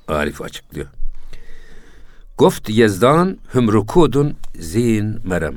Arif 0.09 0.43
açıklıyor. 0.43 0.87
Goft 2.39 2.69
yezdan 2.69 3.39
hüm 3.55 3.73
rukudun 3.73 4.37
zin 4.59 5.29
merem. 5.29 5.55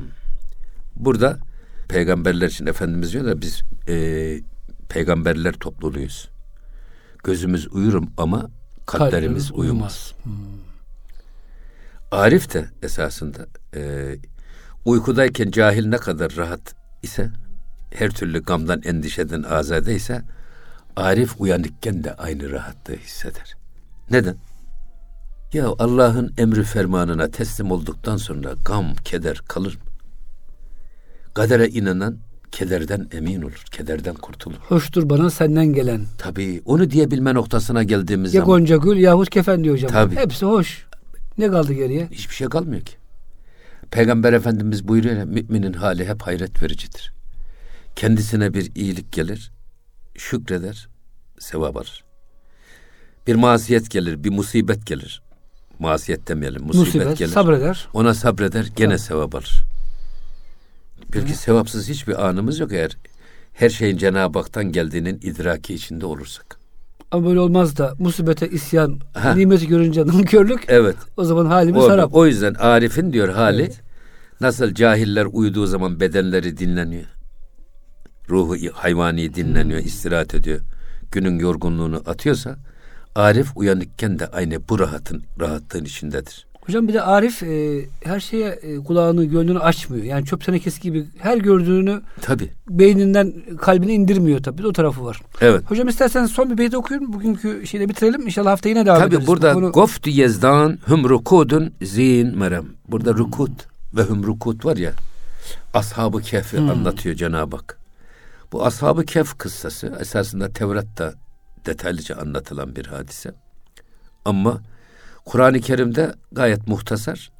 Burada 0.95 1.39
peygamberler 1.89 2.47
için 2.47 2.65
Efendimiz 2.65 3.13
diyor 3.13 3.25
da 3.25 3.41
biz 3.41 3.61
e, 3.87 3.95
peygamberler 4.89 5.53
topluluğuyuz. 5.53 6.29
Gözümüz 7.23 7.73
uyurum 7.73 8.11
ama 8.17 8.49
kalplerimiz 8.85 9.51
uyumaz. 9.51 10.13
Arif 12.11 12.53
de 12.53 12.65
esasında 12.83 13.47
e, 13.75 14.15
uykudayken 14.85 15.51
cahil 15.51 15.87
ne 15.87 15.97
kadar 15.97 16.35
rahat 16.37 16.75
ise 17.03 17.31
her 17.93 18.09
türlü 18.09 18.43
gamdan 18.43 18.81
endişeden 18.81 19.43
azade 19.43 19.95
ise 19.95 20.21
Arif 20.95 21.41
uyanıkken 21.41 22.03
de 22.03 22.13
aynı 22.13 22.51
rahatlığı 22.51 22.95
hisseder. 22.95 23.55
Neden? 24.11 24.35
Ya 25.53 25.67
Allah'ın 25.79 26.33
emri 26.37 26.63
fermanına 26.63 27.27
teslim 27.31 27.71
olduktan 27.71 28.17
sonra 28.17 28.53
gam, 28.65 28.95
keder 29.05 29.41
kalır 29.47 29.73
mı? 29.75 29.81
Kadere 31.33 31.67
inanan 31.69 32.17
kederden 32.51 33.07
emin 33.11 33.41
olur, 33.41 33.63
kederden 33.71 34.15
kurtulur. 34.15 34.57
Hoştur 34.57 35.09
bana 35.09 35.29
senden 35.29 35.65
gelen. 35.65 36.05
Tabii 36.17 36.61
onu 36.65 36.91
diyebilme 36.91 37.33
noktasına 37.33 37.83
geldiğimiz 37.83 38.33
Ya 38.33 38.41
zaman 38.41 38.59
gonca 38.59 38.77
gül 38.77 38.97
yahut 38.97 39.29
kefen 39.29 39.63
diyor 39.63 39.75
hocam. 39.75 39.91
Tabii. 39.91 40.15
Hepsi 40.15 40.45
hoş. 40.45 40.85
Ne 41.37 41.47
kaldı 41.47 41.73
geriye? 41.73 42.07
hiçbir 42.11 42.35
şey 42.35 42.47
kalmıyor 42.47 42.81
ki. 42.81 42.93
Peygamber 43.91 44.33
Efendimiz 44.33 44.87
buyuruyor 44.87 45.15
ya 45.15 45.25
müminin 45.25 45.73
hali 45.73 46.05
hep 46.05 46.21
hayret 46.21 46.63
vericidir. 46.63 47.13
Kendisine 47.95 48.53
bir 48.53 48.71
iyilik 48.75 49.11
gelir, 49.11 49.51
şükreder, 50.19 50.87
sevap 51.39 51.77
alır. 51.77 52.03
Bir 53.27 53.35
masiyet 53.35 53.91
gelir, 53.91 54.23
bir 54.23 54.29
musibet 54.29 54.85
gelir. 54.85 55.21
Masiyet 55.79 56.27
demeyelim, 56.27 56.61
musibet, 56.63 56.85
Musibet, 56.95 57.17
gelir. 57.17 57.31
sabreder. 57.31 57.87
Ona 57.93 58.13
sabreder, 58.13 58.67
gene 58.75 58.97
sevap 58.97 59.35
alır. 59.35 59.63
Belki 61.15 61.33
sevapsız 61.33 61.89
hiçbir 61.89 62.27
anımız 62.27 62.59
yok 62.59 62.71
eğer 62.73 62.97
her 63.53 63.69
şeyin 63.69 63.97
Cenab-ı 63.97 64.39
Hak'tan 64.39 64.71
geldiğinin 64.71 65.15
idraki 65.23 65.73
içinde 65.73 66.05
olursak. 66.05 66.59
Ama 67.11 67.27
böyle 67.27 67.39
olmaz 67.39 67.77
da 67.77 67.93
musibete 67.99 68.49
isyan, 68.49 68.99
Ha. 69.13 69.33
nimeti 69.35 69.67
görünce 69.67 70.07
nankörlük 70.07 70.65
Evet. 70.67 70.95
o 71.17 71.23
zaman 71.23 71.45
halimiz 71.45 71.83
O, 71.83 71.89
harap. 71.89 72.15
o 72.15 72.25
yüzden 72.25 72.53
Arif'in 72.53 73.13
diyor 73.13 73.29
hali 73.29 73.61
Evet. 73.61 73.81
nasıl 74.41 74.73
cahiller 74.73 75.25
uyuduğu 75.31 75.65
zaman 75.65 75.99
bedenleri 75.99 76.57
dinleniyor. 76.57 77.05
Ruhu 78.29 78.55
hayvani 78.73 79.33
dinleniyor, 79.35 79.79
istirahat 79.79 80.35
ediyor. 80.35 80.59
Günün 81.11 81.39
yorgunluğunu 81.39 82.01
atıyorsa 82.05 82.57
Arif 83.15 83.47
uyanıkken 83.55 84.19
de 84.19 84.27
aynı 84.27 84.69
bu 84.69 84.79
rahatın 84.79 85.23
rahatlığın 85.39 85.85
içindedir. 85.85 86.45
Hocam 86.65 86.87
bir 86.87 86.93
de 86.93 87.01
Arif 87.01 87.43
e, 87.43 87.85
her 88.03 88.19
şeye 88.19 88.47
e, 88.49 88.77
kulağını, 88.77 89.25
gönlünü 89.25 89.59
açmıyor. 89.59 90.03
Yani 90.03 90.25
çöp 90.25 90.45
tenekesi 90.45 90.81
gibi 90.81 91.05
her 91.17 91.37
gördüğünü 91.37 92.01
Tabi. 92.21 92.51
beyninden 92.69 93.33
kalbine 93.61 93.93
indirmiyor 93.93 94.43
tabii. 94.43 94.67
O 94.67 94.73
tarafı 94.73 95.05
var. 95.05 95.21
Evet. 95.41 95.61
Hocam 95.71 95.87
isterseniz 95.87 96.31
son 96.31 96.49
bir 96.49 96.57
beyt 96.57 96.75
okuyun. 96.75 97.13
Bugünkü 97.13 97.67
şeyle 97.67 97.89
bitirelim. 97.89 98.21
İnşallah 98.21 98.51
hafta 98.51 98.69
yine 98.69 98.85
devam 98.85 98.97
ederiz. 99.01 99.13
Tabi 99.13 99.27
burada 99.27 99.51
Bu 99.55 99.59
konu- 99.59 99.71
goftu 99.71 100.09
yezdan 100.09 100.77
hüm 100.87 101.09
rukudun 101.09 101.73
zin 101.81 102.37
merem. 102.37 102.65
Burada 102.87 103.13
rukut 103.13 103.51
ve 103.95 104.03
hüm 104.09 104.23
rukut 104.23 104.65
var 104.65 104.77
ya. 104.77 104.91
Ashab-ı 105.73 106.21
Kehf'i 106.21 106.57
Hmm. 106.57 106.69
anlatıyor 106.69 107.15
Cenab-ı 107.15 107.55
Hak. 107.55 107.78
Bu 108.51 108.65
Ashab-ı 108.65 109.05
Kehf 109.05 109.37
kıssası 109.37 109.97
esasında 109.99 110.53
Tevrat'ta 110.53 111.13
detaylıca 111.65 112.15
anlatılan 112.15 112.75
bir 112.75 112.85
hadise. 112.85 113.33
Ama 114.25 114.61
Kur'an-ı 115.25 115.59
Kerim'de 115.59 116.13
gayet 116.31 116.67
muhtasar. 116.67 117.31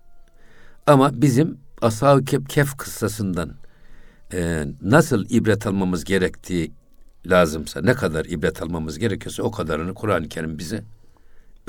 Ama 0.87 1.21
bizim 1.21 1.57
Ashab-ı 1.81 2.25
Kehf, 2.25 2.49
Kehf 2.49 2.77
kıssasından 2.77 3.55
e, 4.33 4.65
nasıl 4.81 5.25
ibret 5.29 5.67
almamız 5.67 6.03
gerektiği 6.03 6.71
lazımsa, 7.25 7.81
ne 7.81 7.93
kadar 7.93 8.25
ibret 8.25 8.61
almamız 8.61 8.99
gerekiyorsa 8.99 9.43
o 9.43 9.51
kadarını 9.51 9.93
Kur'an-ı 9.93 10.29
Kerim 10.29 10.57
bize 10.57 10.83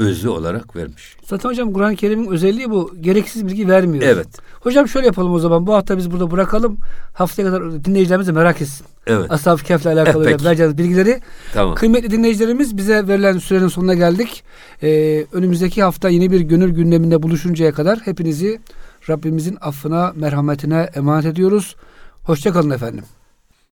özlü 0.00 0.28
olarak 0.28 0.76
vermiş. 0.76 1.16
Zaten 1.24 1.48
hocam 1.48 1.72
Kur'an-ı 1.72 1.96
Kerim'in 1.96 2.30
özelliği 2.30 2.70
bu. 2.70 2.94
Gereksiz 3.00 3.46
bilgi 3.46 3.68
vermiyor. 3.68 4.04
Evet. 4.06 4.28
Hocam 4.60 4.88
şöyle 4.88 5.06
yapalım 5.06 5.34
o 5.34 5.38
zaman. 5.38 5.66
Bu 5.66 5.74
hafta 5.74 5.96
biz 5.96 6.10
burada 6.10 6.30
bırakalım. 6.30 6.78
Haftaya 7.12 7.48
kadar 7.48 7.84
dinleyicilerimiz 7.84 8.26
de 8.28 8.32
merak 8.32 8.62
etsin. 8.62 8.86
Evet. 9.06 9.30
Ashab-ı 9.32 9.62
Kehf'le 9.62 9.86
alakalı 9.86 10.24
peki. 10.24 10.44
vereceğiniz 10.44 10.78
bilgileri. 10.78 11.20
Tamam. 11.52 11.74
Kıymetli 11.74 12.10
dinleyicilerimiz 12.10 12.76
bize 12.76 13.08
verilen 13.08 13.38
sürenin 13.38 13.68
sonuna 13.68 13.94
geldik. 13.94 14.44
Ee, 14.82 15.26
önümüzdeki 15.32 15.82
hafta 15.82 16.08
yeni 16.08 16.30
bir 16.30 16.40
gönül 16.40 16.70
gündeminde 16.70 17.22
buluşuncaya 17.22 17.72
kadar 17.72 17.98
hepinizi 17.98 18.60
Rabbimizin 19.08 19.58
affına, 19.60 20.12
merhametine 20.16 20.88
emanet 20.94 21.26
ediyoruz. 21.26 21.76
Hoşçakalın 22.22 22.70
efendim. 22.70 23.04